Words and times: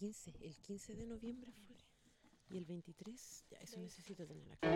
15, 0.00 0.32
el 0.40 0.56
15 0.56 0.94
de 0.94 1.06
noviembre 1.06 1.52
fue. 1.66 1.76
Y 2.48 2.56
el 2.56 2.64
23, 2.64 3.44
ya 3.50 3.58
eso 3.58 3.78
necesito 3.78 4.26
tener 4.26 4.50
acá. 4.50 4.70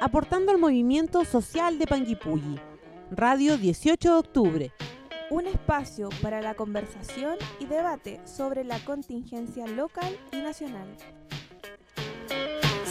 Aportando 0.00 0.50
al 0.50 0.58
movimiento 0.58 1.24
social 1.24 1.78
de 1.78 1.86
Panguipulli. 1.86 2.58
Radio 3.12 3.56
18 3.56 4.12
de 4.12 4.18
octubre. 4.18 4.72
Un 5.30 5.46
espacio 5.46 6.08
para 6.20 6.42
la 6.42 6.54
conversación 6.54 7.36
y 7.60 7.66
debate 7.66 8.20
sobre 8.26 8.64
la 8.64 8.84
contingencia 8.84 9.68
local 9.68 10.18
y 10.32 10.38
nacional. 10.38 10.96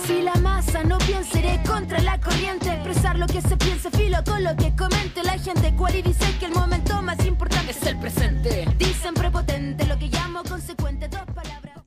Si 0.07 0.21
la 0.21 0.35
masa 0.35 0.83
no 0.83 0.97
piensa, 0.99 1.37
iré 1.37 1.61
contra 1.67 1.99
la 1.99 2.17
corriente. 2.21 2.71
Expresar 2.71 3.19
lo 3.19 3.27
que 3.27 3.41
se 3.41 3.57
piense, 3.57 3.91
filo 3.91 4.19
con 4.25 4.41
lo 4.41 4.55
que 4.55 4.73
comente 4.73 5.21
la 5.21 5.37
gente. 5.37 5.75
Cual 5.75 5.95
y 5.95 6.01
dice 6.01 6.25
que 6.39 6.45
el 6.45 6.53
momento 6.53 7.01
más 7.01 7.25
importante 7.25 7.71
es 7.71 7.83
el 7.85 7.99
presente. 7.99 8.65
Dicen 8.77 9.13
prepotente, 9.13 9.85
lo 9.85 9.99
que 9.99 10.07
llamo 10.07 10.43
consecuente. 10.43 11.09
Dos 11.09 11.25
palabras. 11.35 11.83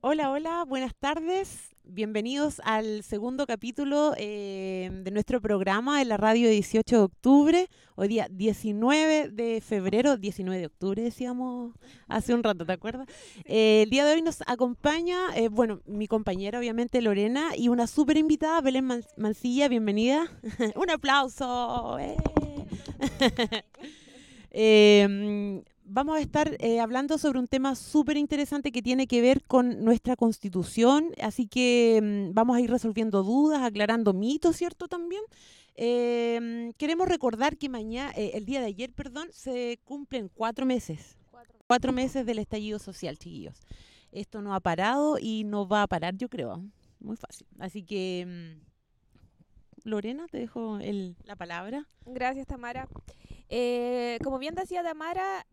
Hola, 0.00 0.30
hola, 0.30 0.64
buenas 0.64 0.94
tardes. 0.94 1.74
Bienvenidos 1.90 2.60
al 2.64 3.02
segundo 3.02 3.46
capítulo 3.46 4.12
eh, 4.18 4.90
de 4.92 5.10
nuestro 5.10 5.40
programa 5.40 5.98
de 5.98 6.04
la 6.04 6.18
radio 6.18 6.50
18 6.50 6.96
de 6.96 7.02
octubre. 7.02 7.68
Hoy 7.96 8.08
día 8.08 8.28
19 8.30 9.30
de 9.30 9.62
febrero, 9.62 10.18
19 10.18 10.60
de 10.60 10.66
octubre 10.66 11.02
decíamos 11.02 11.74
hace 12.06 12.34
un 12.34 12.42
rato, 12.44 12.66
¿te 12.66 12.72
acuerdas? 12.72 13.08
Eh, 13.46 13.80
el 13.84 13.90
día 13.90 14.04
de 14.04 14.12
hoy 14.12 14.20
nos 14.22 14.42
acompaña, 14.46 15.18
eh, 15.34 15.48
bueno, 15.48 15.80
mi 15.86 16.06
compañera 16.06 16.58
obviamente 16.58 17.00
Lorena 17.00 17.56
y 17.56 17.68
una 17.68 17.86
súper 17.86 18.18
invitada, 18.18 18.60
Belén 18.60 18.84
Man- 18.84 19.04
Mancilla, 19.16 19.68
bienvenida. 19.68 20.30
un 20.76 20.90
aplauso. 20.90 21.98
¡eh! 21.98 22.16
Eh, 25.88 25.90
vamos 25.90 26.16
a 26.16 26.20
estar 26.20 26.56
eh, 26.60 26.80
hablando 26.80 27.18
sobre 27.18 27.38
un 27.38 27.46
tema 27.46 27.74
súper 27.74 28.16
interesante 28.16 28.72
que 28.72 28.82
tiene 28.82 29.06
que 29.06 29.20
ver 29.20 29.42
con 29.44 29.84
nuestra 29.84 30.16
constitución, 30.16 31.12
así 31.20 31.46
que 31.46 32.00
mm, 32.30 32.34
vamos 32.34 32.56
a 32.56 32.60
ir 32.60 32.70
resolviendo 32.70 33.22
dudas, 33.22 33.62
aclarando 33.62 34.12
mitos, 34.12 34.56
¿cierto? 34.56 34.88
También. 34.88 35.22
Eh, 35.80 36.72
queremos 36.76 37.08
recordar 37.08 37.56
que 37.56 37.68
mañana, 37.68 38.10
el 38.16 38.44
día 38.44 38.60
de 38.60 38.66
ayer, 38.66 38.92
perdón, 38.92 39.28
se 39.32 39.78
cumplen 39.84 40.28
cuatro 40.34 40.66
meses. 40.66 41.16
Cuatro 41.66 41.92
meses 41.92 42.24
del 42.26 42.38
estallido 42.38 42.78
social, 42.78 43.18
chiquillos. 43.18 43.60
Esto 44.10 44.40
no 44.40 44.54
ha 44.54 44.60
parado 44.60 45.18
y 45.20 45.44
no 45.44 45.68
va 45.68 45.82
a 45.82 45.86
parar, 45.86 46.16
yo 46.16 46.28
creo. 46.28 46.62
Muy 46.98 47.16
fácil. 47.16 47.46
Así 47.58 47.82
que, 47.84 48.24
mm, 48.26 49.88
Lorena, 49.88 50.26
te 50.30 50.38
dejo 50.38 50.78
el- 50.78 51.14
la 51.24 51.36
palabra. 51.36 51.86
Gracias, 52.06 52.46
Tamara. 52.46 52.88
Eh, 53.50 54.18
como 54.24 54.38
bien 54.38 54.54
decía 54.54 54.82
Tamara, 54.82 55.46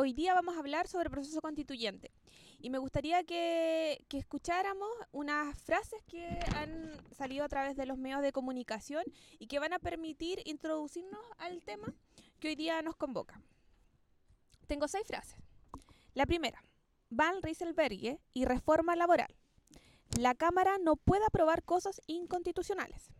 hoy 0.00 0.14
día 0.14 0.32
vamos 0.32 0.56
a 0.56 0.60
hablar 0.60 0.88
sobre 0.88 1.08
el 1.08 1.10
proceso 1.10 1.42
constituyente. 1.42 2.10
Y 2.58 2.70
me 2.70 2.78
gustaría 2.78 3.22
que, 3.24 4.02
escucháramos 4.10 4.88
unas 5.12 5.56
frases 5.62 6.02
que 6.06 6.26
han 6.56 6.90
salido 7.14 7.44
a 7.44 7.48
través 7.48 7.76
de 7.76 7.84
los 7.84 7.98
medios 7.98 8.22
de 8.22 8.32
comunicación 8.32 9.04
y 9.38 9.46
que 9.46 9.58
van 9.58 9.74
a 9.74 9.78
permitir 9.78 10.40
introducirnos 10.46 11.20
al 11.38 11.62
tema 11.62 11.92
que 12.38 12.48
hoy 12.48 12.54
día 12.54 12.80
nos 12.80 12.96
convoca. 12.96 13.42
Tengo 14.66 14.88
seis 14.88 15.06
frases. 15.06 15.36
La 16.14 16.24
primera, 16.24 16.64
Van 17.10 17.42
Rieselberghe 17.42 18.20
y 18.32 18.44
reforma 18.46 18.96
laboral. 18.96 19.36
La 20.18 20.34
Cámara 20.34 20.78
no 20.78 20.96
puede 20.96 21.24
aprobar 21.26 21.62
cosas 21.62 22.00
inconstitucionales. 22.06 23.10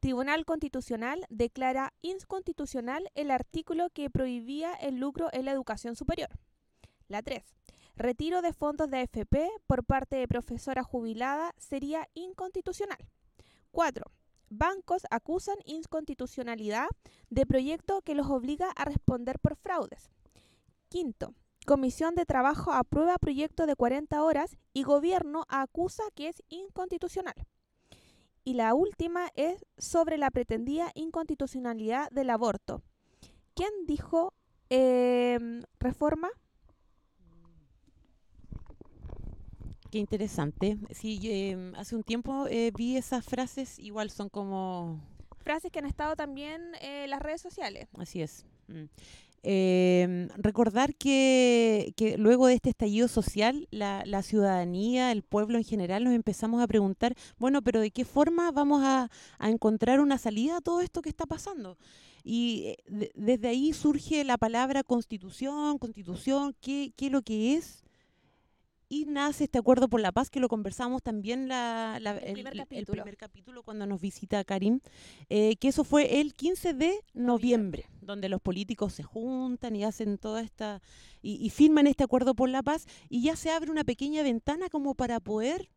Tribunal 0.00 0.44
Constitucional 0.44 1.26
declara 1.28 1.92
inconstitucional 2.02 3.10
el 3.16 3.32
artículo 3.32 3.90
que 3.90 4.10
prohibía 4.10 4.72
el 4.74 5.00
lucro 5.00 5.28
en 5.32 5.44
la 5.44 5.50
educación 5.50 5.96
superior. 5.96 6.28
La 7.08 7.20
3. 7.22 7.42
Retiro 7.96 8.40
de 8.40 8.52
fondos 8.52 8.90
de 8.90 8.98
AFP 8.98 9.50
por 9.66 9.84
parte 9.84 10.14
de 10.14 10.28
profesora 10.28 10.84
jubilada 10.84 11.52
sería 11.58 12.08
inconstitucional. 12.14 12.98
4. 13.72 14.04
Bancos 14.50 15.02
acusan 15.10 15.56
inconstitucionalidad 15.64 16.86
de 17.28 17.44
proyecto 17.44 18.00
que 18.02 18.14
los 18.14 18.28
obliga 18.28 18.70
a 18.70 18.84
responder 18.84 19.40
por 19.40 19.56
fraudes. 19.56 20.12
Quinto. 20.88 21.34
Comisión 21.66 22.14
de 22.14 22.24
Trabajo 22.24 22.72
aprueba 22.72 23.18
proyecto 23.18 23.66
de 23.66 23.74
40 23.74 24.22
horas 24.22 24.56
y 24.72 24.84
gobierno 24.84 25.44
acusa 25.48 26.04
que 26.14 26.28
es 26.28 26.40
inconstitucional. 26.48 27.34
Y 28.48 28.54
la 28.54 28.72
última 28.72 29.30
es 29.34 29.66
sobre 29.76 30.16
la 30.16 30.30
pretendida 30.30 30.90
inconstitucionalidad 30.94 32.10
del 32.12 32.30
aborto. 32.30 32.82
¿Quién 33.54 33.68
dijo 33.86 34.32
em, 34.70 35.64
reforma? 35.78 36.30
Qué 39.90 39.98
interesante. 39.98 40.78
Sí, 40.92 41.20
eh, 41.24 41.72
hace 41.76 41.94
un 41.94 42.02
tiempo 42.02 42.46
eh, 42.46 42.72
vi 42.74 42.96
esas 42.96 43.22
frases, 43.22 43.78
igual 43.78 44.08
son 44.08 44.30
como... 44.30 44.98
Frases 45.42 45.70
que 45.70 45.80
han 45.80 45.84
estado 45.84 46.16
también 46.16 46.74
en 46.80 47.10
las 47.10 47.20
redes 47.20 47.42
sociales. 47.42 47.86
Así 47.98 48.22
es. 48.22 48.46
Mm. 48.68 48.84
Eh, 49.42 50.28
recordar 50.36 50.94
que, 50.94 51.92
que 51.96 52.18
luego 52.18 52.46
de 52.48 52.54
este 52.54 52.70
estallido 52.70 53.08
social, 53.08 53.68
la, 53.70 54.02
la 54.04 54.22
ciudadanía, 54.22 55.12
el 55.12 55.22
pueblo 55.22 55.58
en 55.58 55.64
general, 55.64 56.04
nos 56.04 56.14
empezamos 56.14 56.60
a 56.62 56.66
preguntar, 56.66 57.14
bueno, 57.38 57.62
pero 57.62 57.80
¿de 57.80 57.90
qué 57.90 58.04
forma 58.04 58.50
vamos 58.50 58.82
a, 58.84 59.10
a 59.38 59.48
encontrar 59.50 60.00
una 60.00 60.18
salida 60.18 60.56
a 60.58 60.60
todo 60.60 60.80
esto 60.80 61.02
que 61.02 61.08
está 61.08 61.26
pasando? 61.26 61.78
Y 62.24 62.64
eh, 62.66 62.76
de- 62.88 63.12
desde 63.14 63.48
ahí 63.48 63.72
surge 63.72 64.24
la 64.24 64.36
palabra 64.38 64.82
constitución, 64.82 65.78
constitución, 65.78 66.54
¿qué, 66.60 66.92
qué 66.96 67.06
es 67.06 67.12
lo 67.12 67.22
que 67.22 67.54
es? 67.56 67.84
Y 68.90 69.04
nace 69.04 69.44
este 69.44 69.58
acuerdo 69.58 69.88
por 69.88 70.00
la 70.00 70.12
paz 70.12 70.30
que 70.30 70.40
lo 70.40 70.48
conversamos 70.48 71.02
también 71.02 71.46
la, 71.46 71.98
la- 72.00 72.16
El 72.16 72.32
primer 72.32 72.56
capítulo. 72.56 73.02
primer 73.02 73.16
capítulo 73.18 73.62
cuando 73.62 73.84
nos 73.86 74.00
visita 74.00 74.42
Karim, 74.44 74.80
eh, 75.28 75.56
que 75.56 75.68
eso 75.68 75.84
fue 75.84 76.20
el 76.20 76.32
15 76.32 76.72
de 76.72 76.98
noviembre, 77.12 77.84
donde 78.00 78.30
los 78.30 78.40
políticos 78.40 78.94
se 78.94 79.02
juntan 79.02 79.76
y 79.76 79.84
hacen 79.84 80.16
toda 80.16 80.40
esta, 80.40 80.80
y, 81.20 81.34
y 81.44 81.50
firman 81.50 81.86
este 81.86 82.04
acuerdo 82.04 82.34
por 82.34 82.48
la 82.48 82.62
paz 82.62 82.86
y 83.10 83.22
ya 83.22 83.36
se 83.36 83.50
abre 83.50 83.70
una 83.70 83.84
pequeña 83.84 84.22
ventana 84.22 84.70
como 84.70 84.94
para 84.94 85.20
poder 85.20 85.68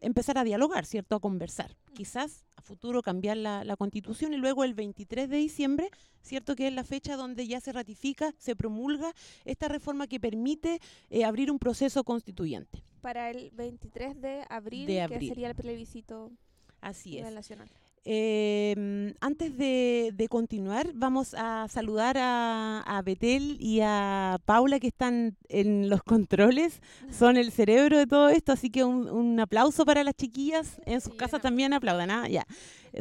empezar 0.00 0.38
a 0.38 0.44
dialogar, 0.44 0.84
¿cierto? 0.86 1.16
A 1.16 1.20
conversar. 1.20 1.76
Quizás 1.94 2.44
a 2.56 2.62
futuro 2.62 3.02
cambiar 3.02 3.36
la, 3.36 3.64
la 3.64 3.76
constitución 3.76 4.32
y 4.34 4.36
luego 4.36 4.64
el 4.64 4.74
23 4.74 5.28
de 5.28 5.36
diciembre, 5.36 5.88
¿cierto? 6.22 6.56
Que 6.56 6.68
es 6.68 6.72
la 6.72 6.84
fecha 6.84 7.16
donde 7.16 7.46
ya 7.46 7.60
se 7.60 7.72
ratifica, 7.72 8.34
se 8.38 8.56
promulga 8.56 9.12
esta 9.44 9.68
reforma 9.68 10.06
que 10.06 10.20
permite 10.20 10.80
eh, 11.10 11.24
abrir 11.24 11.50
un 11.50 11.58
proceso 11.58 12.04
constituyente. 12.04 12.82
Para 13.00 13.30
el 13.30 13.50
23 13.52 14.20
de 14.20 14.44
abril, 14.48 14.86
De 14.86 15.06
que 15.08 15.28
sería 15.28 15.48
el 15.48 15.54
plebiscito 15.54 16.32
Así 16.80 17.18
es. 17.18 17.32
nacional. 17.32 17.68
Eh, 18.08 19.12
antes 19.20 19.56
de, 19.58 20.12
de 20.14 20.28
continuar, 20.28 20.92
vamos 20.94 21.34
a 21.36 21.66
saludar 21.68 22.16
a, 22.18 22.80
a 22.82 23.02
Betel 23.02 23.56
y 23.58 23.80
a 23.82 24.38
Paula 24.44 24.78
que 24.78 24.86
están 24.86 25.36
en 25.48 25.88
los 25.90 26.04
controles. 26.04 26.80
Son 27.10 27.36
el 27.36 27.50
cerebro 27.50 27.98
de 27.98 28.06
todo 28.06 28.28
esto, 28.28 28.52
así 28.52 28.70
que 28.70 28.84
un, 28.84 29.08
un 29.10 29.40
aplauso 29.40 29.84
para 29.84 30.04
las 30.04 30.14
chiquillas. 30.14 30.80
En 30.86 31.00
sus 31.00 31.14
Sí, 31.14 31.16
casas 31.16 31.40
también 31.42 31.72
aplaudan, 31.72 32.10
¿ah? 32.12 32.28
Ya. 32.28 32.46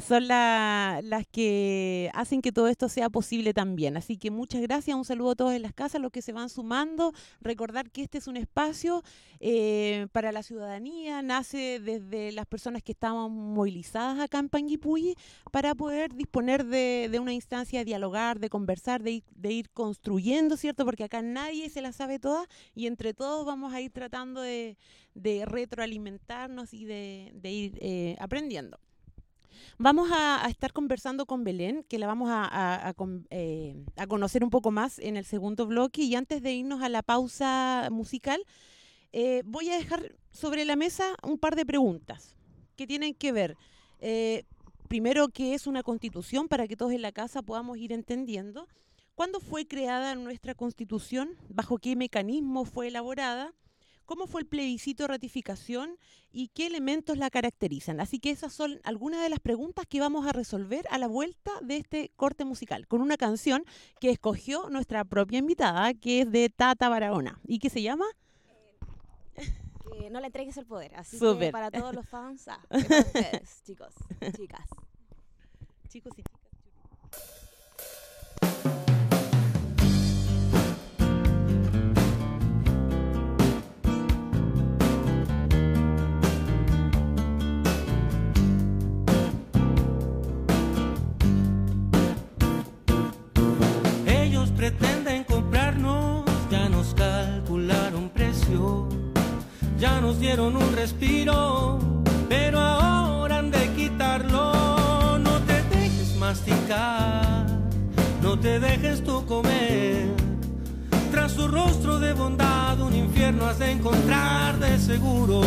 Son 0.01 0.27
la- 0.27 0.99
las 1.03 1.25
que 1.27 2.09
hacen 2.13 2.41
que 2.41 2.51
todo 2.51 2.67
esto 2.67 2.89
sea 2.89 3.09
posible 3.09 3.53
también. 3.53 3.97
Así 3.97 4.17
que 4.17 4.31
muchas 4.31 4.61
gracias, 4.61 4.95
un 4.97 5.05
saludo 5.05 5.31
a 5.31 5.35
todos 5.35 5.53
en 5.53 5.61
las 5.61 5.73
casas, 5.73 6.01
los 6.01 6.11
que 6.11 6.21
se 6.21 6.33
van 6.33 6.49
sumando. 6.49 7.13
Recordar 7.41 7.89
que 7.91 8.01
este 8.03 8.17
es 8.17 8.27
un 8.27 8.37
espacio 8.37 9.03
eh, 9.39 10.07
para 10.11 10.31
la 10.31 10.43
ciudadanía, 10.43 11.21
nace 11.21 11.79
desde 11.79 12.31
las 12.31 12.45
personas 12.45 12.83
que 12.83 12.91
estaban 12.93 13.31
movilizadas 13.31 14.19
acá 14.19 14.39
en 14.39 14.49
Panguipulli 14.49 15.15
para 15.51 15.75
poder 15.75 16.13
disponer 16.13 16.65
de, 16.65 17.07
de 17.11 17.19
una 17.19 17.33
instancia 17.33 17.79
de 17.79 17.85
dialogar, 17.85 18.39
de 18.39 18.49
conversar, 18.49 19.01
de 19.03 19.11
ir, 19.11 19.23
de 19.35 19.51
ir 19.53 19.69
construyendo, 19.71 20.57
¿cierto? 20.57 20.85
Porque 20.85 21.03
acá 21.05 21.21
nadie 21.21 21.69
se 21.69 21.81
la 21.81 21.91
sabe 21.91 22.19
toda 22.19 22.45
y 22.73 22.87
entre 22.87 23.13
todos 23.13 23.45
vamos 23.45 23.73
a 23.73 23.81
ir 23.81 23.91
tratando 23.91 24.41
de, 24.41 24.77
retroalimentarnos 25.45 26.73
y 26.73 26.85
de, 26.85 27.31
de 27.35 27.51
ir 27.51 27.77
eh, 27.81 28.15
aprendiendo. 28.19 28.79
Vamos 29.77 30.09
a, 30.11 30.47
estar 30.49 30.73
conversando 30.73 31.25
con 31.25 31.43
Belén, 31.43 31.83
que 31.87 31.99
la 31.99 32.07
vamos 32.07 32.29
eh, 33.29 33.85
a 33.97 34.07
conocer 34.07 34.43
un 34.43 34.49
poco 34.49 34.71
más 34.71 34.99
en 34.99 35.17
el 35.17 35.25
segundo 35.25 35.67
bloque. 35.67 36.03
Y 36.03 36.15
antes 36.15 36.41
de 36.41 36.53
irnos 36.53 36.81
a 36.81 36.89
la 36.89 37.03
pausa 37.03 37.89
musical, 37.91 38.41
eh, 39.17 39.43
voy 39.45 39.69
a 39.69 39.77
dejar 39.77 40.13
sobre 40.31 40.65
la 40.65 40.75
mesa 40.75 41.15
un 41.23 41.37
par 41.37 41.55
de 41.55 41.65
preguntas 41.65 42.35
que 42.75 42.85
tienen 42.85 43.13
que 43.13 43.31
ver, 43.31 43.55
eh, 44.01 44.43
primero, 44.89 45.29
qué 45.29 45.53
es 45.53 45.67
una 45.67 45.83
constitución 45.83 46.49
para 46.49 46.67
que 46.67 46.75
todos 46.75 46.91
en 46.91 47.01
la 47.01 47.13
casa 47.13 47.41
podamos 47.41 47.77
ir 47.77 47.93
entendiendo. 47.93 48.67
¿Cuándo 49.15 49.39
fue 49.39 49.65
creada 49.65 50.15
nuestra 50.15 50.53
constitución? 50.53 51.29
¿Bajo 51.47 51.77
qué 51.77 51.95
mecanismo 51.95 52.65
fue 52.65 52.89
elaborada? 52.89 53.53
Cómo 54.05 54.27
fue 54.27 54.41
el 54.41 54.47
plebiscito 54.47 55.03
de 55.03 55.07
ratificación 55.07 55.97
y 56.31 56.49
qué 56.49 56.67
elementos 56.67 57.17
la 57.17 57.29
caracterizan. 57.29 57.99
Así 57.99 58.19
que 58.19 58.31
esas 58.31 58.53
son 58.53 58.79
algunas 58.83 59.21
de 59.21 59.29
las 59.29 59.39
preguntas 59.39 59.85
que 59.87 59.99
vamos 59.99 60.27
a 60.27 60.33
resolver 60.33 60.85
a 60.89 60.97
la 60.97 61.07
vuelta 61.07 61.51
de 61.61 61.77
este 61.77 62.11
corte 62.15 62.45
musical, 62.45 62.87
con 62.87 63.01
una 63.01 63.17
canción 63.17 63.63
que 63.99 64.09
escogió 64.09 64.69
nuestra 64.69 65.03
propia 65.05 65.39
invitada, 65.39 65.93
que 65.93 66.21
es 66.21 66.31
de 66.31 66.49
Tata 66.49 66.89
Barahona 66.89 67.39
y 67.47 67.59
que 67.59 67.69
se 67.69 67.81
llama... 67.81 68.05
Que 69.35 70.09
no 70.09 70.19
le 70.19 70.27
entregues 70.27 70.57
el 70.57 70.65
poder. 70.65 70.95
Así 70.95 71.17
Súper. 71.17 71.47
que 71.47 71.51
para 71.51 71.71
todos 71.71 71.93
los 71.93 72.07
fans, 72.09 72.47
ah, 72.47 72.59
ustedes, 72.69 73.61
chicos, 73.63 73.93
chicas. 74.35 74.67
Chicos 75.87 76.11
y 76.17 76.23
chicas. 76.23 76.34
Pretenden 94.71 95.23
comprarnos, 95.25 96.25
ya 96.49 96.67
nos 96.69 96.95
calcularon 96.95 98.09
precio, 98.09 98.89
ya 99.77 100.01
nos 100.01 100.19
dieron 100.19 100.55
un 100.55 100.75
respiro, 100.75 101.77
pero 102.27 102.59
ahora 102.59 103.37
han 103.37 103.51
de 103.51 103.69
quitarlo. 103.75 105.19
No 105.19 105.39
te 105.45 105.61
dejes 105.69 106.15
masticar, 106.17 107.45
no 108.23 108.39
te 108.39 108.59
dejes 108.59 109.03
tú 109.03 109.23
comer. 109.27 110.07
Tras 111.11 111.33
su 111.33 111.47
rostro 111.47 111.99
de 111.99 112.13
bondad, 112.13 112.79
un 112.81 112.95
infierno 112.95 113.45
has 113.45 113.59
de 113.59 113.69
encontrar 113.69 114.57
de 114.57 114.79
seguro. 114.79 115.41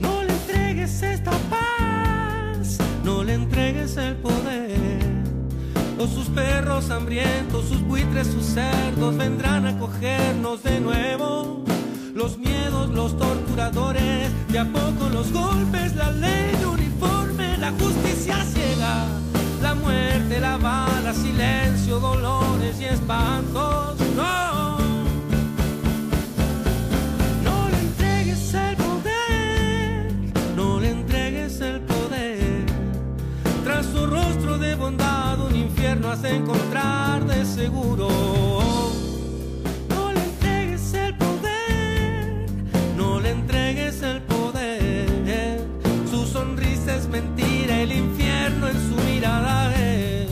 No 0.00 0.22
le 0.24 0.32
entregues 0.32 1.00
esta 1.00 1.30
paz, 1.48 2.78
no 3.04 3.22
le 3.22 3.34
entregues 3.34 3.96
el 3.98 4.16
poder. 4.16 5.15
O 5.98 6.06
sus 6.06 6.26
perros 6.28 6.90
hambrientos, 6.90 7.68
sus 7.68 7.80
buitres, 7.80 8.26
sus 8.26 8.44
cerdos 8.44 9.16
vendrán 9.16 9.66
a 9.66 9.78
cogernos 9.78 10.62
de 10.62 10.78
nuevo. 10.78 11.64
Los 12.14 12.36
miedos, 12.36 12.90
los 12.90 13.16
torturadores, 13.16 14.30
de 14.48 14.58
a 14.58 14.64
poco 14.66 15.08
los 15.10 15.32
golpes, 15.32 15.96
la 15.96 16.10
ley 16.10 16.54
uniforme, 16.64 17.56
la 17.56 17.70
justicia 17.72 18.44
ciega, 18.44 19.06
la 19.62 19.74
muerte, 19.74 20.38
la 20.38 20.58
bala, 20.58 21.14
silencio, 21.14 21.98
dolores 21.98 22.78
y 22.78 22.84
espantos. 22.84 23.96
No. 24.14 24.78
No 27.42 27.68
le 27.70 27.78
entregues 27.78 28.54
el 28.54 28.76
poder, 28.76 30.12
no 30.54 30.78
le 30.78 30.90
entregues 30.90 31.60
el 31.62 31.80
poder. 31.80 32.66
Tras 33.64 33.86
su 33.86 34.06
rostro 34.06 34.58
de 34.58 34.74
bondad, 34.74 35.25
infierno 35.86 36.10
has 36.10 36.24
encontrar 36.24 37.24
de 37.26 37.44
seguro. 37.44 38.08
No 39.88 40.12
le 40.12 40.20
entregues 40.20 40.94
el 40.94 41.14
poder, 41.16 42.46
no 42.96 43.20
le 43.20 43.30
entregues 43.30 44.02
el 44.02 44.20
poder. 44.22 45.60
Su 46.10 46.26
sonrisa 46.26 46.96
es 46.96 47.06
mentira, 47.08 47.80
el 47.82 47.92
infierno 47.92 48.66
en 48.66 48.74
su 48.74 48.96
mirada 49.04 49.74
es. 49.76 50.28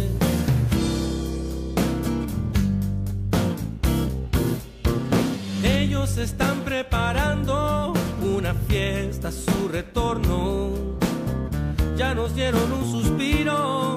Ellos 5.62 6.16
están 6.18 6.60
preparando 6.64 7.92
una 8.22 8.54
fiesta, 8.54 9.30
su 9.30 9.68
retorno 9.68 10.94
ya 11.96 12.12
nos 12.12 12.34
dieron 12.34 12.72
un 12.72 12.90
suspiro, 12.90 13.93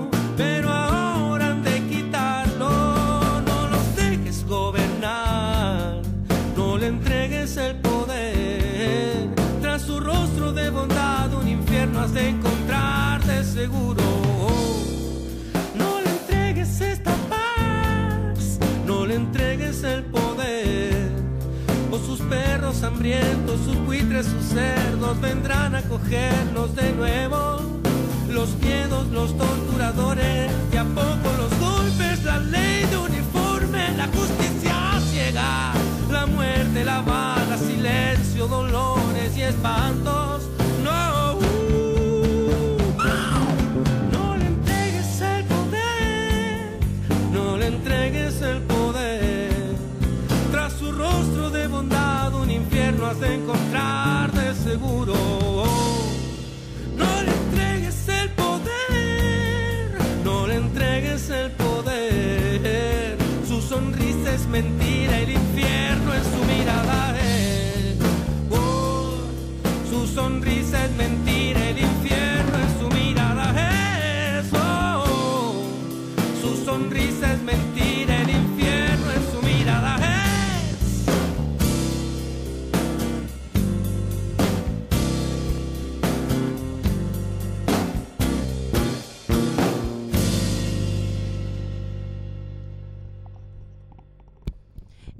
hambrientos, 22.87 23.59
sus 23.65 23.77
buitres, 23.85 24.25
sus 24.25 24.45
cerdos 24.45 25.19
vendrán 25.19 25.75
a 25.75 25.81
cogernos 25.83 26.73
de 26.75 26.93
nuevo. 26.93 27.59
Los 28.29 28.55
miedos, 28.59 29.07
los 29.07 29.37
torturadores, 29.37 30.51
y 30.71 30.77
a 30.77 30.83
poco 30.83 31.27
los 31.37 31.59
golpes, 31.59 32.23
la 32.23 32.39
ley 32.39 32.85
de 32.85 32.97
uniforme, 32.97 33.91
la 33.97 34.07
justicia 34.07 35.01
ciega, 35.11 35.73
la 36.09 36.25
muerte, 36.27 36.85
la 36.85 37.01
bala, 37.01 37.57
silencio, 37.57 38.47
dolores 38.47 39.35
y 39.35 39.41
espantos. 39.41 40.26
De 53.15 53.35
encontrar 53.35 54.29
de 54.31 54.53
seguro. 54.53 55.46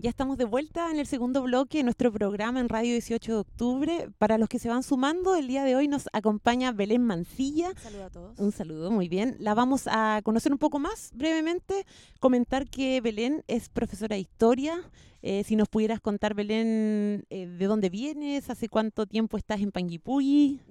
Ya 0.08 0.12
estamos 0.12 0.38
de 0.38 0.46
vuelta 0.46 0.90
en 0.90 1.00
el 1.00 1.06
segundo 1.06 1.44
bloque 1.44 1.80
de 1.80 1.84
nuestro 1.84 2.14
programa 2.14 2.62
en 2.62 2.70
Radio 2.70 2.94
18 2.94 3.30
de 3.30 3.40
octubre. 3.40 4.10
Para 4.18 4.38
los 4.38 4.48
que 4.48 4.58
se 4.58 4.70
van 4.70 4.82
sumando, 4.82 5.36
el 5.36 5.48
día 5.50 5.66
de 5.66 5.76
hoy 5.76 5.90
nos 5.90 6.08
acompaña 6.14 6.72
Belén 6.72 7.04
Mancilla. 7.04 7.74
Saludos 7.76 8.06
a 8.06 8.10
todos. 8.12 8.40
Un 8.40 8.54
saludo, 8.54 8.90
muy 8.90 9.10
bien. 9.10 9.36
La 9.40 9.54
vamos 9.54 9.86
a 9.92 10.22
conocer 10.24 10.54
un 10.54 10.60
poco 10.60 10.80
más 10.80 11.12
brevemente. 11.14 11.86
Comentar 12.22 12.70
que 12.70 13.02
Belén 13.02 13.44
es 13.50 13.68
profesora 13.68 14.16
de 14.16 14.22
historia. 14.22 14.82
Eh, 15.24 15.44
si 15.44 15.58
nos 15.58 15.68
pudieras 15.68 16.00
contar, 16.00 16.36
Belén, 16.36 17.26
eh, 17.30 17.46
de 17.46 17.66
dónde 17.66 17.90
vienes, 17.90 18.50
hace 18.50 18.70
cuánto 18.70 19.08
tiempo 19.08 19.36
estás 19.36 19.60
en 19.60 19.74
Panguipulli. 19.74 20.62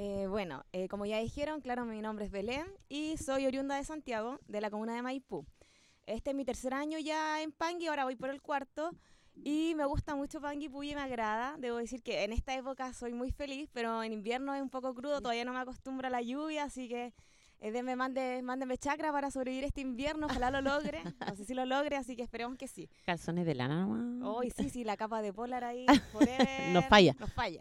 Eh, 0.00 0.28
bueno, 0.28 0.62
eh, 0.72 0.86
como 0.86 1.06
ya 1.06 1.18
dijeron, 1.18 1.60
claro, 1.60 1.84
mi 1.84 2.00
nombre 2.00 2.24
es 2.24 2.30
Belén 2.30 2.66
y 2.88 3.16
soy 3.16 3.46
oriunda 3.46 3.74
de 3.74 3.82
Santiago, 3.82 4.38
de 4.46 4.60
la 4.60 4.70
comuna 4.70 4.94
de 4.94 5.02
Maipú. 5.02 5.44
Este 6.08 6.30
es 6.30 6.36
mi 6.36 6.46
tercer 6.46 6.72
año 6.72 6.98
ya 6.98 7.42
en 7.42 7.52
Pangui, 7.52 7.86
ahora 7.86 8.04
voy 8.04 8.16
por 8.16 8.30
el 8.30 8.40
cuarto. 8.40 8.92
Y 9.44 9.74
me 9.76 9.84
gusta 9.84 10.16
mucho 10.16 10.40
Panguipulli 10.40 10.92
y 10.92 10.94
me 10.94 11.02
agrada. 11.02 11.56
Debo 11.58 11.76
decir 11.76 12.02
que 12.02 12.24
en 12.24 12.32
esta 12.32 12.54
época 12.54 12.94
soy 12.94 13.12
muy 13.12 13.30
feliz, 13.30 13.68
pero 13.74 14.02
en 14.02 14.14
invierno 14.14 14.54
es 14.54 14.62
un 14.62 14.70
poco 14.70 14.94
crudo, 14.94 15.20
todavía 15.20 15.44
no 15.44 15.52
me 15.52 15.58
acostumbro 15.58 16.08
a 16.08 16.10
la 16.10 16.22
lluvia, 16.22 16.64
así 16.64 16.88
que 16.88 17.12
eh, 17.60 17.70
denme, 17.72 17.96
mande, 17.96 18.40
mándenme 18.42 18.78
chakra 18.78 19.10
para 19.12 19.30
sobrevivir 19.30 19.64
este 19.64 19.80
invierno, 19.80 20.26
ojalá 20.26 20.50
lo 20.50 20.60
logre. 20.60 21.02
No 21.26 21.34
sé 21.36 21.44
si 21.44 21.54
lo 21.54 21.64
logre, 21.66 21.96
así 21.96 22.14
que 22.16 22.22
esperemos 22.22 22.56
que 22.56 22.68
sí. 22.68 22.88
Calzones 23.04 23.46
de 23.46 23.54
lana 23.54 23.80
nomás. 23.86 24.28
Hoy 24.36 24.50
sí, 24.50 24.70
sí, 24.70 24.84
la 24.84 24.96
capa 24.96 25.22
de 25.22 25.32
polar 25.32 25.64
ahí. 25.64 25.84
forever, 26.12 26.72
Nos 26.72 26.84
falla. 26.86 27.14
Nos 27.18 27.32
falla. 27.32 27.58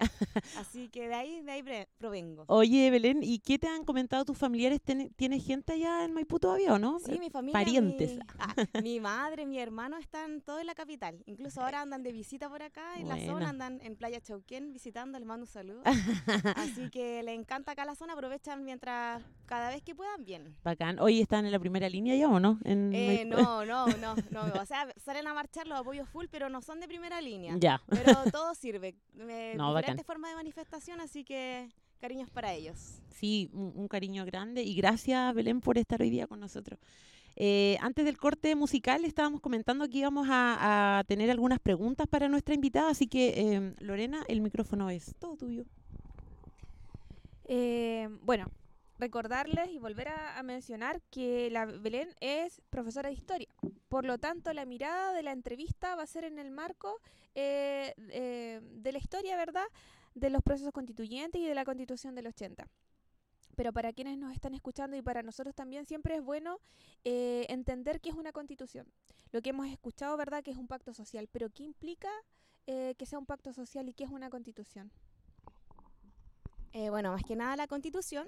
Así 0.58 0.90
que 0.90 1.08
de 1.08 1.16
ahí, 1.16 1.42
de 1.42 1.52
ahí 1.52 1.64
provengo. 1.98 2.46
Oye, 2.48 2.90
Belén, 2.92 3.20
¿y 3.24 3.40
qué 3.40 3.58
te 3.58 3.68
han 3.68 3.84
comentado 3.84 4.24
tus 4.26 4.38
familiares? 4.38 4.82
¿Tiene- 4.82 5.10
¿Tienes 5.16 5.46
gente 5.46 5.74
allá 5.74 6.06
en 6.06 6.14
Maipú 6.14 6.40
todavía 6.40 6.74
o 6.74 6.80
no? 6.80 7.00
Sí, 7.00 7.18
mi 7.20 7.30
familia. 7.30 7.54
Parientes. 7.54 8.16
Mi, 8.18 8.22
ah, 8.40 8.56
mi 8.84 9.00
madre, 9.00 9.46
mi 9.46 9.60
hermano 9.60 9.98
están 9.98 10.42
todos 10.42 10.62
en 10.62 10.68
la 10.68 10.76
capital. 10.76 11.24
Incluso 11.26 11.62
ahora 11.62 11.82
andan 11.82 12.04
de 12.04 12.12
visita 12.12 12.50
por 12.50 12.62
acá, 12.62 12.96
en 12.98 13.08
la 13.08 13.18
zona, 13.26 13.50
andan 13.50 13.80
en 13.82 13.96
Playa 13.96 14.22
Chauquén 14.22 14.74
visitando, 14.74 15.18
les 15.18 15.28
mando 15.28 15.44
un 15.46 15.52
saludo. 15.52 15.82
Así 16.56 16.90
que 16.90 17.24
les 17.24 17.38
encanta 17.38 17.72
acá 17.72 17.86
la 17.86 17.96
zona, 17.96 18.14
aprovechan 18.14 18.64
mientras 18.64 19.24
cada 19.46 19.70
vez 19.70 19.82
que 19.82 19.87
que 19.88 19.96
puedan, 19.96 20.26
bien. 20.26 20.54
Bacán. 20.66 21.00
Hoy 21.00 21.22
están 21.22 21.46
en 21.46 21.52
la 21.54 21.60
primera 21.60 21.88
línea 21.88 22.14
ya 22.18 22.28
o 22.28 22.42
no? 22.42 22.60
En 22.66 22.94
Eh, 22.94 23.24
no, 23.26 23.64
no, 23.66 23.86
no, 24.04 24.16
no. 24.32 24.62
O 24.62 24.66
sea, 24.66 24.86
salen 24.98 25.26
a 25.28 25.34
marchar 25.34 25.66
los 25.66 25.80
apoyos 25.80 26.10
full, 26.10 26.26
pero 26.30 26.50
no 26.50 26.62
son 26.62 26.82
de 26.82 26.90
primera 26.90 27.22
línea. 27.22 27.56
Ya. 27.58 27.82
Pero 27.88 28.12
todo 28.34 28.54
sirve. 28.54 28.96
Eh, 29.18 29.54
No, 29.56 29.68
bacán. 29.68 29.96
diferentes 29.96 30.06
formas 30.06 30.32
de 30.32 30.36
manifestación, 30.36 31.00
así 31.00 31.24
que 31.24 31.70
cariños 32.02 32.30
para 32.30 32.52
ellos. 32.54 33.00
Sí, 33.12 33.50
un, 33.54 33.72
un 33.76 33.88
cariño 33.88 34.26
grande 34.26 34.62
y 34.62 34.76
gracias 34.76 35.34
Belén 35.34 35.62
por 35.62 35.78
estar 35.78 36.02
hoy 36.02 36.10
día 36.10 36.28
con 36.28 36.42
nosotros. 36.42 36.78
Eh, 37.38 37.78
antes 37.80 38.04
del 38.04 38.18
corte 38.18 38.56
musical 38.58 39.06
estábamos 39.06 39.40
comentando 39.40 39.88
que 39.88 40.00
íbamos 40.00 40.28
a, 40.30 41.00
a 41.00 41.04
tener 41.06 41.32
algunas 41.32 41.60
preguntas 41.60 42.08
para 42.08 42.28
nuestra 42.28 42.54
invitada, 42.56 42.90
así 42.90 43.08
que 43.08 43.30
eh, 43.56 43.74
Lorena, 43.80 44.26
el 44.28 44.42
micrófono 44.42 44.90
es 44.90 45.16
todo 45.18 45.38
tuyo. 45.38 45.64
Eh, 47.46 48.10
bueno, 48.24 48.48
recordarles 49.00 49.70
y 49.70 49.80
volver 49.80 50.10
a, 50.10 50.42
mencionar 50.44 51.02
que 51.10 51.50
la 51.52 51.66
Belén 51.66 52.10
es 52.20 52.62
profesora 52.70 53.10
de 53.10 53.16
historia. 53.16 53.48
Por 53.90 54.06
lo 54.06 54.18
tanto, 54.18 54.54
la 54.54 54.66
mirada 54.66 55.14
de 55.14 55.24
la 55.24 55.32
entrevista 55.32 55.96
va 55.96 56.04
a 56.04 56.08
ser 56.08 56.24
en 56.24 56.40
el 56.40 56.52
marco 56.52 57.00
eh, 57.36 57.94
eh, 57.98 58.60
de 58.62 58.92
la 58.92 58.98
historia, 58.98 59.38
¿verdad? 59.38 59.66
De 60.16 60.30
los 60.30 60.42
procesos 60.42 60.74
constituyentes 60.74 61.42
y 61.42 61.46
de 61.46 61.56
la 61.56 61.66
constitución 61.66 62.16
del 62.16 62.28
80. 62.28 62.68
Pero 63.56 63.74
para 63.74 63.94
quienes 63.94 64.18
nos 64.18 64.34
están 64.34 64.54
escuchando 64.54 64.96
y 64.98 65.02
para 65.02 65.24
nosotros 65.24 65.56
también 65.56 65.86
siempre 65.86 66.16
es 66.16 66.24
bueno 66.24 66.60
eh, 67.04 67.46
entender 67.50 68.02
qué 68.02 68.10
es 68.10 68.16
una 68.16 68.32
constitución. 68.32 68.86
Lo 69.32 69.42
que 69.42 69.50
hemos 69.50 69.68
escuchado, 69.68 70.16
¿verdad? 70.18 70.44
Que 70.44 70.52
es 70.52 70.58
un 70.58 70.68
pacto 70.68 70.94
social. 70.94 71.28
Pero 71.32 71.50
¿qué 71.50 71.64
implica 71.64 72.10
que 72.66 73.06
sea 73.06 73.18
un 73.18 73.26
pacto 73.26 73.54
social 73.54 73.88
y 73.88 73.94
qué 73.94 74.04
es 74.04 74.10
una 74.10 74.30
constitución? 74.30 74.92
Bueno, 76.74 77.14
más 77.14 77.24
que 77.24 77.38
nada 77.38 77.56
la 77.56 77.66
Constitución 77.66 78.28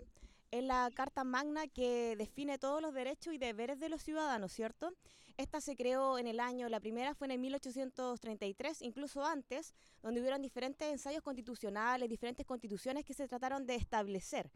es 0.52 0.64
la 0.64 0.90
carta 0.94 1.24
magna 1.24 1.68
que 1.68 2.16
define 2.18 2.58
todos 2.58 2.82
los 2.82 2.94
derechos 2.94 3.34
y 3.34 3.38
deberes 3.38 3.80
de 3.80 3.90
los 3.90 4.02
ciudadanos, 4.04 4.52
¿cierto? 4.52 4.92
Esta 5.38 5.62
se 5.62 5.76
creó 5.76 6.18
en 6.18 6.28
el 6.28 6.40
año, 6.40 6.68
la 6.70 6.80
primera 6.80 7.14
fue 7.16 7.28
en 7.28 7.32
el 7.32 7.40
1833, 7.40 8.82
incluso 8.82 9.24
antes, 9.24 9.74
donde 10.02 10.20
hubieron 10.20 10.42
diferentes 10.42 10.88
ensayos 10.92 11.22
constitucionales, 11.24 12.10
diferentes 12.10 12.46
constituciones 12.46 13.06
que 13.06 13.14
se 13.14 13.28
trataron 13.28 13.66
de 13.66 13.76
establecer. 13.76 14.52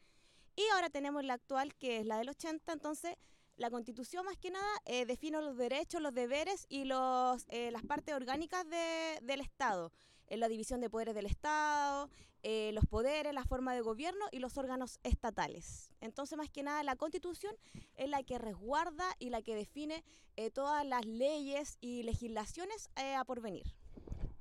Y 0.55 0.63
ahora 0.73 0.89
tenemos 0.89 1.23
la 1.23 1.33
actual, 1.35 1.73
que 1.75 1.97
es 1.99 2.05
la 2.05 2.17
del 2.17 2.29
80, 2.29 2.73
entonces 2.73 3.15
la 3.55 3.69
constitución 3.69 4.25
más 4.25 4.37
que 4.37 4.51
nada 4.51 4.67
eh, 4.85 5.05
define 5.05 5.39
los 5.41 5.55
derechos, 5.57 6.01
los 6.01 6.13
deberes 6.13 6.65
y 6.69 6.85
los, 6.85 7.45
eh, 7.49 7.71
las 7.71 7.83
partes 7.83 8.13
orgánicas 8.15 8.67
de- 8.69 9.19
del 9.21 9.41
Estado, 9.41 9.91
en 10.27 10.39
la 10.39 10.47
división 10.47 10.81
de 10.81 10.89
poderes 10.89 11.15
del 11.15 11.27
Estado, 11.27 12.09
eh, 12.43 12.71
los 12.73 12.85
poderes, 12.85 13.33
la 13.33 13.45
forma 13.45 13.73
de 13.73 13.81
gobierno 13.81 14.25
y 14.31 14.39
los 14.39 14.57
órganos 14.57 14.99
estatales. 15.03 15.89
Entonces, 16.01 16.37
más 16.37 16.49
que 16.49 16.63
nada, 16.63 16.83
la 16.83 16.95
constitución 16.95 17.55
es 17.95 18.09
la 18.09 18.21
que 18.23 18.37
resguarda 18.37 19.05
y 19.19 19.29
la 19.29 19.41
que 19.41 19.55
define 19.55 20.03
eh, 20.35 20.51
todas 20.51 20.85
las 20.85 21.05
leyes 21.05 21.77
y 21.81 22.03
legislaciones 22.03 22.89
eh, 22.97 23.15
a 23.15 23.23
porvenir. 23.23 23.73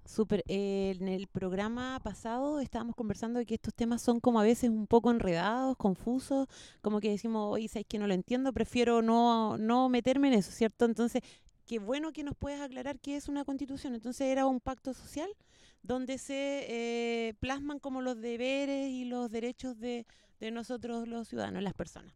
Súper. 0.05 0.43
eh, 0.49 0.97
en 0.99 1.09
el 1.09 1.29
programa 1.29 2.01
pasado 2.03 2.59
estábamos 2.61 2.97
conversando 2.97 3.39
de 3.39 3.47
que 3.47 3.55
estos 3.55 3.73
temas 3.73 4.03
son 4.03 4.19
como 4.21 4.41
a 4.41 4.43
veces 4.43 4.69
un 4.69 4.87
poco 4.87 5.11
enredados, 5.11 5.77
confusos, 5.77 6.49
como 6.81 7.01
que 7.01 7.11
decimos, 7.11 7.53
oye, 7.53 7.69
¿sabes 7.69 7.87
que 7.89 7.99
no 7.99 8.09
lo 8.09 8.15
entiendo? 8.15 8.53
Prefiero 8.53 9.01
no, 9.01 9.57
no 9.59 9.89
meterme 9.89 10.29
en 10.29 10.35
eso, 10.35 10.51
¿cierto? 10.51 10.87
Entonces, 10.87 11.23
qué 11.67 11.79
bueno 11.79 12.13
que 12.13 12.23
nos 12.23 12.37
puedas 12.37 12.61
aclarar 12.61 13.01
qué 13.01 13.17
es 13.17 13.29
una 13.29 13.45
constitución. 13.45 13.95
Entonces, 13.95 14.29
era 14.29 14.47
un 14.47 14.61
pacto 14.61 14.95
social 14.95 15.31
donde 15.83 16.19
se 16.19 16.67
eh, 16.69 17.35
plasman 17.41 17.79
como 17.79 18.03
los 18.03 18.21
deberes 18.21 18.91
y 18.91 19.05
los 19.05 19.31
derechos 19.31 19.79
de, 19.79 20.07
de 20.41 20.51
nosotros 20.51 21.09
los 21.09 21.29
ciudadanos, 21.29 21.63
las 21.63 21.75
personas. 21.75 22.15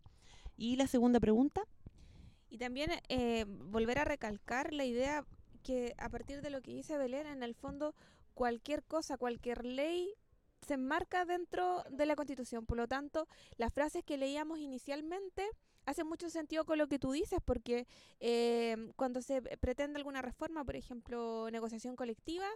Y 0.57 0.77
la 0.77 0.87
segunda 0.87 1.21
pregunta. 1.21 1.63
Y 2.49 2.59
también 2.59 2.91
eh, 3.09 3.45
volver 3.47 3.99
a 3.99 4.05
recalcar 4.05 4.73
la 4.73 4.85
idea 4.85 5.25
que 5.63 5.95
a 5.99 6.09
partir 6.09 6.43
de 6.43 6.51
lo 6.51 6.63
que 6.63 6.73
dice 6.73 6.97
Belén, 6.97 7.27
en 7.27 7.43
el 7.43 7.55
fondo 7.55 7.95
cualquier 8.35 8.85
cosa, 8.85 9.17
cualquier 9.17 9.65
ley 9.65 10.09
se 10.67 10.75
enmarca 10.75 11.25
dentro 11.25 11.83
de 11.91 12.07
la 12.07 12.17
Constitución. 12.17 12.67
Por 12.67 12.77
lo 12.77 12.89
tanto, 12.89 13.29
las 13.57 13.73
frases 13.73 14.05
que 14.05 14.17
leíamos 14.17 14.59
inicialmente 14.59 15.49
hacen 15.87 16.07
mucho 16.07 16.29
sentido 16.29 16.65
con 16.65 16.79
lo 16.79 16.89
que 16.89 16.99
tú 16.99 17.13
dices, 17.13 17.41
porque 17.45 17.87
eh, 18.21 18.93
cuando 18.97 19.23
se 19.23 19.41
pretende 19.41 19.97
alguna 19.97 20.21
reforma, 20.21 20.65
por 20.65 20.77
ejemplo, 20.77 21.49
negociación 21.51 21.97
colectiva, 21.97 22.49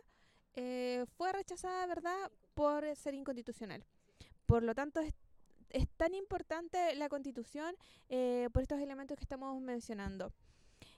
eh, 0.54 1.06
fue 1.16 1.32
rechazada, 1.32 1.86
¿verdad?, 1.86 2.30
por 2.54 2.84
ser 2.96 3.14
inconstitucional. 3.14 3.84
Por 4.46 4.62
lo 4.62 4.74
tanto, 4.74 5.00
es, 5.00 5.14
es 5.70 5.88
tan 5.96 6.14
importante 6.14 6.94
la 6.96 7.08
Constitución 7.08 7.74
eh, 8.08 8.48
por 8.52 8.62
estos 8.62 8.80
elementos 8.80 9.16
que 9.16 9.24
estamos 9.24 9.60
mencionando. 9.60 10.32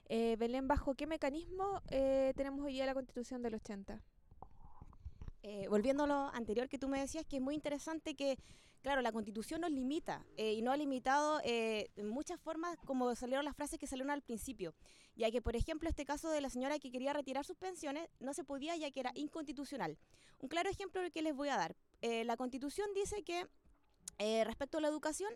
Eh, 0.09 0.35
Belén, 0.37 0.67
¿bajo 0.67 0.95
qué 0.95 1.07
mecanismo 1.07 1.81
eh, 1.89 2.33
tenemos 2.35 2.65
hoy 2.65 2.73
día 2.73 2.85
la 2.85 2.93
Constitución 2.93 3.41
del 3.41 3.55
80? 3.55 4.01
Eh, 5.43 5.67
volviendo 5.69 6.03
a 6.03 6.07
lo 6.07 6.15
anterior 6.33 6.69
que 6.69 6.77
tú 6.77 6.87
me 6.87 6.99
decías, 6.99 7.25
que 7.25 7.37
es 7.37 7.41
muy 7.41 7.55
interesante 7.55 8.15
que, 8.15 8.37
claro, 8.83 9.01
la 9.01 9.11
constitución 9.11 9.61
nos 9.61 9.71
limita 9.71 10.23
eh, 10.37 10.53
y 10.53 10.61
no 10.61 10.71
ha 10.71 10.77
limitado 10.77 11.39
eh, 11.43 11.89
en 11.95 12.09
muchas 12.09 12.39
formas 12.39 12.77
como 12.85 13.15
salieron 13.15 13.45
las 13.45 13.55
frases 13.55 13.79
que 13.79 13.87
salieron 13.87 14.11
al 14.11 14.21
principio, 14.21 14.75
ya 15.15 15.31
que, 15.31 15.41
por 15.41 15.55
ejemplo, 15.55 15.89
este 15.89 16.05
caso 16.05 16.29
de 16.29 16.41
la 16.41 16.49
señora 16.49 16.77
que 16.77 16.91
quería 16.91 17.13
retirar 17.13 17.45
sus 17.45 17.57
pensiones 17.57 18.07
no 18.19 18.33
se 18.33 18.43
podía 18.43 18.75
ya 18.75 18.91
que 18.91 18.99
era 18.99 19.11
inconstitucional. 19.15 19.97
Un 20.39 20.49
claro 20.49 20.69
ejemplo 20.69 21.01
que 21.11 21.21
les 21.21 21.33
voy 21.33 21.49
a 21.49 21.57
dar. 21.57 21.75
Eh, 22.01 22.25
la 22.25 22.37
constitución 22.37 22.87
dice 22.93 23.23
que 23.23 23.47
respecto 24.45 24.77
a 24.77 24.81
la 24.81 24.87
educación, 24.87 25.33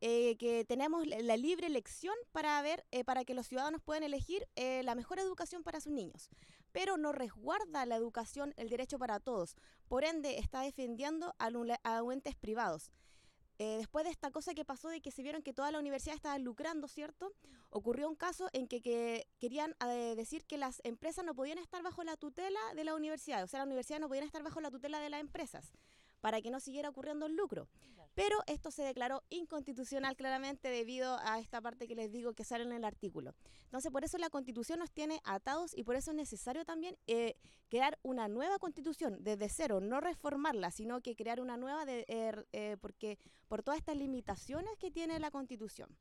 que 0.00 0.64
tenemos 0.68 1.06
la 1.06 1.36
libre 1.36 1.66
elección 1.66 2.14
para 2.32 2.60
ver, 2.62 2.84
para 3.04 3.24
que 3.24 3.34
los 3.34 3.46
ciudadanos 3.46 3.82
puedan 3.82 4.02
elegir 4.02 4.46
la 4.56 4.94
mejor 4.94 5.18
educación 5.18 5.62
para 5.62 5.80
sus 5.80 5.92
niños, 5.92 6.30
pero 6.74 6.96
no 6.96 7.12
resguarda 7.12 7.86
la 7.86 7.94
educación 7.94 8.52
el 8.56 8.68
derecho 8.68 8.98
para 8.98 9.20
todos. 9.20 9.54
Por 9.86 10.02
ende, 10.02 10.38
está 10.38 10.62
defendiendo 10.62 11.32
a, 11.38 11.46
a 11.84 12.02
privados. 12.40 12.90
Eh, 13.60 13.76
después 13.78 14.04
de 14.04 14.10
esta 14.10 14.32
cosa 14.32 14.54
que 14.54 14.64
pasó 14.64 14.88
de 14.88 15.00
que 15.00 15.12
se 15.12 15.22
vieron 15.22 15.42
que 15.42 15.54
toda 15.54 15.70
la 15.70 15.78
universidad 15.78 16.16
estaba 16.16 16.36
lucrando, 16.38 16.88
¿cierto? 16.88 17.32
Ocurrió 17.70 18.08
un 18.08 18.16
caso 18.16 18.48
en 18.52 18.66
que, 18.66 18.82
que 18.82 19.28
querían 19.38 19.76
eh, 19.86 20.14
decir 20.16 20.44
que 20.46 20.58
las 20.58 20.80
empresas 20.82 21.24
no 21.24 21.36
podían 21.36 21.58
estar 21.58 21.80
bajo 21.84 22.02
la 22.02 22.16
tutela 22.16 22.58
de 22.74 22.82
la 22.82 22.96
universidad, 22.96 23.44
o 23.44 23.46
sea, 23.46 23.60
las 23.60 23.66
universidades 23.66 24.00
no 24.00 24.08
podían 24.08 24.24
estar 24.24 24.42
bajo 24.42 24.60
la 24.60 24.72
tutela 24.72 24.98
de 24.98 25.10
las 25.10 25.20
empresas 25.20 25.72
para 26.24 26.40
que 26.40 26.50
no 26.50 26.58
siguiera 26.58 26.88
ocurriendo 26.88 27.26
el 27.26 27.36
lucro. 27.36 27.68
Pero 28.14 28.38
esto 28.46 28.70
se 28.70 28.82
declaró 28.82 29.22
inconstitucional 29.28 30.16
claramente 30.16 30.70
debido 30.70 31.18
a 31.18 31.38
esta 31.38 31.60
parte 31.60 31.86
que 31.86 31.94
les 31.94 32.10
digo 32.10 32.32
que 32.32 32.44
sale 32.44 32.64
en 32.64 32.72
el 32.72 32.86
artículo. 32.86 33.34
Entonces, 33.64 33.92
por 33.92 34.04
eso 34.04 34.16
la 34.16 34.30
constitución 34.30 34.78
nos 34.78 34.90
tiene 34.90 35.20
atados 35.24 35.76
y 35.76 35.84
por 35.84 35.96
eso 35.96 36.12
es 36.12 36.16
necesario 36.16 36.64
también 36.64 36.96
eh, 37.08 37.36
crear 37.68 37.98
una 38.02 38.26
nueva 38.26 38.58
constitución 38.58 39.18
desde 39.20 39.50
cero, 39.50 39.82
no 39.82 40.00
reformarla, 40.00 40.70
sino 40.70 41.02
que 41.02 41.14
crear 41.14 41.42
una 41.42 41.58
nueva 41.58 41.84
de, 41.84 42.06
er, 42.08 42.46
eh, 42.52 42.78
porque 42.80 43.18
por 43.46 43.62
todas 43.62 43.76
estas 43.76 43.98
limitaciones 43.98 44.78
que 44.78 44.90
tiene 44.90 45.20
la 45.20 45.30
constitución. 45.30 45.94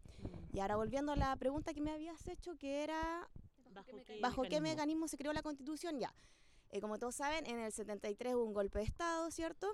Y 0.53 0.61
ahora 0.61 0.77
volviendo 0.77 1.11
a 1.11 1.17
la 1.17 1.35
pregunta 1.35 1.73
que 1.73 1.81
me 1.81 1.91
habías 1.91 2.25
hecho, 2.29 2.55
que 2.57 2.81
era 2.81 3.27
¿Bajo 4.21 4.43
qué 4.43 4.61
mecanismo 4.61 5.09
se 5.09 5.17
creó 5.17 5.33
la 5.33 5.41
constitución? 5.41 5.99
Ya. 5.99 6.15
Eh, 6.73 6.81
como 6.81 6.97
todos 6.97 7.13
saben, 7.13 7.45
en 7.45 7.59
el 7.59 7.71
73 7.71 8.33
hubo 8.33 8.45
un 8.45 8.53
golpe 8.53 8.79
de 8.79 8.85
Estado, 8.85 9.29
¿cierto? 9.29 9.71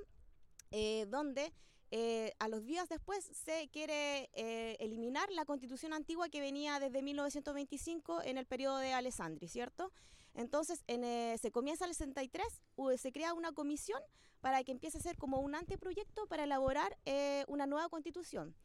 Eh, 0.71 1.05
donde 1.09 1.51
eh, 1.91 2.33
a 2.39 2.47
los 2.47 2.63
días 2.65 2.87
después 2.89 3.25
se 3.25 3.67
quiere 3.69 4.29
eh, 4.33 4.77
eliminar 4.79 5.29
la 5.31 5.45
constitución 5.45 5.93
antigua 5.93 6.29
que 6.29 6.39
venía 6.41 6.79
desde 6.79 7.01
1925 7.01 8.21
en 8.23 8.37
el 8.37 8.45
periodo 8.45 8.77
de 8.77 8.93
Alessandri, 8.93 9.47
¿cierto? 9.47 9.91
Entonces, 10.35 10.83
en, 10.87 11.03
eh, 11.03 11.37
se 11.41 11.51
comienza 11.51 11.85
el 11.85 11.95
63, 11.95 12.45
u- 12.75 12.95
se 12.97 13.11
crea 13.11 13.33
una 13.33 13.51
comisión 13.51 13.99
para 14.41 14.63
que 14.63 14.71
empiece 14.71 14.99
a 14.99 15.01
ser 15.01 15.17
como 15.17 15.39
un 15.39 15.55
anteproyecto 15.55 16.27
para 16.27 16.43
elaborar 16.43 16.97
eh, 17.05 17.43
una 17.47 17.65
nueva 17.65 17.89
constitución. 17.89 18.55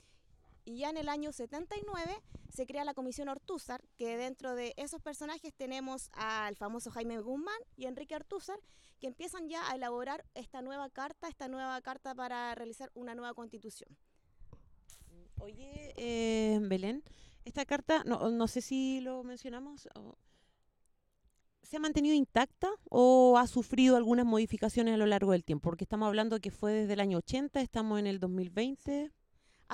Y 0.65 0.79
ya 0.79 0.91
en 0.91 0.97
el 0.97 1.09
año 1.09 1.31
79 1.31 2.23
se 2.49 2.67
crea 2.67 2.85
la 2.85 2.95
Comisión 2.95 3.29
Ortúzar, 3.29 3.85
que 3.97 4.17
dentro 4.17 4.55
de 4.55 4.73
esos 4.77 5.03
personajes 5.03 5.53
tenemos 5.53 6.09
al 6.13 6.57
famoso 6.57 6.91
Jaime 6.91 7.19
Guzmán 7.21 7.59
y 7.77 7.87
Enrique 7.87 8.17
Ortúzar, 8.17 8.59
que 8.99 9.09
empiezan 9.09 9.49
ya 9.49 9.71
a 9.71 9.75
elaborar 9.75 10.25
esta 10.35 10.63
nueva 10.63 10.89
carta, 10.89 11.29
esta 11.29 11.49
nueva 11.49 11.81
carta 11.83 12.15
para 12.15 12.55
realizar 12.55 12.91
una 12.95 13.15
nueva 13.15 13.35
constitución. 13.35 13.95
Oye, 15.39 15.93
eh, 15.97 16.59
Belén, 16.63 17.03
esta 17.45 17.67
carta, 17.67 18.03
no, 18.05 18.49
sé 18.49 18.63
si 18.63 19.01
lo 19.01 19.23
mencionamos, 19.25 19.89
¿se 21.63 21.77
ha 21.77 21.81
mantenido 21.81 22.15
intacta 22.15 22.71
o 22.89 23.37
ha 23.37 23.47
sufrido 23.47 23.97
algunas 23.97 24.25
modificaciones 24.25 24.95
a 24.95 24.97
lo 24.97 25.05
largo 25.05 25.33
del 25.33 25.45
tiempo? 25.45 25.65
Porque 25.65 25.85
estamos 25.85 26.07
hablando 26.07 26.41
que 26.41 26.51
fue 26.51 26.73
desde 26.73 26.95
el 26.95 27.01
año 27.01 27.19
80, 27.19 27.61
estamos 27.61 27.99
en 27.99 28.07
el 28.07 28.21
2020. 28.21 29.13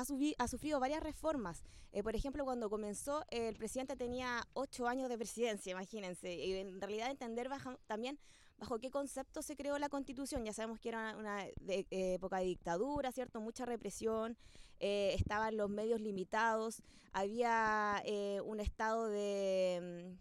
Ha, 0.00 0.48
sufrido 0.48 0.80
varias 0.80 1.02
reformas. 1.02 1.62
Eh, 1.92 2.02
por 2.02 2.14
ejemplo, 2.14 2.44
cuando 2.44 2.70
comenzó, 2.70 3.24
el 3.30 3.56
presidente 3.56 3.96
tenía 3.96 4.46
ocho 4.52 4.86
años 4.88 5.08
de 5.08 5.16
presidencia, 5.16 5.72
imagínense. 5.72 6.34
Y 6.34 6.54
en 6.54 6.80
realidad 6.80 7.10
entender 7.10 7.48
baja- 7.48 7.78
también 7.86 8.18
bajo 8.58 8.78
qué 8.78 8.90
concepto 8.90 9.42
se 9.42 9.56
creó 9.56 9.78
la 9.78 9.88
constitución. 9.88 10.44
Ya 10.44 10.52
sabemos 10.52 10.78
que 10.80 10.90
era 10.90 11.16
una 11.16 11.46
época 11.90 12.38
de 12.38 12.44
dictadura, 12.44 13.10
¿cierto? 13.12 13.40
Mucha 13.40 13.64
represión, 13.64 14.36
eh, 14.78 15.14
estaban 15.18 15.56
los 15.56 15.68
medios 15.70 16.00
limitados, 16.00 16.82
había 17.12 18.02
eh, 18.04 18.40
un 18.44 18.60
estado 18.60 19.08
de... 19.08 20.16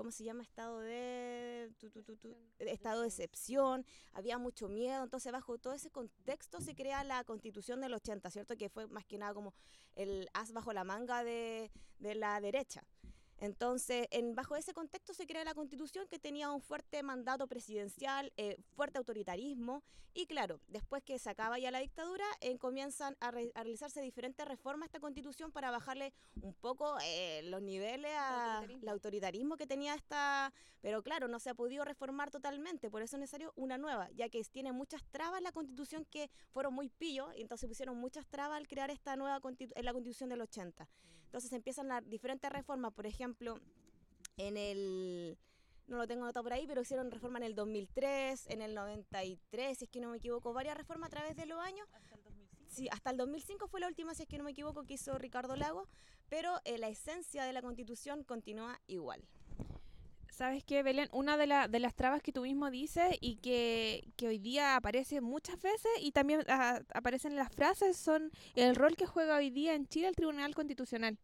¿Cómo 0.00 0.12
se 0.12 0.24
llama? 0.24 0.42
Estado 0.42 0.80
de... 0.80 1.74
tu, 1.78 1.90
tu, 1.90 2.02
tu, 2.02 2.16
tu, 2.16 2.34
estado 2.60 3.02
de 3.02 3.08
excepción, 3.08 3.84
había 4.14 4.38
mucho 4.38 4.66
miedo, 4.66 5.04
entonces 5.04 5.30
bajo 5.30 5.58
todo 5.58 5.74
ese 5.74 5.90
contexto 5.90 6.62
se 6.62 6.74
crea 6.74 7.04
la 7.04 7.22
constitución 7.24 7.82
del 7.82 7.92
80, 7.92 8.30
¿cierto? 8.30 8.56
Que 8.56 8.70
fue 8.70 8.86
más 8.86 9.04
que 9.04 9.18
nada 9.18 9.34
como 9.34 9.52
el 9.96 10.30
as 10.32 10.54
bajo 10.54 10.72
la 10.72 10.84
manga 10.84 11.22
de, 11.22 11.70
de 11.98 12.14
la 12.14 12.40
derecha. 12.40 12.82
Entonces, 13.40 14.06
en, 14.10 14.34
bajo 14.34 14.54
ese 14.54 14.74
contexto 14.74 15.14
se 15.14 15.26
crea 15.26 15.44
la 15.44 15.54
constitución 15.54 16.06
que 16.08 16.18
tenía 16.18 16.50
un 16.50 16.60
fuerte 16.60 17.02
mandato 17.02 17.46
presidencial, 17.48 18.32
eh, 18.36 18.56
fuerte 18.76 18.98
autoritarismo 18.98 19.82
y 20.12 20.26
claro, 20.26 20.60
después 20.68 21.02
que 21.02 21.18
se 21.18 21.30
acaba 21.30 21.58
ya 21.58 21.70
la 21.70 21.78
dictadura, 21.78 22.24
eh, 22.40 22.58
comienzan 22.58 23.16
a, 23.20 23.30
re- 23.30 23.50
a 23.54 23.62
realizarse 23.62 24.00
diferentes 24.02 24.46
reformas 24.46 24.82
a 24.82 24.86
esta 24.86 25.00
constitución 25.00 25.52
para 25.52 25.70
bajarle 25.70 26.12
un 26.42 26.52
poco 26.52 26.98
eh, 27.04 27.42
los 27.44 27.62
niveles 27.62 28.12
al 28.14 28.50
autoritarismo. 28.60 28.90
autoritarismo 28.90 29.56
que 29.56 29.66
tenía 29.66 29.94
esta... 29.94 30.52
Pero 30.82 31.02
claro, 31.02 31.28
no 31.28 31.38
se 31.38 31.50
ha 31.50 31.54
podido 31.54 31.84
reformar 31.84 32.30
totalmente, 32.30 32.90
por 32.90 33.02
eso 33.02 33.16
es 33.16 33.20
necesario 33.20 33.52
una 33.56 33.78
nueva, 33.78 34.10
ya 34.12 34.28
que 34.28 34.42
tiene 34.44 34.72
muchas 34.72 35.02
trabas 35.10 35.40
la 35.42 35.52
constitución 35.52 36.04
que 36.06 36.30
fueron 36.52 36.74
muy 36.74 36.88
pillos 36.88 37.28
y 37.36 37.42
entonces 37.42 37.68
pusieron 37.68 37.96
muchas 37.98 38.26
trabas 38.26 38.56
al 38.58 38.66
crear 38.68 38.90
esta 38.90 39.14
nueva 39.16 39.40
constitu- 39.40 39.72
en 39.76 39.84
la 39.84 39.92
constitución 39.92 40.28
del 40.30 40.40
80. 40.42 40.88
Entonces 41.30 41.52
empiezan 41.52 41.86
las 41.86 42.04
diferentes 42.10 42.50
reformas, 42.50 42.92
por 42.92 43.06
ejemplo, 43.06 43.60
en 44.36 44.56
el... 44.56 45.38
No 45.86 45.98
lo 45.98 46.08
tengo 46.08 46.24
anotado 46.24 46.42
por 46.42 46.52
ahí, 46.52 46.66
pero 46.66 46.80
hicieron 46.80 47.08
reforma 47.08 47.38
en 47.38 47.44
el 47.44 47.54
2003, 47.54 48.48
en 48.48 48.62
el 48.62 48.74
93, 48.74 49.78
si 49.78 49.84
es 49.84 49.90
que 49.90 50.00
no 50.00 50.10
me 50.10 50.16
equivoco, 50.16 50.52
varias 50.52 50.76
reformas 50.76 51.06
a 51.06 51.10
través 51.10 51.36
de 51.36 51.46
los 51.46 51.60
años. 51.60 51.86
Sí, 52.66 52.88
hasta 52.90 53.10
el 53.10 53.16
2005 53.16 53.68
fue 53.68 53.78
la 53.78 53.86
última, 53.86 54.12
si 54.12 54.24
es 54.24 54.28
que 54.28 54.38
no 54.38 54.44
me 54.44 54.50
equivoco, 54.50 54.84
que 54.86 54.94
hizo 54.94 55.18
Ricardo 55.18 55.54
Lago, 55.54 55.86
pero 56.28 56.58
eh, 56.64 56.78
la 56.78 56.88
esencia 56.88 57.44
de 57.44 57.52
la 57.52 57.62
constitución 57.62 58.24
continúa 58.24 58.80
igual. 58.88 59.24
¿Sabes 60.30 60.64
qué, 60.64 60.82
Belén? 60.82 61.08
Una 61.12 61.36
de, 61.36 61.46
la- 61.46 61.68
de 61.68 61.80
las 61.80 61.94
trabas 61.94 62.22
que 62.22 62.32
tú 62.32 62.42
mismo 62.42 62.70
dices 62.70 63.16
y 63.20 63.36
que, 63.36 64.12
que 64.16 64.28
hoy 64.28 64.38
día 64.38 64.76
aparece 64.76 65.20
muchas 65.20 65.60
veces 65.60 65.90
y 66.00 66.12
también 66.12 66.42
ah, 66.48 66.80
aparecen 66.94 67.32
en 67.32 67.36
las 67.38 67.52
frases 67.52 67.96
son 67.96 68.30
el 68.54 68.74
rol 68.74 68.96
que 68.96 69.06
juega 69.06 69.36
hoy 69.36 69.50
día 69.50 69.74
en 69.74 69.86
Chile 69.86 70.08
el 70.08 70.14
Tribunal 70.16 70.54
Constitucional. 70.54 71.18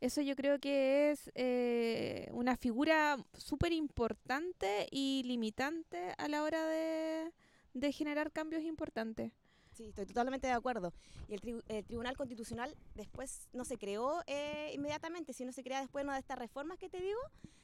Eso 0.00 0.20
yo 0.22 0.36
creo 0.36 0.60
que 0.60 1.10
es 1.12 1.30
eh, 1.34 2.28
una 2.32 2.56
figura 2.56 3.18
súper 3.34 3.72
importante 3.72 4.88
y 4.92 5.22
limitante 5.24 6.14
a 6.18 6.28
la 6.28 6.42
hora 6.44 6.66
de, 6.66 7.32
de 7.74 7.92
generar 7.92 8.32
cambios 8.32 8.62
importantes. 8.64 9.32
Sí, 9.78 9.90
estoy 9.90 10.06
totalmente 10.06 10.48
de 10.48 10.54
acuerdo. 10.54 10.92
Y 11.28 11.34
el, 11.34 11.40
tribu- 11.40 11.62
el 11.68 11.84
Tribunal 11.84 12.16
Constitucional 12.16 12.76
después 12.96 13.48
no 13.52 13.64
se 13.64 13.78
creó 13.78 14.24
eh, 14.26 14.72
inmediatamente, 14.74 15.32
sino 15.32 15.52
se 15.52 15.62
crea 15.62 15.80
después 15.80 16.02
de 16.02 16.06
una 16.06 16.14
de 16.14 16.20
estas 16.20 16.36
reformas 16.36 16.78
que 16.78 16.88
te 16.88 17.00
digo, 17.00 17.20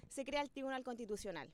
se 0.08 0.24
crea 0.24 0.40
el 0.40 0.48
Tribunal 0.48 0.84
Constitucional. 0.84 1.52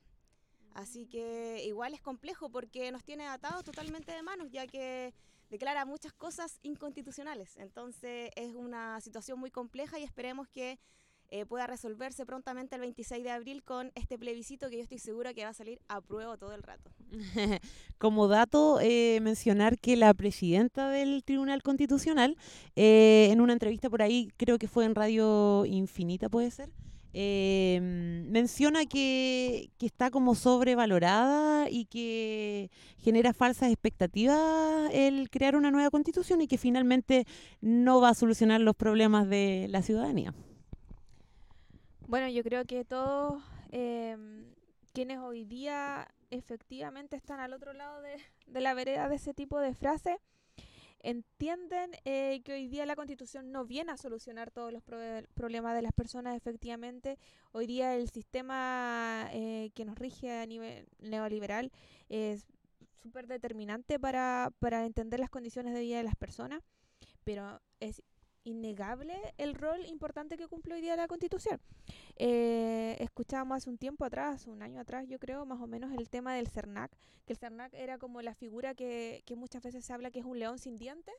Así 0.75 1.07
que 1.07 1.64
igual 1.64 1.95
es 1.95 2.02
complejo 2.02 2.50
porque 2.50 2.93
nos 2.93 3.02
tiene 3.05 3.26
atados 3.26 3.64
totalmente 3.64 4.12
de 4.12 4.23
manos, 4.23 4.50
ya 4.50 4.67
que 4.67 5.14
declara 5.49 5.87
muchas 5.87 6.12
cosas 6.12 6.59
inconstitucionales. 6.62 7.57
Entonces 7.57 8.31
es 8.37 8.55
una 8.55 9.00
situación 9.00 9.40
muy 9.40 9.50
compleja 9.50 9.99
y 9.99 10.02
esperemos 10.02 10.47
que 10.47 10.79
eh, 11.31 11.47
pueda 11.47 11.67
resolverse 11.67 12.27
prontamente 12.27 12.75
el 12.75 12.81
26 12.81 13.23
de 13.25 13.31
abril 13.31 13.63
con 13.63 13.93
este 13.95 14.19
plebiscito 14.19 14.69
que 14.69 14.77
yo 14.77 14.83
estoy 14.83 14.99
segura 14.99 15.33
que 15.35 15.45
va 15.45 15.51
a 15.51 15.55
salir 15.55 15.81
a 15.89 16.01
prueba 16.01 16.37
todo 16.37 16.55
el 16.55 16.63
rato. 16.63 16.91
Como 17.99 18.29
dato, 18.29 18.79
eh, 18.81 19.21
mencionar 19.23 19.78
que 19.78 19.97
la 19.97 20.13
presidenta 20.15 20.89
del 20.89 21.23
Tribunal 21.25 21.63
Constitucional, 21.63 22.37
eh, 22.76 23.28
en 23.31 23.41
una 23.41 23.52
entrevista 23.52 23.91
por 23.91 24.02
ahí, 24.02 24.28
creo 24.37 24.59
que 24.59 24.69
fue 24.69 24.85
en 24.85 24.95
Radio 24.95 25.65
Infinita, 25.67 26.28
puede 26.28 26.50
ser, 26.50 26.71
eh, 27.13 27.81
menciona 28.28 28.87
que, 28.87 29.71
que 29.78 29.87
está 29.87 30.11
como 30.11 30.37
sobrevalorada 30.37 31.69
y 31.69 31.87
que 31.87 32.71
genera 32.99 33.33
falsas 33.33 33.71
expectativas 33.71 34.89
el 34.93 35.28
crear 35.28 35.57
una 35.57 35.73
nueva 35.73 35.91
constitución 35.91 36.41
y 36.41 36.47
que 36.47 36.57
finalmente 36.57 37.26
no 37.61 38.00
va 38.00 38.11
a 38.11 38.15
solucionar 38.15 38.61
los 38.61 38.76
problemas 38.76 39.28
de 39.28 39.67
la 39.71 39.83
ciudadanía. 39.83 40.35
Bueno, 42.11 42.27
yo 42.29 42.43
creo 42.43 42.65
que 42.65 42.85
todos 42.85 43.41
em, 43.71 44.53
quienes 44.93 45.19
hoy 45.19 45.45
día 45.45 46.09
efectivamente 46.31 47.15
están 47.15 47.39
al 47.39 47.53
otro 47.53 47.73
lado 47.73 48.03
de, 48.03 48.17
la 48.61 48.75
vereda 48.75 49.09
de 49.09 49.15
ese 49.15 49.33
tipo 49.33 49.61
de 49.61 49.75
frases 49.75 50.17
entienden 50.99 51.93
eh, 52.05 52.43
que 52.45 52.55
hoy 52.55 52.67
día 52.67 52.85
la 52.85 52.97
constitución 52.97 53.53
no 53.53 53.65
viene 53.65 53.93
a 53.93 53.97
solucionar 53.97 54.51
todos 54.51 54.73
los 54.73 54.83
probe- 54.83 55.25
problemas 55.35 55.77
de 55.77 55.83
las 55.83 55.93
personas 55.93 56.37
efectivamente. 56.37 57.17
Hoy 57.53 57.69
día 57.69 57.95
el 57.95 58.11
sistema 58.11 59.29
eh, 59.33 59.71
que 59.77 59.85
nos 59.85 59.97
rige 59.97 60.33
a 60.37 60.47
nivel 60.47 60.89
neoliberal 60.99 61.71
es 62.09 62.45
súper 63.05 63.29
determinante 63.29 64.01
para, 64.01 64.53
para 64.59 64.85
entender 64.85 65.21
las 65.21 65.31
condiciones 65.31 65.75
de 65.75 65.81
vida 65.83 65.99
de 65.99 66.03
las 66.05 66.17
personas, 66.17 66.61
pero 67.23 67.61
es 67.79 68.03
innegable 68.45 69.19
el 69.39 69.55
rol 69.55 69.85
importante 69.87 70.37
que 70.37 70.49
cumple 70.49 70.75
hoy 70.75 70.81
día 70.81 70.97
la 70.97 71.09
constitución. 71.09 71.61
Eh, 72.17 72.97
escuchábamos 73.00 73.59
hace 73.59 73.71
un 73.71 73.79
tiempo 73.79 74.05
atrás, 74.05 74.47
un 74.47 74.63
año 74.63 74.81
atrás 74.81 75.07
yo 75.09 75.19
creo, 75.19 75.45
más 75.47 75.61
o 75.61 75.67
menos 75.67 75.93
el 75.93 76.09
tema 76.09 76.35
del 76.35 76.49
CERNAC, 76.49 76.91
que 77.26 77.33
el 77.33 77.39
CERNAC 77.39 77.75
era 77.75 77.99
como 77.99 78.23
la 78.23 78.35
figura 78.35 78.75
que, 78.75 79.23
muchas 79.37 79.63
veces 79.63 79.85
se 79.85 79.93
habla 79.93 80.11
que 80.11 80.21
es 80.21 80.25
un 80.25 80.39
león 80.39 80.59
sin 80.59 80.76
dientes, 80.76 81.15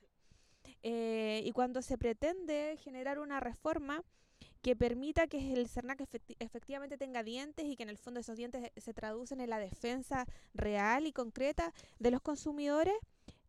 eh, 0.83 1.41
y 1.45 1.51
cuando 1.51 1.81
se 1.81 1.97
pretende 1.97 2.77
generar 2.77 3.19
una 3.19 3.39
reforma 3.39 4.03
que 4.61 4.75
permita 4.75 5.27
que 5.27 5.53
el 5.53 5.67
CERNAC 5.67 6.01
efecti- 6.01 6.35
efectivamente 6.39 6.97
tenga 6.97 7.23
dientes 7.23 7.65
y 7.65 7.75
que 7.75 7.83
en 7.83 7.89
el 7.89 7.97
fondo 7.97 8.19
esos 8.19 8.37
dientes 8.37 8.71
se 8.77 8.93
traducen 8.93 9.41
en 9.41 9.49
la 9.49 9.59
defensa 9.59 10.25
real 10.53 11.07
y 11.07 11.13
concreta 11.13 11.73
de 11.99 12.11
los 12.11 12.21
consumidores, 12.21 12.95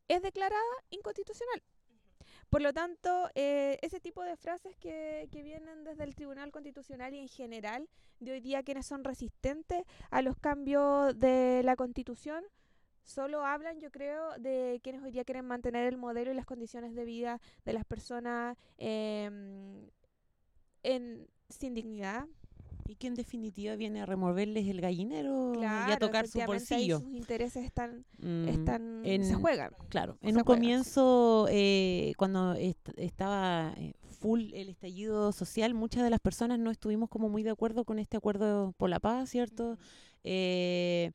es 0.09 0.23
declarada 0.23 0.63
inconstitucional. 0.91 1.63
Por 2.53 2.61
lo 2.61 2.75
tanto, 2.75 3.31
eh, 3.35 3.79
ese 3.81 3.99
tipo 3.99 4.23
de 4.23 4.37
frases 4.37 4.77
que, 4.77 5.27
que 5.33 5.43
vienen 5.43 5.85
desde 5.85 6.05
el 6.05 6.15
Tribunal 6.15 6.53
Constitucional 6.53 7.15
y 7.15 7.19
en 7.19 7.29
general 7.29 7.89
de 8.21 8.33
hoy 8.33 8.41
día 8.41 8.63
quienes 8.63 8.85
son 8.85 9.05
resistentes 9.05 9.85
a 10.11 10.21
los 10.21 10.37
cambios 10.37 11.19
de 11.19 11.63
la 11.65 11.77
Constitución, 11.77 12.45
solo 13.05 13.47
hablan, 13.47 13.81
yo 13.81 13.91
creo, 13.91 14.39
de 14.39 14.81
quienes 14.83 15.03
hoy 15.03 15.13
día 15.13 15.25
quieren 15.25 15.47
mantener 15.47 15.87
el 15.89 15.97
modelo 15.97 16.31
y 16.31 16.35
las 16.35 16.45
condiciones 16.45 16.95
de 16.95 17.07
vida 17.07 17.41
de 17.65 17.73
las 17.73 17.87
personas 17.87 18.59
em, 18.77 19.89
en, 20.83 21.27
sin 21.49 21.73
dignidad. 21.73 22.27
Y 22.93 22.97
que 22.97 23.07
en 23.07 23.15
definitiva 23.15 23.75
viene 23.75 24.03
a 24.03 24.07
removerles 24.07 24.69
el 24.69 24.83
gallinero 24.83 25.55
y 25.59 25.65
a 25.65 25.97
tocar 25.99 26.29
su 26.29 26.39
ahí 26.41 26.47
bolsillo. 26.47 27.01
sus 27.01 27.11
intereses 27.15 27.65
están, 27.65 28.05
Mm, 28.19 28.49
están 28.49 29.03
se 29.25 29.35
juegan. 29.35 29.73
Claro, 29.89 30.19
en 30.21 30.37
un 30.37 30.43
juegan. 30.43 30.45
comienzo, 30.45 31.47
eh, 31.51 32.13
cuando 32.19 32.53
est- 32.53 32.91
estaba 32.99 33.73
eh, 33.79 33.95
full 34.21 34.53
el 34.53 34.69
estallido 34.69 35.33
social, 35.33 35.73
muchas 35.73 36.03
de 36.05 36.11
las 36.11 36.21
personas 36.21 36.59
no 36.59 36.71
estuvimos 36.71 37.09
como 37.09 37.31
muy 37.31 37.43
de 37.43 37.49
acuerdo 37.51 37.87
con 37.87 37.99
este 37.99 38.19
acuerdo 38.19 38.75
por 38.77 38.91
la 38.91 39.01
paz, 39.01 39.31
¿cierto? 39.31 39.79
Eh, 40.23 41.13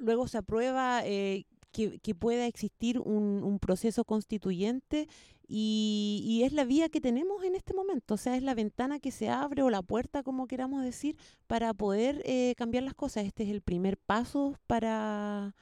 luego 0.00 0.28
se 0.28 0.36
aprueba 0.36 1.00
eh, 1.06 1.46
que, 1.72 2.14
pueda 2.14 2.46
existir 2.46 2.98
un, 2.98 3.58
proceso 3.60 4.04
constituyente 4.04 5.08
y, 5.46 6.22
y 6.24 6.42
es 6.44 6.52
la 6.52 6.64
vía 6.64 6.88
que 6.88 7.00
tenemos 7.00 7.42
en 7.44 7.54
este 7.54 7.74
momento, 7.74 8.14
o 8.14 8.16
sea, 8.16 8.36
es 8.36 8.42
la 8.42 8.54
ventana 8.54 8.98
que 9.00 9.10
se 9.10 9.28
abre 9.28 9.62
o 9.62 9.70
la 9.70 9.82
puerta, 9.82 10.22
como 10.22 10.46
queramos 10.46 10.84
decir, 10.84 11.16
para 11.46 11.72
poder 11.74 12.22
eh, 12.24 12.54
cambiar 12.56 12.84
las 12.84 12.94
cosas. 12.94 13.24
Este 13.26 13.44
es 13.44 13.50
el 13.50 13.62
primer 13.62 13.96
paso 13.98 14.56
para, 14.66 15.54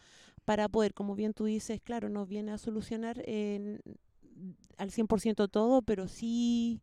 para 0.44 0.68
poder, 0.68 0.94
como 0.94 1.14
bien 1.14 1.34
tú 1.34 1.44
dices, 1.44 1.80
claro, 1.82 2.08
no 2.08 2.26
viene 2.26 2.52
a 2.52 2.58
solucionar 2.58 3.22
en- 3.26 3.80
al 4.78 4.90
100% 4.90 5.48
todo, 5.48 5.82
pero 5.82 6.08
sí, 6.08 6.82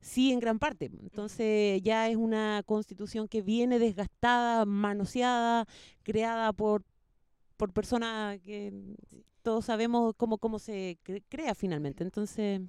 sí 0.00 0.32
en 0.32 0.40
gran 0.40 0.58
parte. 0.58 0.86
Entonces 1.02 1.82
ya 1.82 2.08
es 2.08 2.16
una 2.16 2.62
constitución 2.66 3.28
que 3.28 3.42
viene 3.42 3.78
desgastada, 3.78 4.64
manoseada, 4.64 5.66
creada 6.02 6.52
por, 6.52 6.84
por 7.58 7.72
personas 7.74 8.40
que 8.40 8.72
todos 9.42 9.66
sabemos 9.66 10.14
cómo, 10.16 10.38
cómo 10.38 10.58
se 10.58 10.98
cre- 11.04 11.22
crea 11.28 11.54
finalmente. 11.54 12.02
Entonces, 12.04 12.62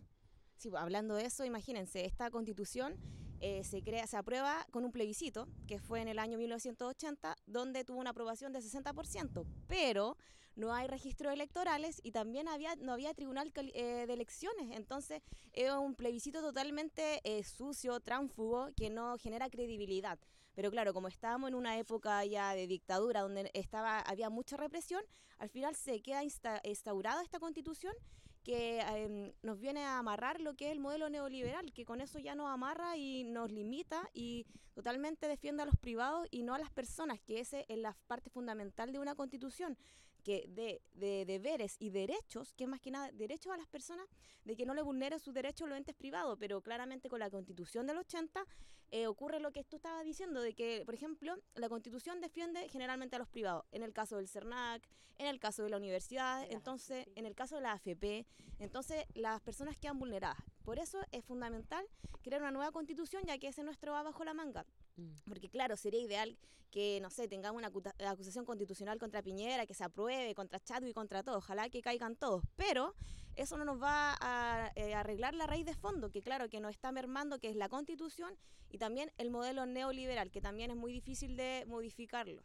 Sí, 0.58 0.70
pues, 0.70 0.82
hablando 0.82 1.16
de 1.16 1.24
eso, 1.26 1.46
imagínense, 1.46 2.04
esta 2.06 2.30
constitución 2.30 2.98
eh, 3.40 3.64
se, 3.64 3.82
crea, 3.82 4.06
se 4.08 4.18
aprueba 4.18 4.66
con 4.72 4.84
un 4.84 4.92
plebiscito, 4.92 5.48
que 5.68 5.80
fue 5.80 6.02
en 6.02 6.10
el 6.10 6.20
año 6.20 6.38
1980, 6.38 7.38
donde 7.46 7.86
tuvo 7.86 8.00
una 8.00 8.10
aprobación 8.10 8.52
del 8.52 8.62
60%, 8.62 9.46
pero 9.68 10.18
no 10.58 10.74
hay 10.74 10.88
registros 10.88 11.32
electorales 11.32 12.02
y 12.04 12.12
también 12.12 12.50
había, 12.50 12.76
no 12.76 12.92
había 12.92 13.14
tribunal 13.14 13.54
eh, 13.56 14.04
de 14.06 14.14
elecciones. 14.14 14.76
Entonces, 14.76 15.22
es 15.54 15.72
un 15.72 15.96
plebiscito 15.96 16.42
totalmente 16.42 17.22
eh, 17.24 17.44
sucio, 17.46 18.02
tránfugo, 18.02 18.68
que 18.76 18.90
no 18.90 19.18
genera 19.18 19.50
credibilidad. 19.50 20.20
Pero 20.60 20.72
claro, 20.72 20.94
como 20.94 21.08
estábamos 21.08 21.48
en 21.48 21.56
una 21.56 21.78
época 21.80 22.26
ya 22.26 22.54
de 22.54 22.68
dictadura 22.68 23.22
donde 23.22 23.50
estaba, 23.54 24.02
había 24.02 24.30
mucha 24.30 24.58
represión, 24.58 25.02
al 25.38 25.48
final 25.48 25.74
se 25.74 26.02
queda 26.02 26.22
insta- 26.22 26.60
instaurada 26.66 27.24
esta 27.24 27.40
constitución 27.40 27.94
que 28.44 28.82
em, 28.82 29.32
nos 29.42 29.58
viene 29.58 29.86
a 29.86 30.00
amarrar 30.00 30.42
lo 30.42 30.58
que 30.58 30.66
es 30.66 30.74
el 30.74 30.82
modelo 30.82 31.10
neoliberal, 31.10 31.72
que 31.72 31.86
con 31.86 32.02
eso 32.02 32.20
ya 32.20 32.36
nos 32.36 32.50
amarra 32.50 32.98
y 32.98 33.24
nos 33.24 33.50
limita 33.54 34.10
y 34.14 34.48
totalmente 34.74 35.30
defiende 35.30 35.64
a 35.64 35.66
los 35.66 35.78
privados 35.78 36.28
y 36.30 36.44
no 36.44 36.54
a 36.56 36.60
las 36.60 36.72
personas, 36.72 37.22
que 37.22 37.40
esa 37.40 37.62
es 37.62 37.78
la 37.78 37.96
parte 38.08 38.30
fundamental 38.30 38.92
de 38.92 39.00
una 39.00 39.16
constitución, 39.16 39.78
que 40.30 40.46
de, 40.48 40.80
de 40.94 41.26
deberes 41.26 41.76
y 41.80 41.90
derechos, 41.90 42.54
que 42.54 42.68
más 42.68 42.80
que 42.80 42.92
nada 42.92 43.12
derechos 43.12 43.52
a 43.52 43.58
las 43.58 43.66
personas, 43.66 44.06
de 44.46 44.56
que 44.56 44.64
no 44.64 44.76
le 44.76 44.84
vulneren 44.84 45.20
sus 45.20 45.34
derechos 45.34 45.68
los 45.68 45.76
entes 45.76 45.96
privados, 45.96 46.38
pero 46.40 46.62
claramente 46.62 47.10
con 47.10 47.20
la 47.20 47.32
constitución 47.32 47.88
del 47.88 47.98
80 47.98 48.46
eh, 48.92 49.08
ocurre 49.08 49.40
lo 49.40 49.52
que 49.52 49.64
tú 49.64 49.78
estabas 49.78 50.06
diciendo, 50.06 50.40
de 50.42 50.54
que, 50.54 50.84
por 50.86 50.94
ejemplo, 50.94 51.36
la 51.56 51.68
constitución 51.68 52.22
defiende 52.22 52.70
generalmente 52.70 53.16
a 53.16 53.20
los 53.20 53.28
privados, 53.28 53.66
en 53.72 53.82
el 53.82 53.92
caso 53.92 54.18
del 54.18 54.28
CERNAC, 54.28 54.88
en 55.18 55.26
el 55.26 55.40
caso 55.40 55.64
de 55.64 55.72
la 55.72 55.78
universidad, 55.78 56.46
entonces, 56.52 57.08
en 57.16 57.26
el 57.26 57.34
caso 57.34 57.56
de 57.56 57.62
la 57.62 57.72
AFP, 57.72 58.28
entonces 58.60 59.06
las 59.16 59.42
personas 59.42 59.78
quedan 59.78 59.98
vulneradas. 59.98 60.38
Por 60.64 60.78
eso 60.78 61.00
es 61.12 61.26
fundamental 61.26 61.84
crear 62.22 62.40
una 62.42 62.52
nueva 62.52 62.72
constitución, 62.72 63.24
ya 63.26 63.40
que 63.40 63.48
ese 63.48 63.64
nuestro 63.64 63.94
va 63.94 64.04
bajo 64.04 64.24
la 64.24 64.36
manga. 64.36 64.64
Mm. 65.00 65.30
Porque 65.30 65.50
claro, 65.50 65.76
sería 65.76 66.02
ideal 66.02 66.38
que, 66.70 67.00
no 67.02 67.10
sé, 67.10 67.28
tengamos 67.28 67.62
una 67.62 67.72
acusación 68.10 68.46
constitucional 68.46 69.00
contra 69.00 69.22
Piñera, 69.22 69.66
que 69.66 69.74
se 69.74 69.84
apruebe, 69.84 70.36
contra 70.36 70.60
Chadwick, 70.60 70.94
contra 70.94 71.24
todos, 71.24 71.40
ojalá 71.40 71.70
que 71.70 71.82
caigan 71.82 72.16
todos, 72.16 72.44
pero 72.56 72.94
eso 73.36 73.58
no 73.58 73.66
nos 73.66 73.82
va 73.82 74.18
a 74.20 74.72
eh, 74.76 74.94
arreglar 74.94 75.34
la 75.34 75.48
raíz 75.48 75.66
de 75.66 75.74
fondo, 75.74 76.12
que 76.12 76.22
claro, 76.22 76.50
que 76.50 76.60
nos 76.60 76.72
está 76.72 76.92
mermando, 76.92 77.40
que 77.40 77.50
es 77.50 77.56
la 77.56 77.70
constitución 77.70 78.38
y 78.70 78.78
también 78.78 79.12
el 79.18 79.32
modelo 79.32 79.66
neoliberal, 79.66 80.30
que 80.30 80.42
también 80.42 80.72
es 80.72 80.78
muy 80.78 80.92
difícil 80.92 81.36
de 81.38 81.64
modificarlo. 81.68 82.44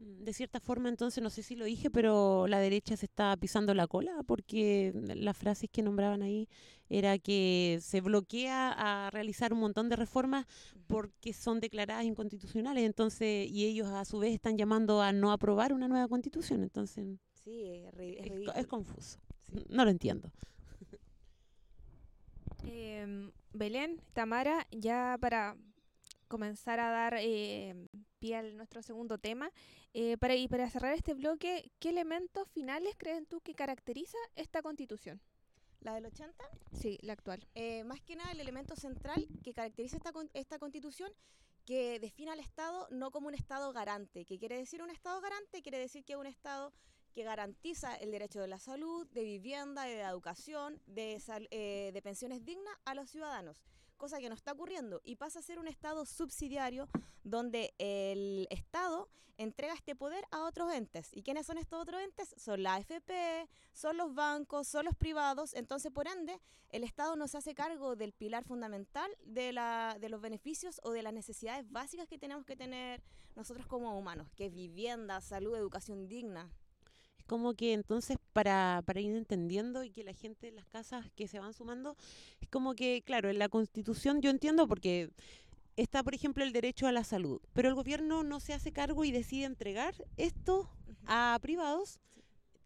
Mm, 0.00 0.24
De 0.24 0.32
cierta 0.32 0.60
forma, 0.60 0.88
entonces, 0.88 1.22
no 1.22 1.30
sé 1.30 1.42
si 1.42 1.56
lo 1.56 1.64
dije, 1.64 1.90
pero 1.90 2.46
la 2.46 2.58
derecha 2.60 2.96
se 2.96 3.06
está 3.06 3.36
pisando 3.36 3.74
la 3.74 3.86
cola 3.86 4.22
porque 4.26 4.92
las 4.94 5.36
frases 5.36 5.68
que 5.70 5.82
nombraban 5.82 6.22
ahí 6.22 6.48
era 6.88 7.18
que 7.18 7.78
se 7.82 8.00
bloquea 8.00 8.72
a 8.72 9.10
realizar 9.10 9.52
un 9.52 9.60
montón 9.60 9.88
de 9.88 9.96
reformas 9.96 10.46
porque 10.86 11.32
son 11.32 11.60
declaradas 11.60 12.04
inconstitucionales, 12.04 12.84
entonces, 12.84 13.48
y 13.50 13.66
ellos 13.66 13.88
a 13.88 14.04
su 14.04 14.18
vez 14.18 14.32
están 14.34 14.56
llamando 14.56 15.02
a 15.02 15.12
no 15.12 15.32
aprobar 15.32 15.72
una 15.72 15.88
nueva 15.88 16.08
constitución, 16.08 16.62
entonces 16.62 17.18
Sí, 17.32 17.62
es, 17.64 17.94
es 17.98 18.56
es 18.56 18.66
confuso. 18.66 19.18
No 19.68 19.84
lo 19.84 19.90
entiendo. 19.90 20.30
Em, 22.64 23.32
Belén, 23.52 24.00
Tamara, 24.12 24.66
ya 24.70 25.16
para 25.20 25.56
comenzar 26.28 26.78
a 26.80 26.90
dar 26.90 27.14
eh, 27.18 27.74
pie 28.18 28.36
a 28.36 28.42
nuestro 28.42 28.82
segundo 28.82 29.18
tema, 29.18 29.50
eh, 29.94 30.16
para, 30.18 30.34
y 30.36 30.46
para 30.48 30.68
cerrar 30.70 30.94
este 30.94 31.14
bloque, 31.14 31.70
¿qué 31.80 31.88
elementos 31.88 32.48
finales 32.50 32.94
creen 32.96 33.26
tú 33.26 33.40
que 33.40 33.54
caracteriza 33.54 34.18
esta 34.36 34.62
constitución? 34.62 35.20
La 35.80 35.94
del 35.94 36.06
80 36.06 36.44
Sí, 36.72 36.98
la 37.02 37.12
actual. 37.12 37.46
Eh, 37.54 37.84
más 37.84 38.00
que 38.02 38.16
nada 38.16 38.32
el 38.32 38.40
elemento 38.40 38.74
central 38.76 39.28
que 39.42 39.54
caracteriza 39.54 39.96
esta, 39.96 40.12
esta 40.34 40.58
constitución 40.58 41.10
que 41.64 42.00
define 42.00 42.30
al 42.32 42.40
Estado 42.40 42.88
no 42.90 43.10
como 43.10 43.28
un 43.28 43.34
Estado 43.34 43.72
garante. 43.72 44.24
¿Qué 44.24 44.38
quiere 44.38 44.56
decir 44.56 44.82
un 44.82 44.90
Estado 44.90 45.20
garante? 45.20 45.62
Quiere 45.62 45.78
decir 45.78 46.04
que 46.04 46.14
es 46.14 46.18
un 46.18 46.26
Estado 46.26 46.72
que 47.14 47.22
garantiza 47.24 47.94
el 47.96 48.10
derecho 48.10 48.40
de 48.40 48.48
la 48.48 48.58
salud, 48.58 49.06
de 49.08 49.22
vivienda, 49.22 49.84
de 49.84 50.00
educación, 50.00 50.80
de, 50.86 51.20
sal- 51.20 51.48
eh, 51.50 51.90
de 51.92 52.02
pensiones 52.02 52.44
dignas 52.44 52.74
a 52.84 52.94
los 52.94 53.10
ciudadanos. 53.10 53.56
Cosa 53.98 54.18
que 54.20 54.28
no 54.28 54.34
está 54.34 54.52
ocurriendo 54.52 55.00
y 55.04 55.16
pasa 55.16 55.40
a 55.40 55.42
ser 55.42 55.58
un 55.58 55.68
Estado 55.68 56.06
subsidiario 56.06 56.88
donde 57.24 57.74
el 57.78 58.46
Estado 58.48 59.08
entrega 59.38 59.74
este 59.74 59.94
poder 59.94 60.24
a 60.30 60.44
otros 60.44 60.72
entes. 60.72 61.10
¿Y 61.12 61.22
quiénes 61.22 61.46
son 61.46 61.58
estos 61.58 61.80
otros 61.80 62.00
entes? 62.02 62.34
Son 62.36 62.62
la 62.62 62.74
AFP, 62.74 63.48
son 63.72 63.96
los 63.96 64.14
bancos, 64.14 64.66
son 64.68 64.84
los 64.84 64.96
privados. 64.96 65.54
Entonces, 65.54 65.92
por 65.92 66.08
ende, 66.08 66.40
el 66.70 66.84
Estado 66.84 67.16
no 67.16 67.28
se 67.28 67.38
hace 67.38 67.54
cargo 67.54 67.96
del 67.96 68.12
pilar 68.12 68.44
fundamental 68.44 69.10
de, 69.24 69.52
la, 69.52 69.96
de 70.00 70.08
los 70.08 70.20
beneficios 70.20 70.80
o 70.84 70.90
de 70.90 71.02
las 71.02 71.12
necesidades 71.12 71.70
básicas 71.70 72.08
que 72.08 72.18
tenemos 72.18 72.44
que 72.44 72.56
tener 72.56 73.02
nosotros 73.36 73.66
como 73.66 73.96
humanos, 73.98 74.30
que 74.36 74.46
es 74.46 74.54
vivienda, 74.54 75.20
salud, 75.20 75.56
educación 75.56 76.08
digna. 76.08 76.50
Como 77.28 77.52
que 77.54 77.74
entonces 77.74 78.16
para, 78.32 78.82
para 78.86 79.00
ir 79.00 79.14
entendiendo 79.14 79.84
y 79.84 79.90
que 79.90 80.02
la 80.02 80.14
gente 80.14 80.48
en 80.48 80.56
las 80.56 80.66
casas 80.66 81.04
que 81.14 81.28
se 81.28 81.38
van 81.38 81.52
sumando, 81.52 81.94
es 82.40 82.48
como 82.48 82.74
que, 82.74 83.02
claro, 83.04 83.28
en 83.28 83.38
la 83.38 83.50
constitución 83.50 84.22
yo 84.22 84.30
entiendo 84.30 84.66
porque 84.66 85.10
está, 85.76 86.02
por 86.02 86.14
ejemplo, 86.14 86.42
el 86.42 86.52
derecho 86.52 86.86
a 86.86 86.92
la 86.92 87.04
salud, 87.04 87.40
pero 87.52 87.68
el 87.68 87.74
gobierno 87.74 88.22
no 88.24 88.40
se 88.40 88.54
hace 88.54 88.72
cargo 88.72 89.04
y 89.04 89.12
decide 89.12 89.44
entregar 89.44 89.94
esto 90.16 90.70
a 91.06 91.38
privados. 91.42 92.00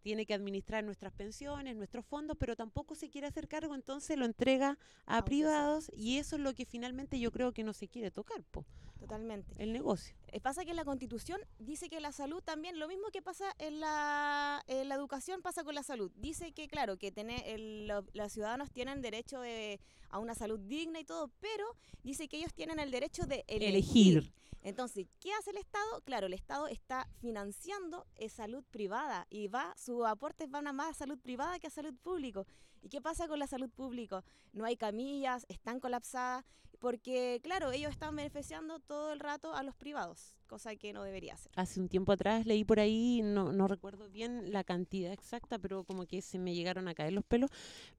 Tiene 0.01 0.25
que 0.25 0.33
administrar 0.33 0.83
nuestras 0.83 1.13
pensiones, 1.13 1.75
nuestros 1.75 2.05
fondos, 2.05 2.35
pero 2.39 2.55
tampoco 2.55 2.95
se 2.95 3.09
quiere 3.09 3.27
hacer 3.27 3.47
cargo, 3.47 3.75
entonces 3.75 4.17
lo 4.17 4.25
entrega 4.25 4.77
a 5.05 5.15
sea- 5.15 5.25
privados 5.25 5.91
y 5.95 6.17
eso 6.17 6.37
es 6.37 6.41
lo 6.41 6.53
que 6.53 6.65
finalmente 6.65 7.19
yo 7.19 7.31
creo 7.31 7.51
que 7.53 7.63
no 7.63 7.73
se 7.73 7.87
quiere 7.87 8.11
tocar, 8.11 8.43
po, 8.43 8.65
Totalmente. 8.99 9.53
el 9.63 9.71
negocio. 9.73 10.15
Eh, 10.35 10.39
Pasa 10.41 10.65
que 10.65 10.71
en 10.71 10.75
la 10.77 10.83
Constitución 10.83 11.39
dice 11.59 11.89
que 11.89 11.99
la 11.99 12.11
salud 12.11 12.41
también, 12.41 12.79
lo 12.79 12.87
mismo 12.87 13.09
que 13.11 13.21
pasa 13.21 13.53
en 13.59 13.79
la, 13.79 14.63
en 14.65 14.89
la 14.89 14.95
educación, 14.95 15.43
pasa 15.43 15.63
con 15.63 15.75
la 15.75 15.83
salud. 15.83 16.11
Dice 16.15 16.53
que, 16.53 16.67
claro, 16.67 16.97
que 16.97 17.11
tiene 17.11 17.53
el- 17.53 17.87
lo- 17.87 18.03
los 18.13 18.31
ciudadanos 18.33 18.71
tienen 18.71 19.01
derecho 19.03 19.39
de- 19.41 19.79
a 20.09 20.17
una 20.17 20.33
salud 20.33 20.59
digna 20.59 20.99
y 20.99 21.03
todo, 21.05 21.29
pero 21.39 21.65
dice 22.03 22.27
que 22.27 22.37
ellos 22.37 22.51
tienen 22.53 22.79
el 22.79 22.89
derecho 22.89 23.27
de 23.27 23.45
elegir. 23.47 23.69
Elegir. 24.17 24.33
Entonces, 24.63 25.05
¿qué 25.19 25.31
hace 25.33 25.51
el 25.51 25.57
Estado? 25.57 26.01
Claro, 26.03 26.25
el 26.25 26.33
Estado 26.33 26.67
está 26.67 27.07
financiando 27.19 28.07
eh, 28.15 28.27
salud 28.29 28.63
privada 28.71 29.27
y 29.29 29.49
va, 29.49 29.75
sus 29.77 30.03
aportes 30.05 30.49
van 30.49 30.65
a 30.67 30.73
más 30.73 30.89
a 30.91 30.93
salud 30.93 31.19
privada 31.19 31.59
que 31.59 31.67
a 31.67 31.69
salud 31.69 31.93
pública. 32.01 32.43
¿Y 32.83 32.89
qué 32.89 33.01
pasa 33.01 33.27
con 33.27 33.39
la 33.39 33.47
salud 33.47 33.69
pública? 33.69 34.23
No 34.51 34.65
hay 34.65 34.75
camillas, 34.75 35.45
están 35.47 35.79
colapsadas, 35.79 36.43
porque, 36.79 37.39
claro, 37.41 37.71
ellos 37.71 37.91
están 37.91 38.13
beneficiando 38.13 38.79
todo 38.81 39.13
el 39.13 39.21
rato 39.21 39.55
a 39.55 39.63
los 39.63 39.73
privados, 39.73 40.35
cosa 40.47 40.75
que 40.75 40.91
no 40.91 41.01
debería 41.03 41.37
ser. 41.37 41.49
Hace 41.55 41.79
un 41.79 41.87
tiempo 41.87 42.11
atrás 42.11 42.45
leí 42.45 42.65
por 42.65 42.81
ahí, 42.81 43.21
no, 43.23 43.53
no 43.53 43.69
recuerdo 43.69 44.09
bien 44.09 44.51
la 44.51 44.65
cantidad 44.65 45.13
exacta, 45.13 45.57
pero 45.59 45.85
como 45.85 46.05
que 46.05 46.21
se 46.21 46.37
me 46.39 46.53
llegaron 46.53 46.89
a 46.89 46.93
caer 46.93 47.13
los 47.13 47.23
pelos, 47.23 47.49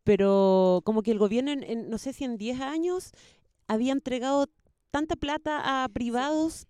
pero 0.03 0.83
como 0.85 1.03
que 1.03 1.13
el 1.13 1.19
gobierno, 1.19 1.51
en, 1.51 1.63
en- 1.63 1.89
no 1.89 1.97
sé 1.99 2.13
si 2.13 2.25
en 2.25 2.37
10 2.37 2.61
años, 2.61 3.13
había 3.69 3.93
entregado 3.93 4.49
tanta 4.91 5.17
plata 5.17 5.85
a 5.85 5.89
privados 5.89 6.67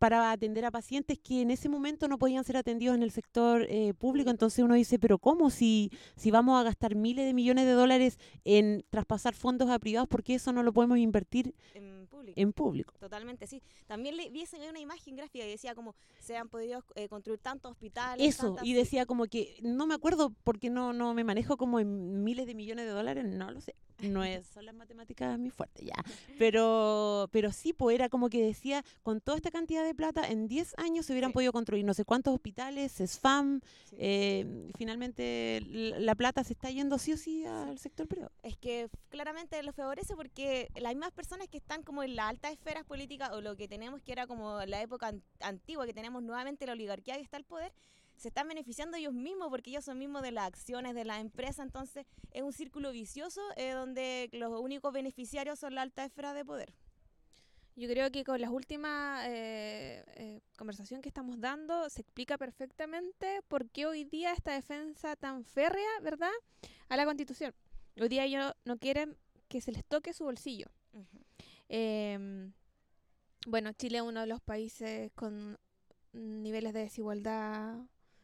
para 0.00 0.32
atender 0.32 0.64
a 0.64 0.70
pacientes 0.70 1.18
que 1.18 1.42
en 1.42 1.50
ese 1.50 1.68
momento 1.68 2.08
no 2.08 2.18
podían 2.18 2.42
ser 2.42 2.56
atendidos 2.56 2.96
en 2.96 3.02
el 3.02 3.10
sector 3.10 3.66
eh, 3.68 3.92
público. 3.92 4.30
Entonces 4.30 4.64
uno 4.64 4.74
dice, 4.74 4.98
pero 4.98 5.18
¿cómo 5.18 5.50
si, 5.50 5.90
si 6.16 6.30
vamos 6.30 6.58
a 6.58 6.62
gastar 6.62 6.94
miles 6.94 7.26
de 7.26 7.34
millones 7.34 7.66
de 7.66 7.72
dólares 7.72 8.18
en 8.44 8.82
traspasar 8.88 9.34
fondos 9.34 9.68
a 9.68 9.78
privados? 9.78 10.08
¿Por 10.08 10.22
qué 10.22 10.36
eso 10.36 10.54
no 10.54 10.62
lo 10.62 10.72
podemos 10.72 10.96
invertir 10.96 11.54
En 11.74 11.99
público. 12.20 12.40
en 12.40 12.52
público? 12.52 12.94
Totalmente, 12.98 13.46
sí. 13.46 13.62
También 13.86 14.16
le, 14.16 14.30
vi 14.30 14.44
una 14.68 14.80
imagen 14.80 15.16
gráfica 15.16 15.44
que 15.44 15.50
decía 15.50 15.74
como 15.74 15.94
se 16.18 16.36
han 16.36 16.48
podido 16.48 16.84
eh, 16.94 17.08
construir 17.08 17.38
tantos 17.40 17.70
hospitales. 17.72 18.26
Eso, 18.34 18.48
tantas- 18.54 18.64
y 18.66 18.74
decía 18.74 19.06
como 19.06 19.26
que, 19.26 19.58
no 19.62 19.86
me 19.86 19.94
acuerdo 19.94 20.32
porque 20.44 20.70
no, 20.70 20.92
no 20.92 21.14
me 21.14 21.24
manejo 21.24 21.56
como 21.56 21.78
en 21.80 22.22
miles 22.24 22.46
de 22.46 22.54
millones 22.54 22.86
de 22.86 22.92
dólares, 22.92 23.24
no 23.24 23.50
lo 23.50 23.60
sé. 23.60 23.74
No 24.02 24.24
es, 24.24 24.46
son 24.46 24.64
las 24.64 24.74
matemáticas 24.74 25.38
muy 25.38 25.50
fuertes, 25.50 25.84
ya. 25.86 25.94
Pero, 26.38 27.28
pero 27.32 27.52
sí, 27.52 27.72
pues 27.74 27.94
era 27.94 28.08
como 28.08 28.30
que 28.30 28.42
decía, 28.42 28.82
con 29.02 29.20
toda 29.20 29.36
esta 29.36 29.50
cantidad 29.50 29.84
de 29.84 29.94
plata, 29.94 30.26
en 30.26 30.48
10 30.48 30.74
años 30.78 31.04
se 31.06 31.12
hubieran 31.12 31.30
Sí. 31.30 31.34
podido 31.34 31.52
construir 31.52 31.84
no 31.84 31.92
sé 31.94 32.04
cuántos 32.06 32.32
hospitales, 32.34 32.92
SFAM, 32.92 33.60
Sí. 33.90 33.96
eh, 33.98 34.70
finalmente 34.78 35.60
la 35.68 36.14
plata 36.14 36.42
se 36.44 36.54
está 36.54 36.70
yendo 36.70 36.98
sí 36.98 37.12
o 37.12 37.16
sí 37.16 37.44
al 37.44 37.78
sector 37.78 38.08
privado. 38.08 38.32
Es 38.42 38.56
que 38.56 38.88
claramente 39.10 39.62
lo 39.62 39.72
favorece 39.72 40.16
porque 40.16 40.68
las 40.80 40.94
mismas 40.94 41.12
personas 41.12 41.48
que 41.48 41.58
están 41.58 41.82
como 41.82 42.02
las 42.16 42.28
altas 42.28 42.52
esferas 42.52 42.84
políticas 42.84 43.30
o 43.32 43.40
lo 43.40 43.56
que 43.56 43.68
tenemos 43.68 44.02
que 44.02 44.12
era 44.12 44.26
como 44.26 44.64
la 44.66 44.80
época 44.82 45.08
an- 45.08 45.22
antigua 45.40 45.86
que 45.86 45.94
tenemos 45.94 46.22
nuevamente 46.22 46.66
la 46.66 46.72
oligarquía 46.72 47.16
que 47.16 47.22
está 47.22 47.36
al 47.36 47.44
poder, 47.44 47.72
se 48.16 48.28
están 48.28 48.48
beneficiando 48.48 48.96
ellos 48.98 49.14
mismos 49.14 49.48
porque 49.48 49.70
ellos 49.70 49.84
son 49.84 49.98
mismos 49.98 50.22
de 50.22 50.30
las 50.32 50.46
acciones 50.46 50.94
de 50.94 51.04
la 51.04 51.20
empresa, 51.20 51.62
entonces 51.62 52.06
es 52.32 52.42
un 52.42 52.52
círculo 52.52 52.92
vicioso 52.92 53.40
eh, 53.56 53.70
donde 53.70 54.28
los 54.32 54.60
únicos 54.60 54.92
beneficiarios 54.92 55.58
son 55.58 55.74
las 55.74 55.82
altas 55.82 56.06
esferas 56.06 56.34
de 56.34 56.44
poder. 56.44 56.74
Yo 57.76 57.88
creo 57.88 58.10
que 58.10 58.24
con 58.24 58.38
las 58.40 58.50
últimas 58.50 59.24
eh, 59.26 60.04
eh, 60.16 60.40
conversación 60.58 61.00
que 61.00 61.08
estamos 61.08 61.40
dando 61.40 61.88
se 61.88 62.02
explica 62.02 62.36
perfectamente 62.36 63.40
por 63.48 63.70
qué 63.70 63.86
hoy 63.86 64.04
día 64.04 64.32
esta 64.32 64.52
defensa 64.52 65.16
tan 65.16 65.44
férrea, 65.44 65.88
¿verdad?, 66.02 66.32
a 66.90 66.96
la 66.96 67.06
Constitución. 67.06 67.54
Hoy 67.98 68.08
día 68.08 68.24
ellos 68.24 68.52
no 68.64 68.76
quieren 68.76 69.16
que 69.48 69.62
se 69.62 69.72
les 69.72 69.84
toque 69.84 70.12
su 70.12 70.24
bolsillo. 70.24 70.66
Em, 71.72 72.52
bueno, 73.46 73.72
Chile 73.72 73.98
es 73.98 74.02
uno 74.02 74.20
de 74.20 74.26
los 74.26 74.40
países 74.40 75.12
con 75.14 75.56
niveles 76.12 76.72
de 76.72 76.80
desigualdad 76.80 77.78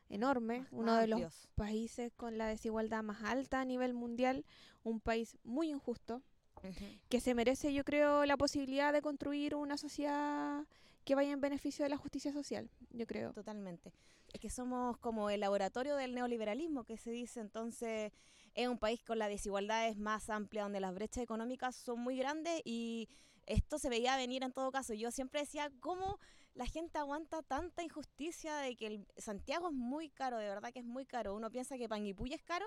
enormes, 0.09 0.63
Más- 0.63 0.73
uno 0.73 0.93
más 0.93 1.01
de 1.03 1.07
los 1.07 1.49
países 1.55 2.13
con 2.17 2.39
la 2.39 2.49
desigualdad 2.49 3.05
más 3.05 3.23
alta 3.23 3.61
a 3.61 3.65
nivel 3.65 3.95
mundial, 3.95 4.45
un 4.83 5.01
país 5.01 5.39
muy 5.45 5.71
injusto, 5.71 6.23
que 7.09 7.21
se 7.21 7.35
merece, 7.35 7.73
yo 7.73 7.85
creo, 7.85 8.27
la 8.27 8.37
posibilidad 8.37 8.93
de 8.93 9.01
construir 9.01 9.55
una 9.55 9.77
sociedad 9.79 10.67
que 11.05 11.15
vaya 11.15 11.31
en 11.31 11.41
beneficio 11.41 11.85
de 11.85 11.91
la 11.91 11.97
justicia 11.97 12.33
social, 12.33 12.69
yo 12.91 13.07
creo. 13.07 13.33
Totalmente. 13.33 13.93
Es 14.33 14.41
que 14.41 14.51
somos 14.51 14.99
como 14.99 15.31
el 15.31 15.39
laboratorio 15.39 15.95
del 15.95 16.17
neoliberalismo 16.17 16.83
que 16.83 16.97
se 16.97 17.13
dice, 17.13 17.39
entonces 17.39 18.13
es 18.55 18.67
un 18.67 18.79
país 18.79 19.05
con 19.05 19.21
las 19.21 19.29
desigualdades 19.29 19.97
más 19.97 20.29
amplias, 20.31 20.65
donde 20.65 20.81
las 20.81 20.93
brechas 20.95 21.23
económicas 21.23 21.77
son 21.77 22.01
muy 22.01 22.17
grandes 22.17 22.61
y 22.65 23.09
esto 23.47 23.79
se 23.79 23.89
veía 23.89 24.17
venir 24.17 24.43
en 24.43 24.53
todo 24.53 24.71
caso. 24.71 24.95
Yo 24.95 25.11
siempre 25.11 25.41
decía, 25.41 25.71
¿cómo 25.81 26.19
la 26.55 26.67
gente 26.67 26.99
aguanta 26.99 27.43
tanta 27.43 27.83
injusticia 27.83 28.57
de 28.59 28.77
que 28.77 28.87
el 28.87 29.07
Santiago 29.17 29.69
es 29.69 29.75
muy 29.75 30.11
caro, 30.11 30.39
de 30.39 30.49
verdad 30.49 30.73
que 30.73 30.81
es 30.81 30.85
muy 30.85 31.07
caro? 31.07 31.35
Uno 31.35 31.51
piensa 31.51 31.79
que 31.79 31.89
Panguipulli 31.89 32.35
es 32.35 32.43
caro, 32.43 32.67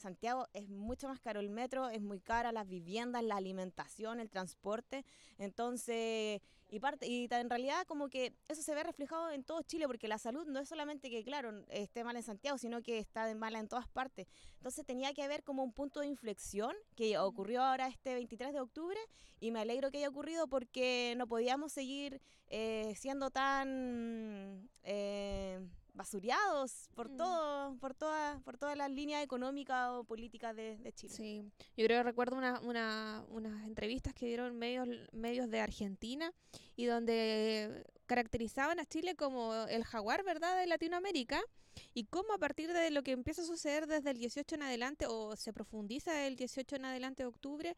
Santiago 0.00 0.48
es 0.52 0.68
mucho 0.68 1.08
más 1.08 1.20
caro, 1.20 1.40
el 1.40 1.50
metro 1.50 1.88
es 1.88 2.02
muy 2.02 2.20
cara, 2.20 2.52
las 2.52 2.66
viviendas, 2.66 3.22
la 3.22 3.36
alimentación, 3.36 4.20
el 4.20 4.30
transporte, 4.30 5.04
entonces 5.38 6.40
y 6.72 6.78
parte 6.78 7.06
y 7.06 7.28
en 7.30 7.50
realidad 7.50 7.84
como 7.86 8.08
que 8.08 8.34
eso 8.48 8.62
se 8.62 8.74
ve 8.74 8.84
reflejado 8.84 9.30
en 9.30 9.42
todo 9.42 9.62
Chile 9.62 9.86
porque 9.86 10.08
la 10.08 10.18
salud 10.18 10.46
no 10.46 10.60
es 10.60 10.68
solamente 10.68 11.10
que 11.10 11.24
claro 11.24 11.64
esté 11.68 12.04
mal 12.04 12.16
en 12.16 12.22
Santiago 12.22 12.58
sino 12.58 12.80
que 12.80 12.98
está 12.98 13.26
de 13.26 13.34
mala 13.34 13.58
en 13.58 13.68
todas 13.68 13.88
partes. 13.88 14.28
Entonces 14.56 14.86
tenía 14.86 15.12
que 15.12 15.22
haber 15.22 15.42
como 15.42 15.64
un 15.64 15.72
punto 15.72 16.00
de 16.00 16.06
inflexión 16.06 16.74
que 16.94 17.18
ocurrió 17.18 17.62
ahora 17.62 17.88
este 17.88 18.14
23 18.14 18.52
de 18.52 18.60
octubre 18.60 18.98
y 19.40 19.50
me 19.50 19.60
alegro 19.60 19.90
que 19.90 19.98
haya 19.98 20.08
ocurrido 20.08 20.46
porque 20.46 21.14
no 21.16 21.26
podíamos 21.26 21.72
seguir 21.72 22.20
eh, 22.48 22.94
siendo 22.96 23.30
tan 23.30 24.70
eh, 24.82 25.60
basureados 25.94 26.88
por 26.94 27.10
Mm. 27.10 27.16
todo 27.16 27.76
por 27.78 27.94
toda 27.94 28.40
por 28.44 28.56
todas 28.58 28.76
las 28.76 28.90
líneas 28.90 29.22
económicas 29.22 29.90
o 29.90 30.04
políticas 30.04 30.54
de, 30.56 30.76
de 30.78 30.92
Chile 30.92 31.14
Sí, 31.14 31.42
yo 31.76 31.84
creo 31.86 32.00
que 32.00 32.02
recuerdo 32.04 32.36
una, 32.36 32.60
una- 32.60 33.24
unas 33.28 33.66
entrevistas 33.66 34.14
que 34.14 34.26
dieron 34.26 34.56
medios, 34.56 34.88
medios 35.12 35.48
de 35.50 35.60
Argentina 35.60 36.32
y 36.76 36.86
donde 36.86 37.84
caracterizaban 38.06 38.80
a 38.80 38.84
Chile 38.86 39.14
como 39.14 39.54
el 39.66 39.84
jaguar, 39.84 40.24
¿verdad?, 40.24 40.58
de 40.58 40.66
Latinoamérica 40.66 41.40
y 41.94 42.04
cómo 42.06 42.32
a 42.34 42.38
partir 42.38 42.72
de 42.72 42.90
lo 42.90 43.02
que 43.02 43.12
empieza 43.12 43.42
a 43.42 43.44
suceder 43.44 43.86
desde 43.86 44.10
el 44.10 44.18
18 44.18 44.56
en 44.56 44.62
adelante 44.62 45.06
o 45.06 45.36
se 45.36 45.52
profundiza 45.52 46.26
el 46.26 46.34
18 46.36 46.74
en 46.76 46.84
adelante 46.86 47.22
de 47.22 47.28
octubre, 47.28 47.76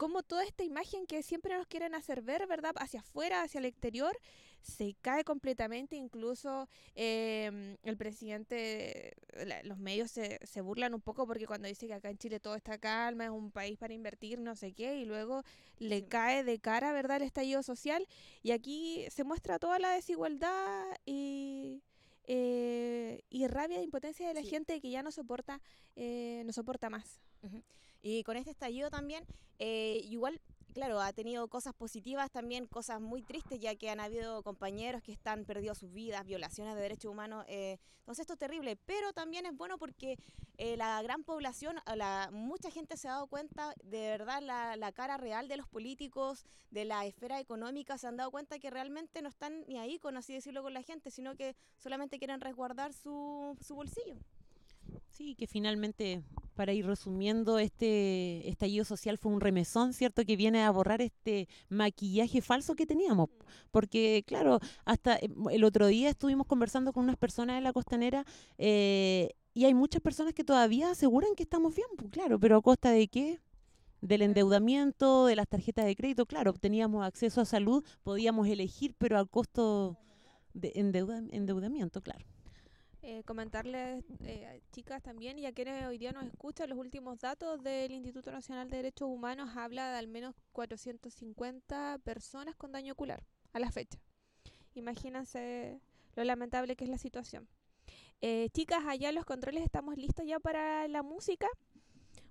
cómo 0.00 0.22
toda 0.22 0.44
esta 0.44 0.64
imagen 0.64 1.06
que 1.06 1.22
siempre 1.22 1.54
nos 1.54 1.66
quieren 1.66 1.94
hacer 1.94 2.22
ver, 2.22 2.46
¿verdad?, 2.46 2.72
hacia 2.76 3.00
afuera, 3.00 3.42
hacia 3.42 3.58
el 3.58 3.66
exterior, 3.66 4.16
se 4.62 4.94
cae 5.02 5.24
completamente, 5.24 5.94
incluso 5.94 6.70
eh, 6.94 7.76
el 7.82 7.96
presidente, 7.98 9.12
la- 9.44 9.62
los 9.62 9.76
medios 9.78 10.10
se, 10.10 10.38
se 10.46 10.62
burlan 10.62 10.94
un 10.94 11.02
poco 11.02 11.26
porque 11.26 11.46
cuando 11.46 11.68
dice 11.68 11.86
que 11.86 11.92
acá 11.92 12.08
en 12.08 12.16
Chile 12.16 12.40
todo 12.40 12.54
está 12.56 12.78
calma, 12.78 13.24
es 13.26 13.30
un 13.30 13.50
país 13.50 13.76
para 13.76 13.92
invertir, 13.92 14.38
no 14.40 14.56
sé 14.56 14.72
qué, 14.72 14.96
y 14.96 15.04
luego 15.04 15.42
le 15.78 16.06
cae 16.06 16.44
de 16.44 16.58
cara, 16.60 16.94
¿verdad?, 16.94 17.18
el 17.18 17.24
estallido 17.24 17.62
social, 17.62 18.06
y 18.42 18.52
aquí 18.52 19.04
se 19.10 19.22
muestra 19.24 19.58
toda 19.58 19.78
la 19.78 19.90
desigualdad 19.92 20.86
y... 21.04 21.82
eh, 22.24 23.20
y 23.28 23.46
rabia 23.48 23.80
e 23.80 23.82
impotencia 23.82 24.26
de 24.28 24.32
la 24.32 24.40
Sí. 24.40 24.48
gente 24.48 24.80
que 24.80 24.90
ya 24.90 25.02
no 25.02 25.10
soporta 25.10 25.60
eh, 25.94 26.42
no 26.46 26.52
soporta 26.54 26.88
más 26.88 27.20
Y 28.02 28.22
con 28.24 28.36
este 28.36 28.50
estallido 28.50 28.90
también, 28.90 29.24
eh, 29.58 30.00
igual, 30.04 30.40
claro, 30.72 31.00
ha 31.00 31.12
tenido 31.12 31.48
cosas 31.48 31.74
positivas, 31.74 32.30
también 32.30 32.66
cosas 32.66 33.00
muy 33.00 33.22
tristes, 33.22 33.60
ya 33.60 33.74
que 33.76 33.90
han 33.90 34.00
habido 34.00 34.42
compañeros 34.42 35.02
que 35.02 35.12
están 35.12 35.44
perdido 35.44 35.74
sus 35.74 35.92
vidas, 35.92 36.24
violaciones 36.24 36.74
de 36.74 36.80
derechos 36.80 37.10
humanos. 37.12 37.44
eh, 37.48 37.78
entonces 38.00 38.22
esto 38.22 38.32
es 38.32 38.38
terrible, 38.40 38.76
pero 38.86 39.12
también 39.12 39.46
es 39.46 39.56
bueno 39.56 39.78
porque 39.78 40.18
eh, 40.58 40.76
la 40.76 41.00
gran 41.00 41.22
población, 41.22 41.76
la, 41.94 42.30
mucha 42.32 42.70
gente 42.70 42.96
se 42.96 43.06
ha 43.06 43.12
dado 43.12 43.28
cuenta 43.28 43.74
de 43.84 44.08
verdad 44.08 44.42
la, 44.42 44.76
la 44.76 44.90
cara 44.90 45.16
real 45.16 45.46
de 45.46 45.56
los 45.56 45.68
políticos, 45.68 46.44
de 46.70 46.84
la 46.84 47.06
esfera 47.06 47.38
económica, 47.38 47.98
se 47.98 48.08
han 48.08 48.16
dado 48.16 48.30
cuenta 48.30 48.58
que 48.58 48.70
realmente 48.70 49.22
no 49.22 49.28
están 49.28 49.64
ni 49.68 49.78
ahí, 49.78 49.98
con 49.98 50.16
así 50.16 50.32
decirlo, 50.32 50.62
con 50.62 50.74
la 50.74 50.82
gente, 50.82 51.10
sino 51.10 51.36
que 51.36 51.54
solamente 51.78 52.18
quieren 52.18 52.40
resguardar 52.40 52.92
su, 52.92 53.56
su 53.60 53.74
bolsillo. 53.74 54.16
Sí, 55.08 55.34
que 55.34 55.46
finalmente, 55.46 56.22
para 56.54 56.72
ir 56.72 56.86
resumiendo, 56.86 57.58
este 57.58 58.48
estallido 58.48 58.84
social 58.84 59.18
fue 59.18 59.32
un 59.32 59.40
remesón, 59.40 59.92
¿cierto? 59.92 60.24
Que 60.24 60.36
viene 60.36 60.62
a 60.62 60.70
borrar 60.70 61.02
este 61.02 61.48
maquillaje 61.68 62.40
falso 62.40 62.74
que 62.74 62.86
teníamos. 62.86 63.28
Porque, 63.70 64.24
claro, 64.26 64.60
hasta 64.84 65.16
eh, 65.16 65.28
el 65.50 65.64
otro 65.64 65.86
día 65.88 66.08
estuvimos 66.08 66.46
conversando 66.46 66.92
con 66.92 67.04
unas 67.04 67.16
personas 67.16 67.58
en 67.58 67.64
la 67.64 67.72
costanera 67.72 68.24
eh, 68.56 69.30
y 69.52 69.64
hay 69.66 69.74
muchas 69.74 70.00
personas 70.00 70.32
que 70.32 70.44
todavía 70.44 70.90
aseguran 70.90 71.34
que 71.36 71.42
estamos 71.42 71.74
bien, 71.74 71.88
pues, 71.96 72.10
claro, 72.10 72.38
pero 72.40 72.56
a 72.56 72.62
costa 72.62 72.90
de 72.90 73.08
qué? 73.08 73.40
Del 74.00 74.22
endeudamiento, 74.22 75.26
de 75.26 75.36
las 75.36 75.48
tarjetas 75.48 75.84
de 75.84 75.94
crédito, 75.96 76.24
claro, 76.24 76.54
teníamos 76.54 77.04
acceso 77.04 77.42
a 77.42 77.44
salud, 77.44 77.84
podíamos 78.02 78.48
elegir, 78.48 78.94
pero 78.96 79.18
al 79.18 79.28
costo 79.28 79.98
de 80.54 80.72
endeuda- 80.76 81.22
endeudamiento, 81.30 82.00
claro. 82.00 82.24
Eh, 83.02 83.22
comentarles, 83.24 84.04
eh, 84.24 84.60
chicas, 84.72 85.02
también, 85.02 85.38
y 85.38 85.46
a 85.46 85.52
quienes 85.52 85.86
hoy 85.86 85.96
día 85.96 86.12
nos 86.12 86.26
escuchan, 86.26 86.68
los 86.68 86.78
últimos 86.78 87.18
datos 87.18 87.62
del 87.62 87.92
Instituto 87.92 88.30
Nacional 88.30 88.68
de 88.68 88.76
Derechos 88.76 89.08
Humanos 89.08 89.56
habla 89.56 89.90
de 89.92 89.98
al 89.98 90.06
menos 90.06 90.34
450 90.52 91.98
personas 92.04 92.56
con 92.56 92.72
daño 92.72 92.92
ocular 92.92 93.24
a 93.54 93.58
la 93.58 93.70
fecha. 93.70 93.98
Imagínense 94.74 95.80
lo 96.14 96.24
lamentable 96.24 96.76
que 96.76 96.84
es 96.84 96.90
la 96.90 96.98
situación. 96.98 97.48
Eh, 98.20 98.50
chicas, 98.52 98.84
allá 98.86 99.08
en 99.08 99.14
los 99.14 99.24
controles 99.24 99.64
estamos 99.64 99.96
listos 99.96 100.26
ya 100.26 100.38
para 100.38 100.86
la 100.86 101.02
música. 101.02 101.48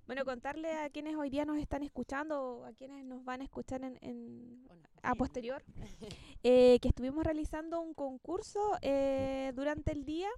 Bueno, 0.05 0.23
contarle 0.23 0.71
a 0.71 0.89
quienes 0.91 1.15
hoy 1.15 1.31
día 1.31 1.45
nos 1.45 1.57
están 1.57 1.81
escuchando 1.81 2.59
o 2.59 2.65
a 2.65 2.73
quienes 2.73 3.03
nos 3.05 3.23
van 3.23 3.41
a 3.41 3.43
escuchar 3.43 3.83
en, 3.83 3.97
en- 4.01 4.67
a 5.01 5.15
posterior, 5.15 5.63
eh, 6.43 6.77
que 6.79 6.89
estuvimos 6.89 7.23
realizando 7.23 7.79
un 7.81 7.93
concurso 7.95 8.77
eh, 8.83 9.51
durante 9.55 9.93
el 9.93 10.03
día 10.05 10.29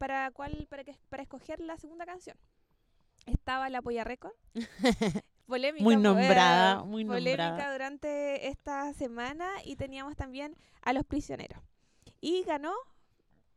para 0.00 0.30
cuál 0.30 0.66
para 0.70 0.82
que 0.82 0.96
para 1.10 1.22
escoger 1.22 1.60
la 1.60 1.76
segunda 1.76 2.06
canción. 2.06 2.36
Estaba 3.26 3.68
la 3.68 3.82
Polla 3.82 4.02
Record. 4.02 4.32
polémica, 5.46 5.84
Muy 5.84 5.96
po- 5.96 6.00
nombrada, 6.00 6.80
eh, 6.80 6.84
muy 6.86 7.04
polémica 7.04 7.48
nombrada. 7.48 7.72
durante 7.72 8.48
esta 8.48 8.92
semana 8.94 9.46
y 9.64 9.76
teníamos 9.76 10.16
también 10.16 10.56
a 10.80 10.94
los 10.94 11.04
prisioneros. 11.04 11.60
Y 12.22 12.44
ganó 12.44 12.72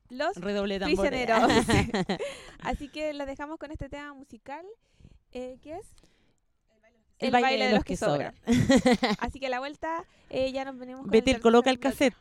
los 0.10 0.36
Redoble 0.36 0.80
prisioneros. 0.82 1.50
sí. 1.66 1.92
Así 2.60 2.90
que 2.90 3.14
los 3.14 3.26
dejamos 3.26 3.58
con 3.58 3.72
este 3.72 3.88
tema 3.88 4.14
musical 4.14 4.66
eh, 5.32 5.58
que 5.62 5.78
es 5.78 5.86
El 7.20 7.32
baile 7.32 7.68
de 7.68 7.74
los 7.74 7.86
que 7.86 7.96
sobran. 7.96 8.36
Así 9.20 9.40
que 9.40 9.48
a 9.48 9.50
la 9.50 9.60
vuelta 9.60 10.04
eh, 10.30 10.52
ya 10.52 10.66
nos 10.66 10.78
venimos 10.78 11.04
con 11.04 11.12
Betel 11.12 11.40
coloca 11.40 11.70
el 11.70 11.80
cassette. 11.80 12.16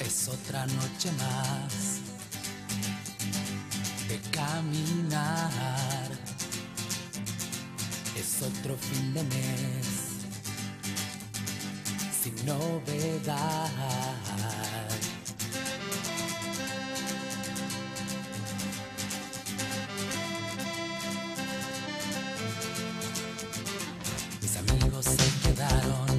Es 0.00 0.28
otra 0.28 0.66
noche 0.66 1.10
más 1.12 2.00
de 4.08 4.20
caminar. 4.30 6.10
Es 8.16 8.42
otro 8.42 8.76
fin 8.76 9.14
de 9.14 9.22
mes 9.24 9.86
sin 12.22 12.46
novedad. 12.46 13.70
Se 25.68 26.13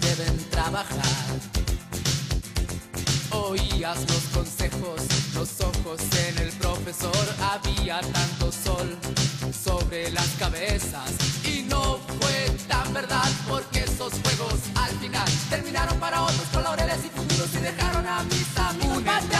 deben 0.00 0.36
trabajar. 0.50 1.16
Oías 3.30 3.98
los 4.08 4.22
consejos, 4.34 5.02
los 5.34 5.60
ojos 5.60 6.00
en 6.28 6.38
el 6.38 6.52
profesor, 6.52 7.26
había 7.40 8.00
tanto 8.00 8.50
sol 8.50 8.96
sobre 9.52 10.10
las 10.10 10.28
cabezas 10.38 11.10
y 11.44 11.62
no 11.62 11.98
fue 12.20 12.50
tan 12.68 12.92
verdad 12.92 13.30
porque 13.48 13.80
esos 13.80 14.12
juegos 14.22 14.60
al 14.74 14.90
final 14.98 15.28
terminaron 15.50 15.98
para 15.98 16.22
otros 16.22 16.46
con 16.52 16.62
laureles 16.64 17.04
y 17.04 17.08
futuros 17.08 17.54
y 17.54 17.58
dejaron 17.58 18.06
a 18.06 18.22
mis 18.24 18.58
amigos 18.58 18.96
Únete 18.98 19.36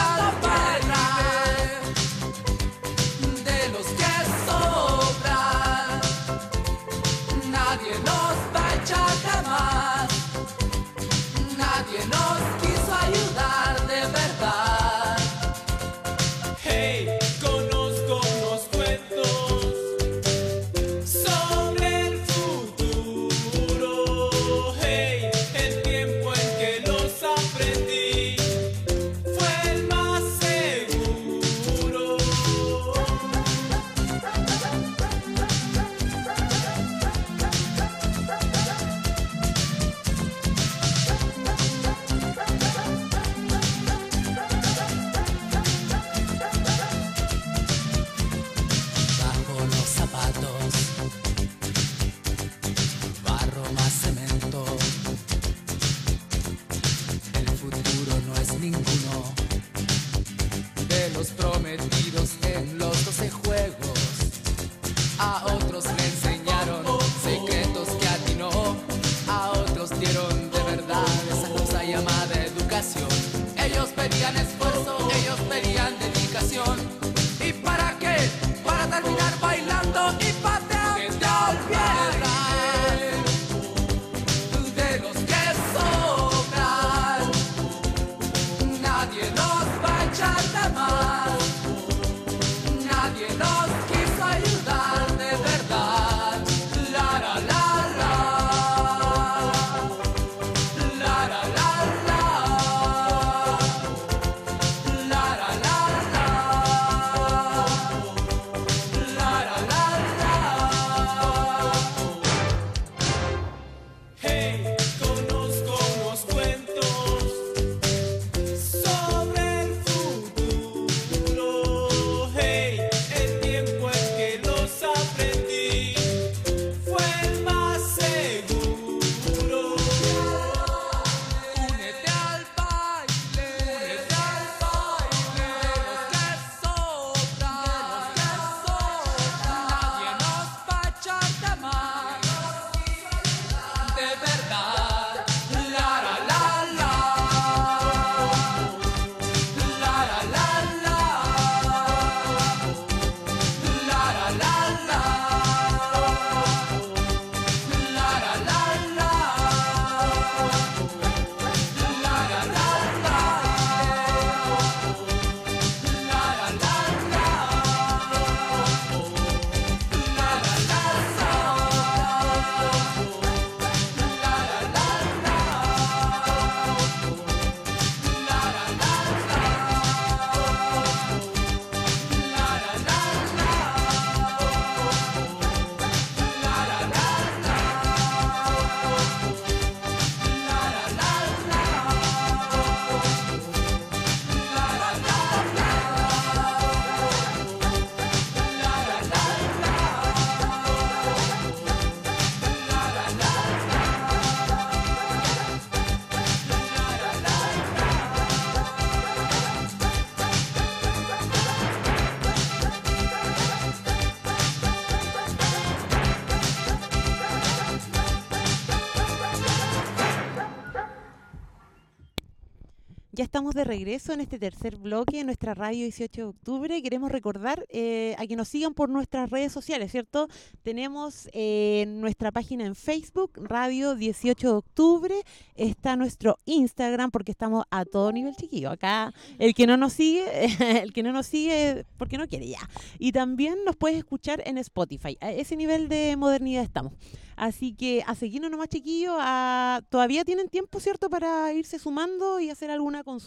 estamos 223.37 223.55
de 223.55 223.64
regreso 223.64 224.14
en 224.14 224.22
este 224.22 224.38
tercer 224.38 224.77
bloque 224.77 225.20
en 225.20 225.27
nuestra 225.27 225.53
radio 225.53 225.83
18 225.85 226.22
de 226.22 226.27
octubre. 226.27 226.81
Queremos 226.83 227.12
recordar 227.12 227.66
eh, 227.68 228.16
a 228.18 228.27
que 228.27 228.35
nos 228.35 228.49
sigan 228.49 228.72
por 228.72 228.88
nuestras 228.88 229.29
redes 229.29 229.53
sociales, 229.53 229.92
¿cierto? 229.92 230.27
Tenemos 230.62 231.29
eh, 231.35 231.85
nuestra 231.87 232.33
página 232.33 232.64
en 232.64 232.75
Facebook, 232.75 233.33
Radio 233.37 233.94
18 233.94 234.49
de 234.49 234.55
octubre. 234.55 235.14
Está 235.55 235.96
nuestro 235.96 236.38
Instagram, 236.46 237.11
porque 237.11 237.33
estamos 237.33 237.66
a 237.70 237.85
todo 237.85 238.11
nivel 238.11 238.35
chiquillo. 238.37 238.70
Acá 238.70 239.12
el 239.38 239.54
que 239.54 239.67
no 239.67 239.77
nos 239.77 239.92
sigue, 239.92 240.25
el 240.83 240.94
que 240.94 241.02
no 241.02 241.13
nos 241.13 241.27
sigue, 241.27 241.85
porque 241.98 242.17
no 242.17 242.27
quiere 242.29 242.48
ya. 242.48 242.71
Y 242.98 243.13
también 243.13 243.58
nos 243.67 243.77
puedes 243.77 243.98
escuchar 243.98 244.42
en 244.46 244.56
Spotify. 244.56 245.19
A 245.21 245.31
ese 245.31 245.56
nivel 245.56 245.90
de 245.90 246.17
modernidad 246.17 246.63
estamos. 246.63 246.94
Así 247.37 247.75
que 247.75 248.02
a 248.06 248.15
seguirnos 248.15 248.50
nomás, 248.50 248.69
chiquillos. 248.71 249.15
a- 249.19 249.83
Todavía 249.90 250.25
tienen 250.25 250.48
tiempo, 250.48 250.81
¿cierto?, 250.81 251.10
para 251.10 251.52
irse 251.52 251.79
sumando 251.79 252.40
y 252.40 252.48
hacer 252.48 252.71
alguna 252.71 253.04
consulta. 253.04 253.25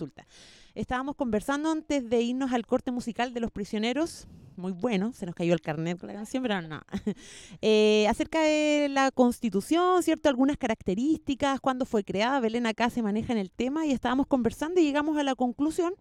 Estábamos 0.75 1.15
conversando 1.15 1.71
antes 1.71 2.09
de 2.09 2.21
irnos 2.21 2.51
al 2.53 2.65
corte 2.65 2.91
musical 2.91 3.33
de 3.33 3.39
Los 3.39 3.51
Prisioneros. 3.51 4.27
Muy 4.55 4.71
bueno, 4.73 5.13
se 5.13 5.25
nos 5.25 5.35
cayó 5.35 5.53
el 5.53 5.61
carnet 5.61 5.97
con 5.99 6.07
la 6.07 6.13
canción, 6.13 6.43
pero 6.43 6.61
no. 6.61 6.81
Eh, 7.61 8.05
acerca 8.09 8.41
de 8.41 8.87
la 8.89 9.09
constitución, 9.11 10.03
¿cierto? 10.03 10.27
Algunas 10.29 10.57
características, 10.57 11.59
cuándo 11.61 11.85
fue 11.85 12.03
creada. 12.03 12.39
Belén 12.39 12.65
acá 12.65 12.89
se 12.89 13.01
maneja 13.01 13.31
en 13.33 13.39
el 13.39 13.51
tema 13.51 13.85
y 13.85 13.91
estábamos 13.91 14.27
conversando 14.27 14.79
y 14.81 14.83
llegamos 14.83 15.17
a 15.17 15.23
la 15.23 15.35
conclusión 15.35 15.93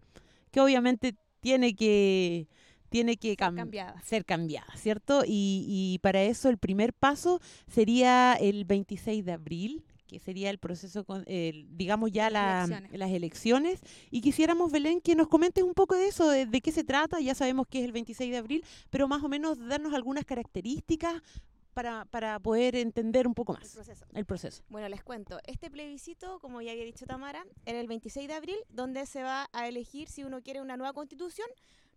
que 0.51 0.59
obviamente 0.61 1.15
tiene 1.39 1.73
que, 1.73 2.47
tiene 2.89 3.15
que 3.17 3.37
cam- 3.37 3.55
cambiada. 3.55 4.01
ser 4.01 4.25
cambiada, 4.25 4.75
¿cierto? 4.75 5.23
Y, 5.25 5.65
y 5.67 5.99
para 5.99 6.21
eso 6.23 6.49
el 6.49 6.57
primer 6.57 6.93
paso 6.93 7.39
sería 7.67 8.33
el 8.33 8.65
26 8.65 9.23
de 9.23 9.31
abril, 9.31 9.83
que 10.09 10.19
sería 10.19 10.49
el 10.49 10.57
proceso, 10.57 11.03
con, 11.05 11.23
el- 11.27 11.67
digamos 11.77 12.11
ya 12.11 12.29
Las 12.31 12.67
la- 12.67 12.77
elecciones. 12.77 12.99
las 12.99 13.11
elecciones. 13.11 13.79
Y 14.09 14.21
quisiéramos, 14.21 14.71
Belén, 14.71 14.99
que 15.01 15.15
nos 15.15 15.27
comentes 15.27 15.63
un 15.63 15.73
poco 15.75 15.95
de 15.95 16.07
eso, 16.07 16.27
de, 16.29 16.45
de 16.47 16.61
qué 16.61 16.71
se 16.71 16.83
trata. 16.83 17.19
Ya 17.21 17.35
sabemos 17.35 17.67
que 17.67 17.79
es 17.79 17.85
el 17.85 17.91
26 17.91 18.31
de 18.31 18.37
abril, 18.37 18.65
pero 18.89 19.07
más 19.07 19.23
o 19.23 19.29
menos 19.29 19.59
darnos 19.59 19.93
algunas 19.93 20.25
características 20.25 21.21
para, 21.75 22.05
para 22.05 22.39
poder 22.39 22.75
entender 22.75 23.27
un 23.27 23.33
poco 23.35 23.53
El 23.53 23.59
más 23.59 23.71
proceso. 23.73 24.05
el 24.13 24.25
proceso. 24.25 24.63
Bueno, 24.69 24.89
les 24.89 25.03
cuento. 25.03 25.39
Este 25.45 25.69
plebiscito, 25.69 26.39
como 26.39 26.61
ya 26.61 26.71
había 26.71 26.83
dicho 26.83 27.05
Tamara, 27.05 27.45
era 27.65 27.79
el 27.79 27.87
26 27.87 28.27
de 28.27 28.33
abril, 28.33 28.57
donde 28.69 29.05
se 29.05 29.21
va 29.23 29.47
a 29.53 29.67
elegir 29.67 30.09
si 30.09 30.23
uno 30.23 30.41
quiere 30.41 30.59
una 30.61 30.75
nueva 30.75 30.93
constitución. 30.93 31.47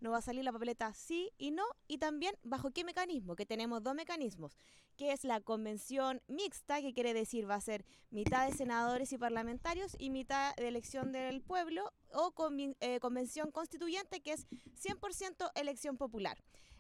No 0.02 0.10
va 0.10 0.18
a 0.18 0.20
salir 0.20 0.42
la 0.42 0.50
papeleta 0.50 0.92
sí 0.94 1.30
y 1.38 1.52
no. 1.52 1.62
Y 1.86 1.98
también 1.98 2.34
bajo 2.42 2.72
qué 2.72 2.82
mecanismo, 2.82 3.36
que 3.36 3.46
tenemos 3.46 3.84
dos 3.84 3.94
mecanismos, 3.94 4.58
que 4.96 5.12
es 5.12 5.22
la 5.22 5.40
convención 5.40 6.20
mixta, 6.26 6.80
que 6.80 6.92
quiere 6.92 7.14
decir 7.14 7.48
va 7.48 7.54
a 7.54 7.60
ser 7.60 7.84
mitad 8.10 8.48
de 8.48 8.52
senadores 8.52 9.12
y 9.12 9.18
parlamentarios 9.18 9.94
y 10.00 10.10
mitad 10.10 10.56
de 10.56 10.66
elección 10.66 11.12
del 11.12 11.40
pueblo, 11.40 11.92
o 12.12 12.34
eh, 12.80 12.98
convención 12.98 13.52
constituyente, 13.52 14.20
que 14.20 14.32
es 14.32 14.48
100% 14.74 15.52
elección 15.54 15.96
popular. 15.96 16.36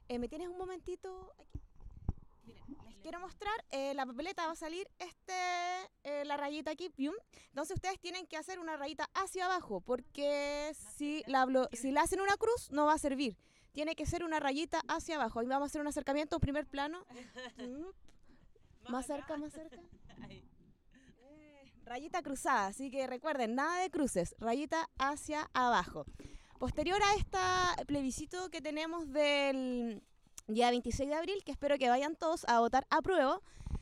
Eh, 0.08 0.18
¿Me 0.18 0.28
tienes 0.28 0.48
un 0.48 0.58
momentito 0.58 1.32
aquí? 1.38 1.60
Quiero 3.02 3.20
mostrar, 3.20 3.52
eh, 3.70 3.92
la 3.94 4.06
papeleta 4.06 4.46
va 4.46 4.52
a 4.52 4.56
salir 4.56 4.88
este, 4.98 5.32
eh, 6.04 6.24
la 6.24 6.36
rayita 6.36 6.70
aquí, 6.70 6.88
pium. 6.88 7.14
entonces 7.48 7.74
ustedes 7.76 7.98
tienen 8.00 8.26
que 8.26 8.36
hacer 8.36 8.58
una 8.58 8.76
rayita 8.76 9.08
hacia 9.14 9.44
abajo, 9.46 9.80
porque 9.80 10.72
si 10.96 11.22
la, 11.26 11.44
blo- 11.44 11.68
si 11.72 11.90
la 11.90 12.02
hacen 12.02 12.20
una 12.20 12.36
cruz 12.36 12.70
no 12.70 12.86
va 12.86 12.94
a 12.94 12.98
servir, 12.98 13.36
tiene 13.72 13.94
que 13.94 14.06
ser 14.06 14.22
una 14.24 14.38
rayita 14.40 14.80
hacia 14.88 15.16
abajo, 15.16 15.40
ahí 15.40 15.46
vamos 15.46 15.66
a 15.66 15.70
hacer 15.70 15.80
un 15.80 15.88
acercamiento, 15.88 16.36
un 16.36 16.40
primer 16.40 16.66
plano, 16.66 17.04
más 18.88 19.06
cerca, 19.06 19.36
más 19.36 19.52
cerca. 19.52 19.76
Eh, 21.24 21.72
Rayita 21.84 22.22
cruzada, 22.22 22.66
así 22.68 22.90
que 22.90 23.06
recuerden, 23.06 23.54
nada 23.54 23.78
de 23.82 23.90
cruces, 23.90 24.34
rayita 24.38 24.88
hacia 24.98 25.48
abajo. 25.52 26.04
Posterior 26.58 27.00
a 27.02 27.14
este 27.16 27.84
plebiscito 27.86 28.48
que 28.50 28.60
tenemos 28.60 29.10
del 29.12 30.02
día 30.46 30.70
26 30.70 31.08
de 31.08 31.14
abril, 31.14 31.42
que 31.44 31.52
espero 31.52 31.78
que 31.78 31.88
vayan 31.88 32.16
todos 32.16 32.44
a 32.48 32.60
votar 32.60 32.86
a 32.90 33.00
prueba, 33.02 33.40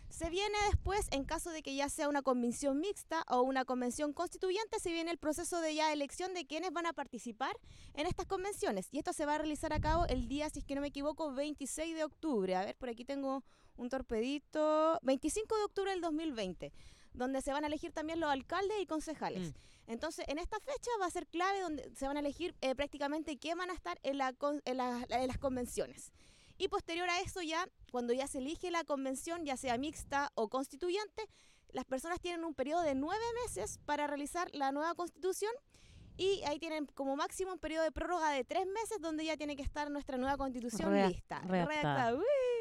se 0.08 0.28
viene 0.28 0.56
después, 0.70 1.06
en 1.12 1.24
caso 1.24 1.50
de 1.50 1.62
que 1.62 1.74
ya 1.76 1.88
sea 1.88 2.08
una 2.08 2.22
convención 2.22 2.80
mixta 2.80 3.24
o 3.28 3.42
una 3.42 3.64
convención 3.64 4.12
constituyente, 4.12 4.80
se 4.80 4.90
viene 4.92 5.10
el 5.12 5.18
proceso 5.18 5.60
de 5.60 5.74
ya 5.74 5.92
elección 5.92 6.34
de 6.34 6.46
quienes 6.46 6.72
van 6.72 6.86
a 6.86 6.92
participar 6.92 7.56
en 7.94 8.06
estas 8.06 8.26
convenciones. 8.26 8.88
Y 8.90 8.98
esto 8.98 9.12
se 9.12 9.24
va 9.24 9.36
a 9.36 9.38
realizar 9.38 9.72
a 9.72 9.80
cabo 9.80 10.06
el 10.06 10.28
día, 10.28 10.50
si 10.50 10.58
es 10.60 10.64
que 10.64 10.74
no 10.74 10.80
me 10.80 10.88
equivoco, 10.88 11.32
26 11.32 11.94
de 11.94 12.04
octubre. 12.04 12.56
A 12.56 12.64
ver, 12.64 12.76
por 12.76 12.88
aquí 12.88 13.04
tengo 13.04 13.44
un 13.76 13.88
torpedito. 13.88 14.98
25 15.02 15.56
de 15.56 15.64
octubre 15.64 15.90
del 15.92 16.00
2020 16.00 16.72
donde 17.12 17.42
se 17.42 17.52
van 17.52 17.64
a 17.64 17.66
elegir 17.66 17.90
también 17.90 18.20
los 18.20 18.30
alcaldes 18.30 18.80
y 18.80 18.86
concejales. 18.86 19.48
Mm. 19.48 19.90
Entonces, 19.90 20.24
en 20.28 20.38
esta 20.38 20.60
fecha 20.60 20.90
va 21.00 21.06
a 21.06 21.10
ser 21.10 21.26
clave 21.26 21.60
donde 21.60 21.90
se 21.96 22.06
van 22.06 22.16
a 22.16 22.20
elegir 22.20 22.54
eh, 22.60 22.76
prácticamente 22.76 23.36
quién 23.36 23.58
van 23.58 23.68
a 23.70 23.74
estar 23.74 23.98
en, 24.04 24.16
la 24.18 24.32
en 24.64 24.76
la- 24.76 25.04
en 25.08 25.26
las 25.26 25.38
convenciones. 25.38 26.12
Y 26.60 26.68
posterior 26.68 27.08
a 27.08 27.20
eso 27.20 27.40
ya, 27.40 27.66
cuando 27.90 28.12
ya 28.12 28.26
se 28.26 28.36
elige 28.36 28.70
la 28.70 28.84
convención, 28.84 29.46
ya 29.46 29.56
sea 29.56 29.78
mixta 29.78 30.30
o 30.34 30.50
constituyente, 30.50 31.26
las 31.70 31.86
personas 31.86 32.20
tienen 32.20 32.44
un 32.44 32.54
periodo 32.54 32.82
de 32.82 32.94
nueve 32.94 33.24
meses 33.42 33.78
para 33.86 34.06
realizar 34.06 34.50
la 34.52 34.70
nueva 34.70 34.94
constitución 34.94 35.52
y 36.18 36.42
ahí 36.42 36.58
tienen 36.58 36.84
como 36.84 37.16
máximo 37.16 37.54
un 37.54 37.58
periodo 37.58 37.84
de 37.84 37.92
prórroga 37.92 38.30
de 38.32 38.44
tres 38.44 38.66
meses 38.66 39.00
donde 39.00 39.24
ya 39.24 39.38
tiene 39.38 39.56
que 39.56 39.62
estar 39.62 39.90
nuestra 39.90 40.18
nueva 40.18 40.36
constitución 40.36 40.92
lista. 41.08 41.40
redactada. 41.46 42.12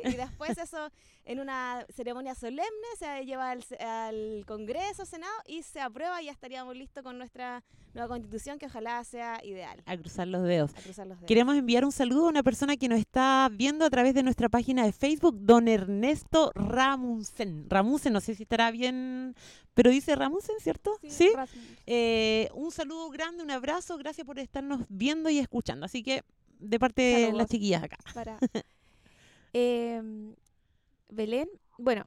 Y 0.04 0.14
después 0.14 0.58
eso 0.58 0.90
en 1.26 1.40
una 1.40 1.86
ceremonia 1.90 2.34
solemne 2.34 2.88
se 2.98 3.26
lleva 3.26 3.52
al, 3.52 3.64
al 3.80 4.46
Congreso, 4.48 5.06
Senado 5.06 5.34
y 5.46 5.62
se 5.62 5.80
aprueba 5.80 6.22
y 6.22 6.26
ya 6.26 6.32
estaríamos 6.32 6.76
listos 6.76 7.04
con 7.04 7.18
nuestra 7.18 7.64
nueva 7.94 8.08
constitución 8.08 8.58
que 8.58 8.66
ojalá 8.66 9.04
sea 9.04 9.40
ideal. 9.44 9.82
A 9.86 9.98
cruzar 9.98 10.28
los 10.28 10.44
dedos. 10.44 10.72
A 10.76 10.82
cruzar 10.82 11.08
los 11.08 11.18
dedos. 11.18 11.28
Queremos 11.28 11.56
enviar 11.56 11.86
un 11.86 11.92
saludo 11.92 12.26
a 12.26 12.30
una 12.30 12.44
persona 12.44 12.78
que 12.78 12.88
nos 12.88 13.00
está 13.00 13.50
viendo 13.52 13.86
a 13.86 13.90
través 13.90 14.14
de 14.14 14.24
nuestra 14.24 14.50
página 14.50 14.86
de 14.86 14.92
Facebook, 14.92 15.36
don 15.40 15.68
Ernesto 15.68 16.52
Ramusen. 16.56 17.70
Ramusen, 17.70 18.14
no 18.14 18.22
sé 18.22 18.36
si 18.36 18.44
estará 18.44 18.72
bien, 18.72 19.36
pero 19.74 19.92
dice 19.92 20.16
Ramusen, 20.16 20.56
¿cierto? 20.60 20.98
Sí. 21.08 21.30
Rasmus. 21.36 21.64
Eh, 21.86 22.50
un 22.54 22.72
saludo 22.72 23.10
grande, 23.10 23.44
un 23.44 23.52
abrazo, 23.52 23.98
gracias 23.98 24.26
por 24.26 24.40
estarnos 24.40 24.82
viendo 24.90 25.30
y 25.30 25.40
escuchando. 25.40 25.86
Así 25.86 26.04
que, 26.04 26.24
de 26.60 26.80
parte 26.80 27.02
de 27.02 27.34
las 27.34 27.48
chiquillas 27.48 27.84
acá. 27.84 27.98
para 28.14 28.40
Em, 29.54 30.36
Belén. 31.10 31.50
Bueno, 31.78 32.06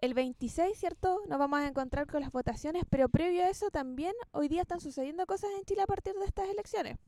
el 0.00 0.14
26, 0.14 0.78
¿cierto? 0.78 1.20
Nos 1.28 1.38
vamos 1.38 1.60
a 1.60 1.66
encontrar 1.68 2.06
con 2.06 2.20
las 2.20 2.32
votaciones, 2.32 2.84
pero 2.90 3.08
previo 3.08 3.44
a 3.44 3.48
eso 3.48 3.70
también 3.70 4.14
hoy 4.32 4.48
día 4.48 4.62
están 4.62 4.80
sucediendo 4.80 5.26
cosas 5.26 5.50
en 5.58 5.64
Chile 5.64 5.82
a 5.82 5.86
partir 5.86 6.14
de 6.14 6.24
estas 6.26 6.48
elecciones, 6.48 6.98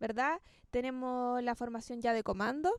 ¿verdad? 0.00 0.40
Tenemos 0.70 1.42
la 1.42 1.54
formación 1.54 2.00
ya 2.00 2.12
de 2.12 2.22
comando. 2.22 2.72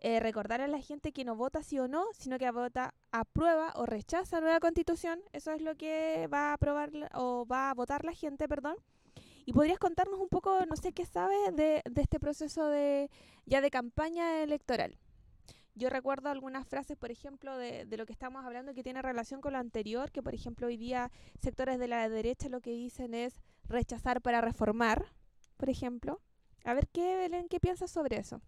eh, 0.00 0.20
recordar 0.20 0.60
a 0.60 0.68
la 0.68 0.80
gente 0.80 1.12
que 1.12 1.24
no 1.24 1.34
vota 1.34 1.62
sí 1.62 1.78
o 1.78 1.88
no, 1.88 2.04
sino 2.12 2.36
que 2.38 2.50
vota 2.50 2.92
aprueba 3.10 3.72
o 3.76 3.86
rechaza 3.86 4.40
nueva 4.40 4.60
constitución. 4.60 5.20
Eso 5.32 5.50
es 5.52 5.62
lo 5.62 5.76
que 5.76 6.28
va 6.32 6.50
a 6.50 6.54
aprobar 6.54 6.92
la- 6.94 7.10
o 7.14 7.46
va 7.46 7.70
a 7.70 7.74
votar 7.74 8.04
la 8.04 8.12
gente, 8.12 8.46
perdón. 8.46 8.76
Y 9.46 9.52
podrías 9.54 9.78
contarnos 9.78 10.20
un 10.20 10.28
poco, 10.28 10.66
no 10.66 10.76
sé 10.76 10.92
qué 10.92 11.06
sabes 11.06 11.38
de, 11.56 11.82
de 11.90 12.02
este 12.02 12.20
proceso 12.20 12.68
de 12.68 13.10
ya 13.46 13.60
de 13.62 13.70
campaña 13.70 14.42
electoral. 14.42 14.98
Yo 15.76 15.90
recuerdo 15.90 16.28
algunas 16.28 16.66
frases, 16.68 16.96
por 16.96 17.10
ejemplo, 17.10 17.56
de, 17.58 17.84
de 17.84 17.96
lo 17.96 18.06
que 18.06 18.12
estamos 18.12 18.44
hablando 18.44 18.74
que 18.74 18.84
tiene 18.84 19.02
relación 19.02 19.40
con 19.40 19.54
lo 19.54 19.58
anterior, 19.58 20.12
que 20.12 20.22
por 20.22 20.34
ejemplo 20.34 20.68
hoy 20.68 20.76
día 20.76 21.10
sectores 21.40 21.80
de 21.80 21.88
la 21.88 22.08
derecha 22.08 22.48
lo 22.48 22.60
que 22.60 22.70
dicen 22.70 23.12
es 23.12 23.42
rechazar 23.64 24.22
para 24.22 24.40
reformar, 24.40 25.06
por 25.56 25.68
ejemplo. 25.68 26.20
A 26.64 26.74
ver, 26.74 26.88
¿qué, 26.88 27.16
Belén, 27.16 27.48
qué 27.48 27.58
piensas 27.58 27.90
sobre 27.90 28.18
eso? 28.18 28.40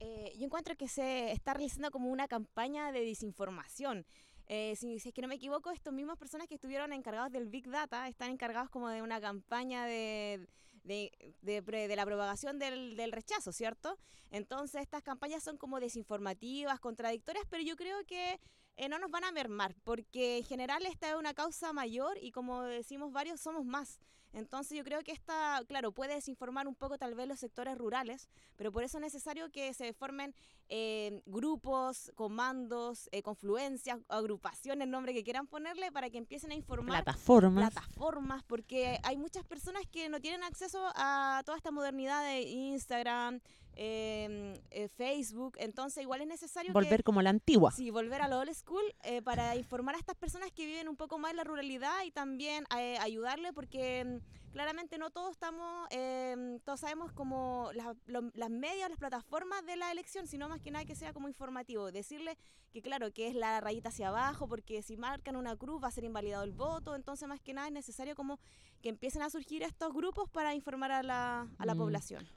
Eh, 0.00 0.32
yo 0.36 0.44
encuentro 0.44 0.76
que 0.76 0.88
se 0.88 1.30
está 1.32 1.54
realizando 1.54 1.90
como 1.90 2.10
una 2.10 2.26
campaña 2.26 2.90
de 2.90 3.04
desinformación. 3.04 4.04
Eh, 4.46 4.74
si, 4.76 4.98
si 4.98 5.10
es 5.10 5.14
que 5.14 5.22
no 5.22 5.28
me 5.28 5.36
equivoco, 5.36 5.70
estas 5.70 5.92
mismas 5.92 6.18
personas 6.18 6.48
que 6.48 6.54
estuvieron 6.54 6.92
encargados 6.92 7.30
del 7.30 7.46
Big 7.46 7.68
Data 7.68 8.08
están 8.08 8.30
encargados 8.30 8.70
como 8.70 8.88
de 8.88 9.02
una 9.02 9.20
campaña 9.20 9.84
de, 9.84 10.48
de, 10.88 11.12
de 11.42 11.60
de 11.62 11.96
la 11.96 12.04
propagación 12.04 12.58
del, 12.58 12.96
del 12.96 13.12
rechazo, 13.12 13.52
¿cierto? 13.52 13.98
Entonces 14.30 14.82
estas 14.82 15.02
campañas 15.02 15.42
son 15.42 15.56
como 15.56 15.78
desinformativas, 15.80 16.80
contradictorias, 16.80 17.46
pero 17.48 17.62
yo 17.62 17.76
creo 17.76 18.04
que 18.06 18.40
eh, 18.76 18.88
no 18.88 18.98
nos 18.98 19.10
van 19.10 19.24
a 19.24 19.32
mermar, 19.32 19.74
porque 19.84 20.38
en 20.38 20.44
general 20.44 20.86
esta 20.86 21.10
es 21.10 21.16
una 21.16 21.34
causa 21.34 21.72
mayor 21.72 22.18
y 22.20 22.30
como 22.32 22.62
decimos 22.62 23.12
varios, 23.12 23.40
somos 23.40 23.64
más. 23.64 24.00
Entonces 24.32 24.76
yo 24.76 24.84
creo 24.84 25.02
que 25.02 25.12
esta, 25.12 25.62
claro, 25.66 25.92
puede 25.92 26.14
desinformar 26.14 26.68
un 26.68 26.74
poco 26.74 26.98
tal 26.98 27.14
vez 27.14 27.26
los 27.26 27.40
sectores 27.40 27.76
rurales, 27.76 28.28
pero 28.56 28.72
por 28.72 28.84
eso 28.84 28.98
es 28.98 29.02
necesario 29.02 29.50
que 29.50 29.72
se 29.74 29.92
formen 29.92 30.34
eh, 30.68 31.22
grupos, 31.26 32.12
comandos, 32.14 33.08
eh, 33.12 33.22
confluencias, 33.22 33.98
agrupaciones, 34.08 34.86
nombre 34.86 35.14
que 35.14 35.24
quieran 35.24 35.46
ponerle, 35.46 35.90
para 35.90 36.10
que 36.10 36.18
empiecen 36.18 36.50
a 36.50 36.54
informar 36.54 37.02
Plataformas. 37.02 37.72
plataformas, 37.72 38.42
porque 38.44 38.98
hay 39.02 39.16
muchas 39.16 39.44
personas 39.44 39.82
que 39.90 40.08
no 40.08 40.20
tienen 40.20 40.42
acceso 40.42 40.92
a 40.94 41.42
toda 41.46 41.56
esta 41.56 41.70
modernidad 41.70 42.22
de 42.24 42.42
Instagram, 42.42 43.40
eh, 43.80 44.60
eh, 44.70 44.88
Facebook, 44.88 45.54
entonces 45.58 46.02
igual 46.02 46.20
es 46.20 46.26
necesario 46.26 46.72
Volver 46.72 46.98
que... 46.98 47.04
como 47.04 47.22
la 47.22 47.30
antigua. 47.30 47.70
Sí, 47.70 47.90
volver 47.90 48.20
a 48.22 48.28
la 48.28 48.38
old 48.38 48.52
school 48.52 48.82
eh, 49.04 49.22
para 49.22 49.54
informar 49.56 49.94
a 49.94 49.98
estas 49.98 50.16
personas 50.16 50.50
que 50.50 50.66
viven 50.66 50.88
un 50.88 50.96
poco 50.96 51.18
más 51.18 51.30
en 51.30 51.36
la 51.36 51.44
ruralidad 51.44 52.02
y 52.04 52.10
también 52.10 52.64
eh, 52.76 52.98
ayudarle 52.98 53.52
porque 53.52 54.04
mm, 54.04 54.50
claramente 54.52 54.98
no 54.98 55.10
todos 55.10 55.30
estamos, 55.30 55.86
eh, 55.90 56.58
todos 56.64 56.80
sabemos 56.80 57.12
como 57.12 57.70
la- 57.74 57.94
lo- 58.06 58.30
las 58.34 58.50
medias, 58.50 58.90
las 58.90 58.98
plataformas 58.98 59.64
de 59.64 59.76
la 59.76 59.92
elección, 59.92 60.26
sino 60.26 60.48
más 60.48 60.60
que 60.60 60.72
nada 60.72 60.84
que 60.84 60.96
sea 60.96 61.12
como 61.12 61.28
informativo. 61.28 61.92
Decirle 61.92 62.36
que 62.72 62.82
claro, 62.82 63.12
que 63.12 63.28
es 63.28 63.34
la 63.36 63.60
rayita 63.60 63.90
hacia 63.90 64.08
abajo 64.08 64.48
porque 64.48 64.82
si 64.82 64.96
marcan 64.96 65.36
una 65.36 65.56
cruz 65.56 65.80
va 65.82 65.88
a 65.88 65.92
ser 65.92 66.02
invalidado 66.04 66.42
el 66.42 66.52
voto, 66.52 66.96
entonces 66.96 67.28
más 67.28 67.40
que 67.40 67.54
nada 67.54 67.68
es 67.68 67.72
necesario 67.72 68.16
como 68.16 68.40
que 68.82 68.88
empiecen 68.88 69.22
a 69.22 69.30
surgir 69.30 69.62
estos 69.62 69.92
grupos 69.94 70.28
para 70.28 70.52
informar 70.54 70.90
a 70.92 71.02
la, 71.04 71.46
a 71.58 71.64
la 71.66 71.74
Mm. 71.74 71.78
población. 71.78 72.28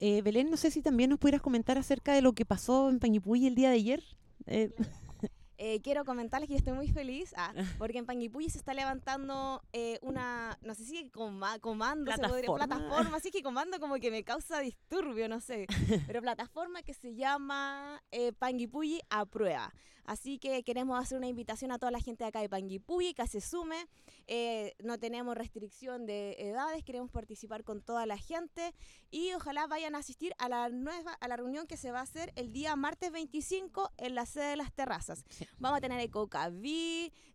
Eh, 0.00 0.20
Belén, 0.22 0.50
no 0.50 0.56
sé 0.56 0.70
si 0.70 0.82
también 0.82 1.10
nos 1.10 1.18
pudieras 1.18 1.40
comentar 1.40 1.78
acerca 1.78 2.12
de 2.12 2.22
lo 2.22 2.34
que 2.34 2.44
pasó 2.44 2.90
en 2.90 2.98
Pañipuy 2.98 3.46
el 3.46 3.54
día 3.54 3.70
de 3.70 3.76
ayer. 3.76 4.02
Eh, 4.46 4.74
Eh, 5.58 5.80
quiero 5.82 6.04
comentarles 6.04 6.48
que 6.48 6.54
yo 6.54 6.58
estoy 6.58 6.74
muy 6.74 6.88
feliz 6.88 7.32
ah, 7.36 7.52
porque 7.78 7.98
en 7.98 8.06
Panguipulli 8.06 8.50
se 8.50 8.58
está 8.58 8.74
levantando 8.74 9.62
eh, 9.72 9.98
una, 10.02 10.58
no 10.62 10.74
sé 10.74 10.84
si 10.84 11.08
coma- 11.10 11.58
comando, 11.60 12.12
se 12.12 12.18
podría- 12.18 12.46
Plataforma. 12.52 12.66
plataforma, 12.76 13.16
así 13.16 13.30
que 13.30 13.42
comando 13.42 13.80
como 13.80 13.94
que 13.96 14.10
me 14.10 14.22
causa 14.22 14.60
disturbio, 14.60 15.28
no 15.28 15.40
sé, 15.40 15.66
pero 16.06 16.20
plataforma 16.20 16.82
que 16.82 16.92
se 16.94 17.14
llama 17.14 18.02
eh, 18.10 18.32
Panguipulli 18.32 19.00
a 19.10 19.24
prueba. 19.26 19.72
Así 20.04 20.38
que 20.38 20.62
queremos 20.62 21.02
hacer 21.02 21.18
una 21.18 21.26
invitación 21.26 21.72
a 21.72 21.78
toda 21.80 21.90
la 21.90 21.98
gente 21.98 22.22
de 22.22 22.28
acá 22.28 22.40
de 22.40 22.48
Panguipulli 22.48 23.12
que 23.12 23.26
se 23.26 23.40
sume. 23.40 23.88
Eh, 24.28 24.72
no 24.80 24.98
tenemos 24.98 25.36
restricción 25.36 26.06
de 26.06 26.36
edades, 26.38 26.84
queremos 26.84 27.10
participar 27.10 27.64
con 27.64 27.80
toda 27.82 28.06
la 28.06 28.16
gente 28.16 28.72
y 29.10 29.32
ojalá 29.32 29.66
vayan 29.66 29.96
a 29.96 29.98
asistir 29.98 30.32
a 30.38 30.48
la 30.48 30.68
nueva 30.68 31.12
a 31.14 31.26
la 31.26 31.36
reunión 31.36 31.66
que 31.66 31.76
se 31.76 31.90
va 31.90 31.98
a 32.00 32.02
hacer 32.02 32.32
el 32.36 32.52
día 32.52 32.76
martes 32.76 33.10
25 33.10 33.90
en 33.96 34.14
la 34.14 34.26
sede 34.26 34.50
de 34.50 34.56
las 34.56 34.72
terrazas. 34.72 35.24
Sí. 35.28 35.45
Vamos 35.58 35.78
a 35.78 35.80
tener 35.80 36.00
el 36.00 36.10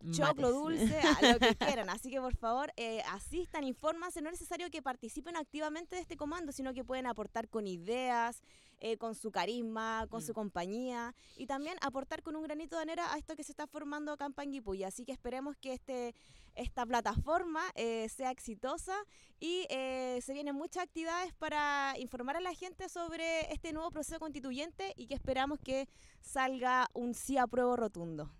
Mates. 0.02 0.16
choclo 0.16 0.50
dulce, 0.52 1.00
a 1.00 1.32
lo 1.32 1.38
que 1.38 1.54
quieran. 1.56 1.90
Así 1.90 2.10
que 2.10 2.20
por 2.20 2.36
favor, 2.36 2.72
eh, 2.76 3.02
asistan, 3.10 3.64
infórmanse. 3.64 4.20
No 4.20 4.28
es 4.28 4.34
necesario 4.34 4.70
que 4.70 4.82
participen 4.82 5.36
activamente 5.36 5.96
de 5.96 6.02
este 6.02 6.16
comando, 6.16 6.52
sino 6.52 6.72
que 6.74 6.84
pueden 6.84 7.06
aportar 7.06 7.48
con 7.48 7.66
ideas, 7.66 8.42
eh, 8.84 8.96
con 8.98 9.14
su 9.14 9.30
carisma, 9.30 10.06
con 10.10 10.20
Mm. 10.20 10.26
su 10.26 10.34
compañía 10.34 11.14
y 11.36 11.46
también 11.46 11.78
aportar 11.82 12.22
con 12.22 12.34
un 12.34 12.42
granito 12.42 12.74
de 12.76 12.82
arena 12.82 13.12
a 13.12 13.16
esto 13.16 13.36
que 13.36 13.44
se 13.44 13.52
está 13.52 13.68
formando 13.68 14.10
acá 14.12 14.26
en 14.26 14.32
Panguipulli. 14.32 14.82
Así 14.82 15.04
que 15.04 15.12
esperemos 15.12 15.56
que 15.56 15.72
este, 15.72 16.14
esta 16.56 16.84
plataforma 16.84 17.62
eh, 17.76 18.08
sea 18.08 18.32
exitosa 18.32 18.96
y 19.38 19.66
eh, 19.70 20.18
se 20.20 20.32
vienen 20.32 20.56
muchas 20.56 20.82
actividades 20.82 21.32
para 21.34 21.94
informar 21.98 22.36
a 22.36 22.40
la 22.40 22.54
gente 22.54 22.88
sobre 22.88 23.52
este 23.52 23.72
nuevo 23.72 23.90
proceso 23.92 24.18
constituyente 24.18 24.92
y 24.96 25.06
que 25.06 25.14
esperamos 25.14 25.60
que 25.60 25.88
salga 26.20 26.88
un 26.92 27.14
sí 27.14 27.38
apruebo 27.38 27.76
rotundo. 27.76 28.30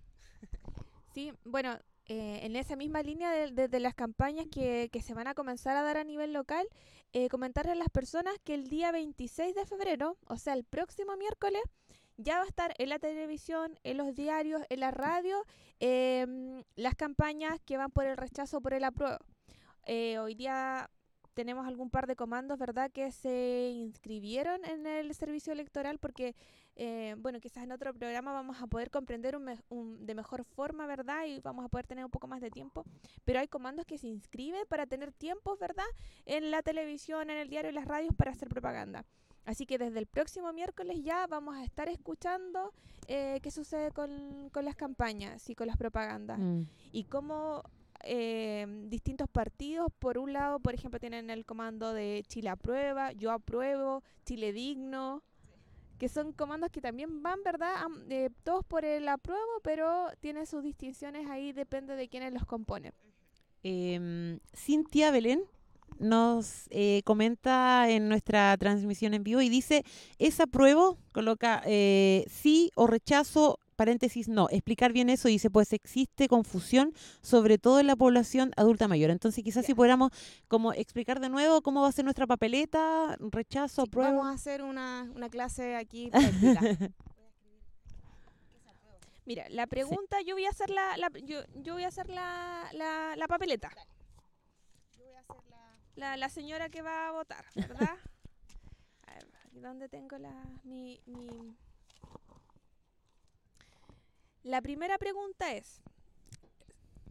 Sí, 1.14 1.32
bueno, 1.44 1.78
eh, 2.06 2.40
en 2.42 2.56
esa 2.56 2.76
misma 2.76 3.02
línea 3.02 3.30
de, 3.30 3.50
de- 3.52 3.68
de 3.68 3.80
las 3.80 3.94
campañas 3.94 4.46
que, 4.50 4.88
que 4.92 5.02
se 5.02 5.14
van 5.14 5.26
a 5.28 5.34
comenzar 5.34 5.76
a 5.76 5.82
dar 5.82 5.96
a 5.98 6.04
nivel 6.04 6.32
local, 6.32 6.66
eh, 7.12 7.28
comentarle 7.28 7.72
a 7.72 7.76
las 7.76 7.88
personas 7.90 8.34
que 8.44 8.54
el 8.54 8.68
día 8.68 8.90
26 8.92 9.54
de 9.54 9.66
febrero, 9.66 10.16
o 10.26 10.36
sea, 10.38 10.54
el 10.54 10.64
próximo 10.64 11.16
miércoles, 11.16 11.62
ya 12.16 12.36
va 12.38 12.44
a 12.44 12.46
estar 12.46 12.74
en 12.78 12.88
la 12.90 12.98
televisión, 12.98 13.78
en 13.84 13.96
los 13.96 14.14
diarios, 14.14 14.62
en 14.68 14.80
la 14.80 14.90
radio, 14.90 15.44
em, 15.80 16.62
las 16.76 16.94
campañas 16.94 17.58
que 17.64 17.76
van 17.76 17.90
por 17.90 18.04
el 18.06 18.16
rechazo, 18.16 18.60
por 18.60 18.74
el 18.74 18.84
apruebo. 18.84 19.18
Eh, 19.86 20.18
hoy 20.18 20.34
día 20.34 20.90
tenemos 21.34 21.66
algún 21.66 21.90
par 21.90 22.06
de 22.06 22.14
comandos, 22.14 22.58
¿verdad?, 22.58 22.90
que 22.92 23.10
se 23.10 23.70
inscribieron 23.74 24.64
en 24.66 24.86
el 24.86 25.14
servicio 25.14 25.52
electoral 25.52 25.98
porque, 25.98 26.34
eh, 26.76 27.14
bueno, 27.18 27.38
quizás 27.40 27.64
en 27.64 27.72
otro 27.72 27.92
programa 27.94 28.32
vamos 28.32 28.60
a 28.62 28.66
poder 28.66 28.90
comprender 28.90 29.36
un 29.36 29.44
me- 29.44 29.58
un- 29.68 30.06
de 30.06 30.14
mejor 30.14 30.44
forma, 30.44 30.86
¿verdad? 30.86 31.26
Y 31.26 31.40
vamos 31.40 31.64
a 31.64 31.68
poder 31.68 31.86
tener 31.86 32.04
un 32.04 32.10
poco 32.10 32.26
más 32.26 32.40
de 32.40 32.50
tiempo. 32.50 32.84
Pero 33.24 33.40
hay 33.40 33.48
comandos 33.48 33.84
que 33.86 33.98
se 33.98 34.06
inscriben 34.08 34.64
para 34.68 34.86
tener 34.86 35.12
tiempos, 35.12 35.58
¿verdad? 35.58 35.84
En 36.26 36.50
la 36.50 36.62
televisión, 36.62 37.28
en 37.30 37.38
el 37.38 37.48
diario 37.48 37.70
y 37.70 37.74
las 37.74 37.84
radios 37.86 38.14
para 38.14 38.30
hacer 38.30 38.48
propaganda. 38.48 39.04
Así 39.44 39.66
que 39.66 39.76
desde 39.76 39.98
el 39.98 40.06
próximo 40.06 40.52
miércoles 40.52 41.02
ya 41.02 41.26
vamos 41.26 41.56
a 41.56 41.64
estar 41.64 41.88
escuchando 41.88 42.72
eh, 43.08 43.40
qué 43.42 43.50
sucede 43.50 43.90
con, 43.90 44.48
con 44.50 44.64
las 44.64 44.76
campañas 44.76 45.50
y 45.50 45.54
con 45.56 45.66
las 45.66 45.76
propagandas 45.76 46.38
Mm. 46.38 46.62
y 46.92 47.04
cómo 47.04 47.62
eh, 48.04 48.66
distintos 48.88 49.28
partidos, 49.28 49.88
por 49.98 50.18
un 50.18 50.32
lado, 50.32 50.58
por 50.60 50.74
ejemplo, 50.74 50.98
tienen 51.00 51.28
el 51.30 51.44
comando 51.44 51.92
de 51.92 52.24
Chile 52.28 52.48
aprueba, 52.48 53.12
yo 53.12 53.30
apruebo, 53.30 54.02
Chile 54.24 54.52
digno, 54.52 55.22
que 56.02 56.08
son 56.08 56.32
comandos 56.32 56.72
que 56.72 56.80
también 56.80 57.22
van, 57.22 57.44
¿verdad? 57.44 57.76
Eh, 58.10 58.30
todos 58.42 58.64
por 58.64 58.84
el 58.84 59.08
apruebo, 59.08 59.60
pero 59.62 60.08
tienen 60.18 60.48
sus 60.48 60.64
distinciones 60.64 61.30
ahí, 61.30 61.52
depende 61.52 61.94
de 61.94 62.08
quiénes 62.08 62.32
los 62.32 62.44
componen. 62.44 62.92
Em, 63.62 64.40
Cintia 64.52 65.12
Belén 65.12 65.44
nos 66.00 66.66
eh, 66.70 67.02
comenta 67.04 67.88
en 67.88 68.08
nuestra 68.08 68.56
transmisión 68.56 69.14
en 69.14 69.22
vivo 69.22 69.42
y 69.42 69.48
dice, 69.48 69.84
es 70.18 70.40
apruebo, 70.40 70.98
coloca 71.12 71.62
eh, 71.66 72.24
sí 72.28 72.72
o 72.74 72.88
rechazo, 72.88 73.60
paréntesis 73.82 74.28
no. 74.28 74.48
Explicar 74.50 74.92
bien 74.92 75.10
eso 75.10 75.28
dice, 75.28 75.50
pues 75.50 75.72
existe 75.72 76.28
confusión, 76.28 76.92
sobre 77.20 77.58
todo 77.58 77.80
en 77.80 77.86
la 77.86 77.96
población 77.96 78.52
adulta 78.56 78.86
mayor. 78.88 79.10
Entonces 79.10 79.42
quizás 79.44 79.66
si 79.66 79.74
pudiéramos 79.74 80.10
como 80.48 80.72
explicar 80.72 81.18
de 81.20 81.28
nuevo 81.28 81.62
cómo 81.62 81.82
va 81.82 81.88
a 81.88 81.92
ser 81.92 82.04
nuestra 82.04 82.26
papeleta, 82.26 83.16
rechazo, 83.20 83.82
Sí, 83.82 83.88
apruebo. 83.88 84.16
vamos 84.18 84.26
a 84.30 84.34
hacer 84.34 84.62
una, 84.62 85.10
una 85.14 85.28
clase 85.28 85.76
aquí 85.76 86.10
práctica. 86.10 86.60
Mira, 89.24 89.44
la 89.50 89.66
pregunta, 89.68 90.20
yo 90.26 90.34
voy 90.34 90.46
a 90.46 90.50
hacer 90.50 90.68
la, 90.70 90.96
la- 90.96 91.10
yo, 91.24 91.40
yo 91.62 91.74
voy 91.74 91.84
a 91.84 91.88
hacer 91.88 92.08
la, 92.08 92.68
la, 92.72 93.14
la 93.16 93.28
papeleta. 93.28 93.70
La, 95.94 96.16
la 96.16 96.28
señora 96.28 96.68
que 96.70 96.82
va 96.82 97.08
a 97.08 97.12
votar, 97.12 97.44
¿verdad? 97.54 97.96
a 99.06 99.14
ver, 99.14 99.26
donde 99.62 99.88
tengo 99.88 100.16
la, 100.18 100.32
mi, 100.64 101.00
mi... 101.06 101.54
La 104.42 104.60
primera 104.60 104.98
pregunta 104.98 105.52
es, 105.52 105.82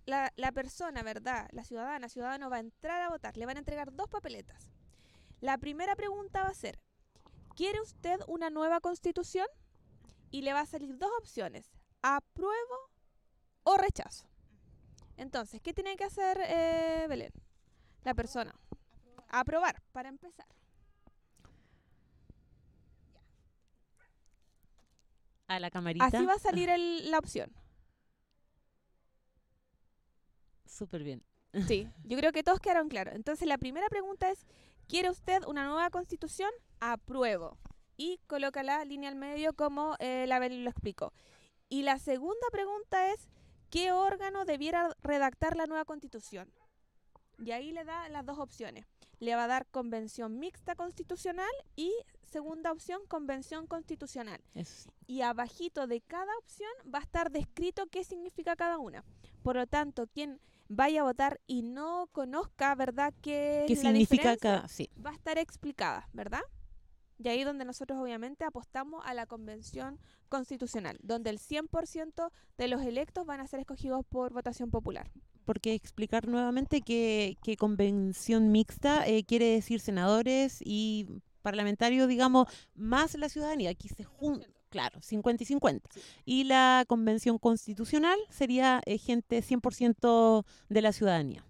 la, 0.06 0.52
persona, 0.52 1.04
¿verdad? 1.04 1.48
La 1.52 1.64
ciudadana, 1.64 2.10
ciudadano 2.10 2.50
va 2.50 2.58
a 2.58 2.62
entrar 2.62 3.02
a 3.02 3.10
votar, 3.10 3.38
le 3.38 3.46
van 3.46 3.56
a 3.56 3.60
entregar 3.60 3.94
dos 3.94 4.10
papeletas. 4.10 4.70
La 5.40 5.58
primera 5.58 5.96
pregunta 5.96 6.44
va 6.44 6.50
a 6.50 6.54
ser, 6.54 6.80
¿quiere 7.56 7.80
usted 7.82 8.20
una 8.28 8.50
nueva 8.50 8.82
constitución? 8.82 9.48
Y 10.30 10.42
le 10.42 10.54
va 10.54 10.62
a 10.62 10.66
salir 10.66 10.98
dos 10.98 11.12
opciones, 11.20 11.72
apruebo 12.02 12.90
o 13.64 13.78
rechazo. 13.78 14.28
Entonces, 15.18 15.62
¿qué 15.62 15.74
tiene 15.74 15.96
que 15.96 16.06
hacer 16.06 16.40
eh, 16.46 17.06
Belén? 17.08 17.34
La 18.04 18.14
persona. 18.14 18.54
Aprobar, 19.30 19.82
para 19.92 20.10
empezar. 20.10 20.48
A 25.56 25.60
la 25.60 25.70
camarita. 25.70 26.06
Así 26.06 26.26
va 26.26 26.34
a 26.34 26.40
salir 26.50 26.70
el- 26.70 27.10
la 27.12 27.20
opción. 27.20 27.52
Súper 30.66 31.04
bien. 31.04 31.24
Sí, 31.68 31.90
yo 32.04 32.18
creo 32.18 32.32
que 32.32 32.44
todos 32.44 32.60
quedaron 32.60 32.88
claros. 32.90 33.16
Entonces, 33.16 33.48
la 33.48 33.58
primera 33.58 33.88
pregunta 33.90 34.30
es, 34.32 34.46
¿quiere 34.88 35.10
usted 35.10 35.44
una 35.48 35.66
nueva 35.66 35.90
constitución? 35.90 36.52
Apruebo. 36.80 37.58
Y 37.98 38.20
coloca 38.28 38.64
la 38.64 38.84
línea 38.86 39.10
al 39.10 39.16
medio 39.16 39.54
como 39.54 39.96
eh, 40.00 40.26
la 40.28 40.40
Belén 40.40 40.64
lo 40.64 40.70
explicó. 40.70 41.14
Y 41.70 41.84
la 41.84 42.00
segunda 42.00 42.48
pregunta 42.52 43.12
es, 43.12 43.28
¿qué 43.70 43.92
órgano 43.92 44.46
debiera 44.46 44.96
redactar 45.04 45.56
la 45.56 45.68
nueva 45.68 45.86
constitución? 45.86 46.52
Y 47.38 47.52
ahí 47.52 47.72
le 47.72 47.84
da 47.84 48.08
las 48.10 48.26
dos 48.26 48.40
opciones. 48.40 48.86
Le 49.22 49.36
va 49.36 49.46
a 49.46 49.48
dar 49.48 49.66
convención 49.68 50.40
mixta 50.40 50.76
constitucional 50.76 51.52
y 51.76 51.94
segunda 52.22 52.72
opción, 52.72 53.02
convención 53.08 53.68
constitucional. 53.68 54.42
Es- 54.56 54.90
y 55.08 55.22
abajito 55.22 55.86
de 55.88 56.02
cada 56.02 56.36
opción 56.40 56.72
va 56.94 57.00
a 57.00 57.04
estar 57.04 57.32
descrito 57.32 57.86
qué 57.88 58.04
significa 58.04 58.56
cada 58.56 58.78
una. 58.80 59.04
Por 59.44 59.56
lo 59.58 59.68
tanto, 59.68 60.08
quien 60.08 60.42
vaya 60.70 61.02
a 61.02 61.04
votar 61.04 61.40
y 61.48 61.62
no 61.62 62.08
conozca, 62.12 62.74
¿verdad?, 62.76 63.14
qué, 63.22 63.66
¿Qué 63.68 63.74
es 63.74 63.82
significa 63.82 64.36
cada...? 64.38 64.68
Sí. 64.68 64.90
va 65.06 65.12
a 65.12 65.14
estar 65.14 65.38
explicada, 65.38 66.10
¿verdad? 66.14 66.42
Y 67.20 67.28
ahí 67.28 67.44
donde 67.44 67.66
nosotros 67.66 68.00
obviamente 68.00 68.44
apostamos 68.46 69.04
a 69.06 69.14
la 69.14 69.28
convención 69.28 70.00
constitucional, 70.30 70.98
donde 71.04 71.30
el 71.30 71.38
100% 71.40 72.32
de 72.58 72.68
los 72.68 72.82
electos 72.82 73.26
van 73.28 73.40
a 73.42 73.48
ser 73.48 73.60
escogidos 73.60 74.04
por 74.10 74.34
votación 74.34 74.72
popular. 74.72 75.12
Porque 75.46 75.74
explicar 75.74 76.28
nuevamente 76.28 76.82
que, 76.82 77.38
que 77.44 77.58
convención 77.58 78.52
mixta 78.52 79.08
eh, 79.08 79.24
quiere 79.24 79.46
decir 79.46 79.80
senadores 79.80 80.60
y 80.64 81.08
parlamentarios, 81.42 82.08
digamos, 82.08 82.48
más 82.76 83.16
la 83.16 83.30
ciudadanía. 83.30 83.72
Aquí 83.72 83.90
se 83.90 84.04
juntan, 84.04 84.50
claro, 84.70 85.02
50 85.02 85.44
y 85.44 85.46
50. 85.46 85.90
Y 86.26 86.44
la 86.46 86.86
convención 86.88 87.38
constitucional 87.38 88.20
sería 88.30 88.82
eh, 88.86 88.98
gente 88.98 89.44
100% 89.44 90.46
de 90.70 90.82
la 90.82 90.92
ciudadanía. 90.92 91.46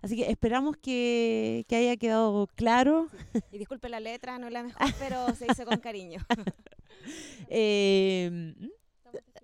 Así 0.00 0.16
que 0.16 0.30
esperamos 0.30 0.76
que, 0.76 1.64
que 1.68 1.76
haya 1.76 1.96
quedado 1.96 2.46
claro. 2.54 3.08
Y 3.50 3.58
disculpe 3.58 3.88
la 3.88 4.00
letra, 4.00 4.38
no 4.38 4.46
es 4.46 4.52
la 4.52 4.62
mejor, 4.62 4.80
pero 4.98 5.34
se 5.34 5.46
hizo 5.50 5.64
con 5.64 5.78
cariño. 5.78 6.20
Eh, 7.50 8.54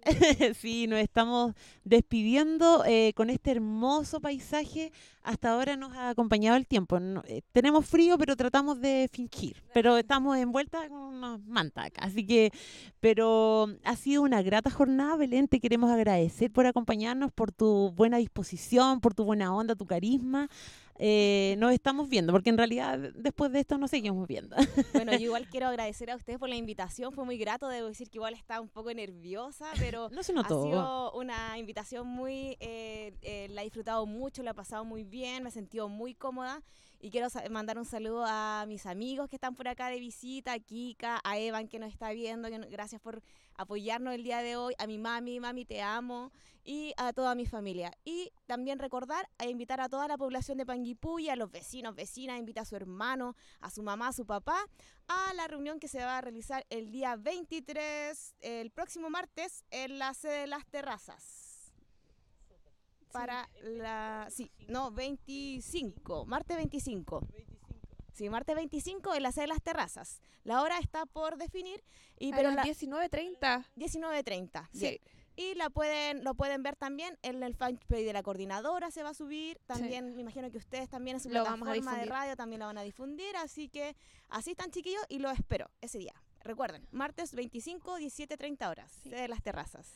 sí, 0.60 0.86
nos 0.86 0.98
estamos 1.00 1.54
despidiendo 1.84 2.84
eh, 2.86 3.12
con 3.14 3.30
este 3.30 3.52
hermoso 3.52 4.20
paisaje. 4.20 4.92
Hasta 5.24 5.52
ahora 5.52 5.76
nos 5.76 5.92
ha 5.94 6.10
acompañado 6.10 6.56
el 6.56 6.66
tiempo. 6.66 7.00
No- 7.00 7.22
eh, 7.26 7.40
tenemos 7.52 7.86
frío, 7.86 8.16
pero 8.18 8.36
tratamos 8.36 8.80
de 8.80 9.08
fingir. 9.10 9.62
Pero 9.72 9.96
estamos 9.96 10.36
envueltas 10.36 10.86
con 10.88 10.98
unas 10.98 11.40
mantas 11.46 11.86
acá. 11.86 12.02
Así 12.04 12.26
que, 12.26 12.52
pero 13.00 13.68
ha 13.84 13.96
sido 13.96 14.22
una 14.22 14.42
grata 14.42 14.70
jornada, 14.70 15.16
Belén. 15.16 15.48
Te 15.48 15.60
queremos 15.60 15.90
agradecer 15.90 16.52
por 16.52 16.66
acompañarnos, 16.66 17.32
por 17.32 17.52
tu 17.52 17.90
buena 17.92 18.18
disposición, 18.18 19.00
por 19.00 19.14
tu 19.14 19.24
buena 19.24 19.54
onda, 19.56 19.74
tu 19.74 19.86
carisma. 19.86 20.48
Eh, 20.96 21.56
nos 21.58 21.72
estamos 21.72 22.08
viendo, 22.08 22.32
porque 22.32 22.50
en 22.50 22.56
realidad 22.56 22.96
después 23.16 23.50
de 23.50 23.58
esto 23.58 23.76
nos 23.78 23.90
seguimos 23.90 24.28
viendo. 24.28 24.54
Bueno, 24.92 25.10
yo 25.12 25.18
igual 25.24 25.48
quiero 25.48 25.66
agradecer 25.66 26.08
a 26.10 26.14
ustedes 26.14 26.38
por 26.38 26.48
la 26.48 26.54
invitación. 26.54 27.12
Fue 27.12 27.24
muy 27.24 27.36
grato, 27.36 27.66
debo 27.68 27.88
decir 27.88 28.08
que 28.10 28.18
igual 28.18 28.34
estaba 28.34 28.60
un 28.60 28.68
poco 28.68 28.94
nerviosa, 28.94 29.66
pero 29.80 30.08
No 30.12 30.22
se 30.22 30.32
ha 30.38 30.44
sido 30.44 31.12
una 31.14 31.58
invitación 31.58 32.06
muy, 32.06 32.56
eh, 32.60 33.12
eh, 33.22 33.48
la 33.50 33.62
he 33.62 33.64
disfrutado 33.64 34.06
mucho, 34.06 34.44
la 34.44 34.52
he 34.52 34.54
pasado 34.54 34.84
muy 34.84 35.02
bien, 35.02 35.13
me 35.14 35.48
he 35.48 35.52
sentido 35.52 35.88
muy 35.88 36.14
cómoda 36.14 36.62
y 37.00 37.10
quiero 37.10 37.28
mandar 37.50 37.78
un 37.78 37.84
saludo 37.84 38.24
a 38.26 38.64
mis 38.66 38.86
amigos 38.86 39.28
que 39.28 39.36
están 39.36 39.54
por 39.54 39.68
acá 39.68 39.88
de 39.88 40.00
visita, 40.00 40.52
a 40.52 40.58
Kika, 40.58 41.20
a 41.22 41.38
Evan 41.38 41.68
que 41.68 41.78
nos 41.78 41.92
está 41.92 42.10
viendo, 42.10 42.48
que 42.48 42.58
gracias 42.58 43.00
por 43.00 43.22
apoyarnos 43.56 44.14
el 44.14 44.24
día 44.24 44.38
de 44.38 44.56
hoy, 44.56 44.74
a 44.78 44.86
mi 44.86 44.98
mami, 44.98 45.38
mami 45.38 45.64
te 45.64 45.82
amo, 45.82 46.32
y 46.64 46.94
a 46.96 47.12
toda 47.12 47.34
mi 47.34 47.46
familia. 47.46 47.92
Y 48.04 48.32
también 48.46 48.78
recordar 48.78 49.28
a 49.38 49.46
invitar 49.46 49.80
a 49.80 49.88
toda 49.88 50.08
la 50.08 50.16
población 50.16 50.58
de 50.58 50.66
Panguipulli, 50.66 51.28
a 51.28 51.36
los 51.36 51.50
vecinos, 51.50 51.94
vecinas, 51.94 52.38
invita 52.38 52.62
a 52.62 52.64
su 52.64 52.74
hermano, 52.74 53.36
a 53.60 53.70
su 53.70 53.82
mamá, 53.82 54.08
a 54.08 54.12
su 54.12 54.24
papá, 54.26 54.58
a 55.06 55.34
la 55.34 55.46
reunión 55.46 55.78
que 55.78 55.88
se 55.88 55.98
va 55.98 56.18
a 56.18 56.20
realizar 56.22 56.64
el 56.70 56.90
día 56.90 57.16
23, 57.16 58.34
el 58.40 58.70
próximo 58.70 59.10
martes, 59.10 59.64
en 59.70 59.98
la 59.98 60.14
sede 60.14 60.40
de 60.40 60.46
las 60.46 60.66
terrazas. 60.66 61.43
Para 63.14 63.48
la... 63.62 64.28
Sí, 64.30 64.50
no, 64.68 64.90
25, 64.90 66.26
martes 66.26 66.56
25. 66.56 67.26
Sí, 68.12 68.28
martes 68.28 68.54
25 68.54 69.14
en 69.14 69.22
la 69.22 69.32
sede 69.32 69.42
de 69.44 69.48
las 69.48 69.62
terrazas. 69.62 70.20
La 70.44 70.62
hora 70.62 70.78
está 70.78 71.06
por 71.06 71.36
definir, 71.36 71.82
y, 72.18 72.32
A 72.32 72.36
pero 72.36 72.50
las 72.50 72.66
la 72.66 72.74
19.30. 72.74 73.64
19.30. 73.76 74.68
Sí. 74.72 74.78
Sí. 74.78 75.00
Y 75.36 75.54
la 75.56 75.68
pueden, 75.68 76.22
lo 76.22 76.34
pueden 76.34 76.62
ver 76.62 76.76
también 76.76 77.18
en 77.22 77.42
el 77.42 77.56
fanpage 77.56 78.04
de 78.04 78.12
la 78.12 78.22
coordinadora, 78.22 78.92
se 78.92 79.02
va 79.02 79.10
a 79.10 79.14
subir. 79.14 79.58
También 79.66 80.14
me 80.14 80.20
imagino 80.20 80.48
que 80.50 80.58
ustedes 80.58 80.88
también 80.88 81.16
en 81.16 81.20
su 81.20 81.28
Lo 81.28 81.42
vamos 81.42 81.68
a 81.68 81.72
plataforma 81.72 81.98
de 81.98 82.06
radio 82.06 82.36
también 82.36 82.60
lo 82.60 82.66
van 82.66 82.78
a 82.78 82.82
difundir. 82.82 83.34
Así 83.36 83.68
que 83.68 83.96
así 84.28 84.52
están 84.52 84.70
chiquillos 84.70 85.02
y 85.08 85.18
los 85.18 85.32
espero 85.32 85.68
ese 85.80 85.98
día. 85.98 86.14
Recuerden, 86.44 86.86
martes 86.92 87.34
25, 87.34 87.98
17.30 87.98 88.70
horas, 88.70 88.92
Sí. 89.02 89.10
sede 89.10 89.22
de 89.22 89.28
las 89.28 89.42
terrazas. 89.42 89.94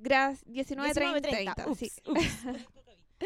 Gracias. 0.00 0.44
19.30. 0.46 1.54
19:30, 1.54 1.74
sí. 1.76 1.92
ups, 2.06 2.22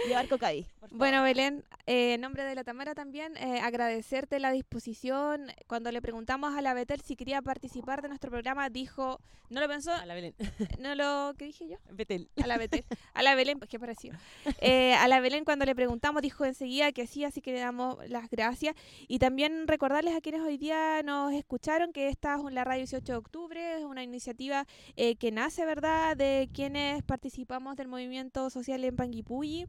Llevar 0.06 0.28
cocaí. 0.28 0.66
Bueno, 0.90 1.22
Belén, 1.22 1.64
eh, 1.86 2.14
en 2.14 2.20
nombre 2.20 2.44
de 2.44 2.54
la 2.54 2.64
Tamara 2.64 2.94
también, 2.94 3.36
eh, 3.36 3.60
agradecerte 3.60 4.38
la 4.40 4.50
disposición. 4.50 5.52
Cuando 5.66 5.90
le 5.92 6.02
preguntamos 6.02 6.54
a 6.56 6.62
la 6.62 6.74
Betel 6.74 7.00
si 7.00 7.16
quería 7.16 7.42
participar 7.42 8.02
de 8.02 8.08
nuestro 8.08 8.30
programa, 8.30 8.68
dijo, 8.70 9.20
no 9.50 9.60
lo 9.60 9.68
pensó, 9.68 9.92
A 9.92 10.06
la 10.06 10.14
Belén. 10.14 10.34
no 10.80 10.94
lo, 10.94 11.34
¿qué 11.36 11.44
dije 11.46 11.68
yo? 11.68 11.76
Betel. 11.90 12.28
A 12.42 12.46
la 12.46 12.58
Betel, 12.58 12.84
a 13.12 13.22
la 13.22 13.34
Belén, 13.34 13.58
pues 13.58 13.70
qué 13.70 13.78
parecido. 13.78 14.16
Eh, 14.60 14.94
a 14.94 15.06
la 15.06 15.20
Belén 15.20 15.44
cuando 15.44 15.64
le 15.64 15.74
preguntamos 15.74 16.22
dijo 16.22 16.44
enseguida 16.44 16.92
que 16.92 17.06
sí, 17.06 17.24
así 17.24 17.40
que 17.40 17.52
le 17.52 17.60
damos 17.60 17.98
las 18.08 18.30
gracias. 18.30 18.74
Y 19.06 19.18
también 19.18 19.68
recordarles 19.68 20.16
a 20.16 20.20
quienes 20.20 20.40
hoy 20.40 20.56
día 20.56 21.02
nos 21.02 21.32
escucharon 21.32 21.92
que 21.92 22.08
esta 22.08 22.36
es 22.36 22.52
la 22.52 22.64
radio 22.64 22.80
18 22.80 23.12
de 23.12 23.18
octubre, 23.18 23.78
es 23.78 23.84
una 23.84 24.02
iniciativa 24.02 24.66
eh, 24.96 25.16
que 25.16 25.30
nace, 25.30 25.64
¿verdad?, 25.64 26.16
de 26.16 26.48
quienes 26.52 27.02
participamos 27.02 27.76
del 27.76 27.88
movimiento 27.88 28.50
social 28.50 28.82
en 28.84 28.96
Panguipulli, 28.96 29.66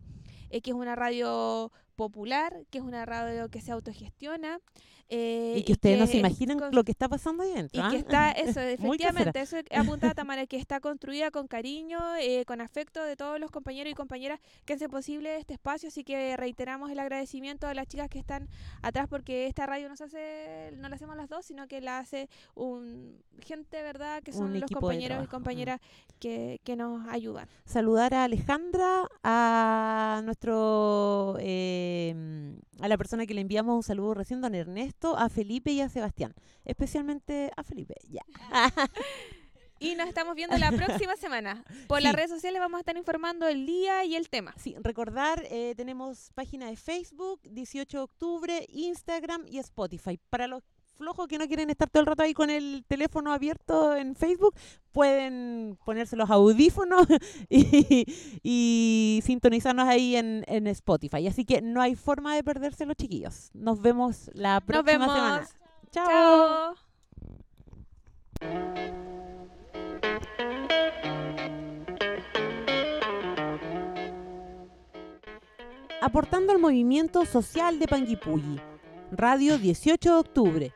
que 0.50 0.72
es 0.72 0.76
una 0.76 0.96
radio 0.96 1.72
popular, 1.96 2.66
que 2.70 2.78
es 2.80 2.84
una 2.84 3.06
radio 3.06 3.50
que 3.50 3.62
se 3.62 3.72
autogestiona. 3.72 4.60
eh, 5.08 5.54
Y 5.58 5.64
que 5.64 5.74
ustedes 5.74 6.00
no 6.00 6.08
se 6.08 6.18
imaginan 6.18 6.58
con- 6.58 6.74
lo 6.74 6.84
que 6.84 6.92
está 6.92 7.08
pasando 7.08 7.44
ahí 7.44 7.50
y 7.50 7.52
adentro. 7.54 7.90
que 7.92 7.96
¿ah? 7.98 8.00
está, 8.00 8.32
eso, 8.32 8.60
efectivamente, 9.36 9.40
eso 9.40 9.58
que 9.64 9.76
apunta 9.78 10.16
Tamara, 10.16 10.48
que 10.48 10.58
está 10.58 10.80
construida 10.80 11.30
con 11.30 11.48
cariño, 11.48 12.00
eh, 12.20 12.44
con 12.46 12.60
afecto 12.60 13.04
de 13.04 13.16
todos 13.16 13.40
los 13.40 13.52
compañeros 13.52 13.92
y 13.92 13.94
compañeras 13.94 14.40
que 14.66 14.74
hacen 14.74 14.90
posible 14.90 15.38
este 15.38 15.54
espacio, 15.54 15.90
así 15.90 16.04
que 16.04 16.36
reiteramos 16.38 16.90
el 16.90 16.98
agradecimiento 17.00 17.68
a 17.68 17.76
las 17.76 17.86
chicas 17.88 18.10
que 18.10 18.18
están 18.18 18.50
atrás, 18.82 19.06
porque 19.08 19.46
esta 19.46 19.68
radio 19.68 19.90
no 19.90 19.96
se 19.96 20.06
hace, 20.06 20.72
no 20.78 20.90
la 20.90 20.96
hacemos 20.96 21.16
las 21.16 21.30
dos, 21.30 21.46
sino 21.46 21.68
que 21.68 21.82
la 21.82 22.00
hace 22.00 22.28
un 22.56 23.22
gente, 23.46 23.84
¿verdad?, 23.84 24.24
que 24.24 24.34
son 24.34 24.60
los 24.60 24.72
compañeros 24.72 25.24
y 25.24 25.28
compañeras 25.28 25.82
que, 26.20 26.60
que 26.64 26.76
nos 26.76 27.08
ayudan. 27.10 27.48
saludar 27.66 28.16
a 28.16 28.24
Alejandra, 28.24 29.08
a 29.24 30.22
nuestro, 30.26 31.38
eh, 31.40 31.85
a 32.80 32.88
la 32.88 32.98
persona 32.98 33.26
que 33.26 33.34
le 33.34 33.42
enviamos 33.42 33.76
un 33.76 33.84
saludo 33.84 34.14
recién, 34.14 34.42
don 34.42 34.56
Ernesto, 34.56 35.18
a 35.18 35.30
Felipe 35.30 35.72
y 35.72 35.82
a 35.82 35.90
Sebastián. 35.90 36.34
Especialmente 36.66 37.52
a 37.56 37.64
Felipe, 37.64 37.96
ya. 38.10 38.24
Y 39.78 39.96
nos 39.96 40.08
estamos 40.08 40.36
viendo 40.36 40.58
la 40.58 40.72
próxima 40.72 41.16
semana. 41.18 41.66
Por 41.88 42.02
las 42.02 42.12
Sí. 42.12 42.16
redes 42.16 42.32
sociales 42.32 42.62
vamos 42.62 42.78
a 42.78 42.80
estar 42.80 42.96
informando 42.96 43.46
el 43.50 43.66
día 43.66 44.06
y 44.06 44.16
el 44.16 44.30
tema. 44.30 44.54
Sí, 44.58 44.74
recordar, 44.80 45.44
eh, 45.52 45.74
tenemos 45.76 46.32
página 46.34 46.68
de 46.70 46.78
Facebook, 46.78 47.42
18 47.44 47.98
de 47.98 48.04
octubre, 48.04 48.66
Instagram 48.70 49.44
y 49.48 49.58
Spotify. 49.60 50.18
Para 50.30 50.48
los 50.48 50.64
flojos 50.96 51.28
que 51.28 51.38
no 51.38 51.48
quieren 51.48 51.70
estar 51.70 51.90
todo 51.90 52.02
el 52.02 52.08
rato 52.08 52.24
ahí 52.24 52.34
con 52.34 52.50
el 52.50 52.84
teléfono 52.88 53.32
abierto 53.32 53.96
en 53.96 54.16
Facebook, 54.16 54.56
pueden 54.92 55.78
ponerse 55.86 56.16
los 56.16 56.30
audífonos 56.30 57.06
y, 57.50 58.06
y 58.44 59.22
sintonizarnos 59.24 59.88
ahí 59.88 60.16
en, 60.16 60.44
en 60.48 60.68
Spotify. 60.68 61.28
Así 61.28 61.46
que 61.46 61.62
no 61.62 61.82
hay 61.82 61.96
forma 61.96 62.36
de 62.36 62.44
perderse 62.44 62.86
los 62.86 62.96
chiquillos. 62.96 63.50
Nos 63.54 63.82
vemos 63.82 64.32
la 64.34 64.62
próxima 64.62 64.84
vemos. 64.84 65.14
semana. 65.14 65.48
Chao. 65.92 66.06
Chao. 66.08 66.76
Aportando 76.02 76.52
al 76.52 76.60
movimiento 76.60 77.26
social 77.26 77.80
de 77.80 77.88
Panguipulli. 77.88 78.62
Radio 79.12 79.60
18 79.60 80.10
de 80.10 80.16
Octubre. 80.20 80.74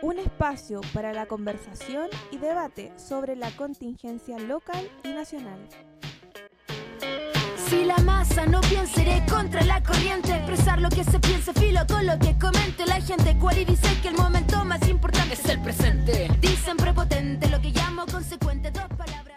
Un 0.00 0.18
espacio 0.18 0.80
para 0.94 1.12
la 1.12 1.26
conversación 1.26 2.08
y 2.30 2.38
debate 2.38 2.92
sobre 2.96 3.36
la 3.36 3.50
contingencia 3.50 4.38
local 4.38 4.90
y 5.04 5.08
nacional. 5.08 5.58
Si 7.68 7.84
la 7.84 7.98
masa 7.98 8.46
no 8.46 8.60
piensa, 8.62 9.02
iré 9.02 9.22
contra 9.28 9.62
la 9.64 9.82
corriente. 9.82 10.34
Expresar 10.34 10.80
lo 10.80 10.88
que 10.88 11.04
se 11.04 11.18
piensa, 11.20 11.52
filo 11.52 11.80
con 11.86 12.06
lo 12.06 12.18
que 12.18 12.38
comente 12.38 12.86
la 12.86 13.00
gente. 13.00 13.36
Cual 13.38 13.58
y 13.58 13.64
dice 13.64 13.88
que 14.00 14.08
el 14.08 14.16
momento 14.16 14.64
más 14.64 14.86
importante 14.88 15.34
es 15.34 15.44
el 15.46 15.60
presente. 15.60 16.28
Dicen 16.40 16.76
prepotente, 16.76 17.48
lo 17.48 17.60
que 17.60 17.70
llamo 17.70 18.06
consecuente, 18.06 18.70
dos 18.70 18.88
palabras. 18.96 19.35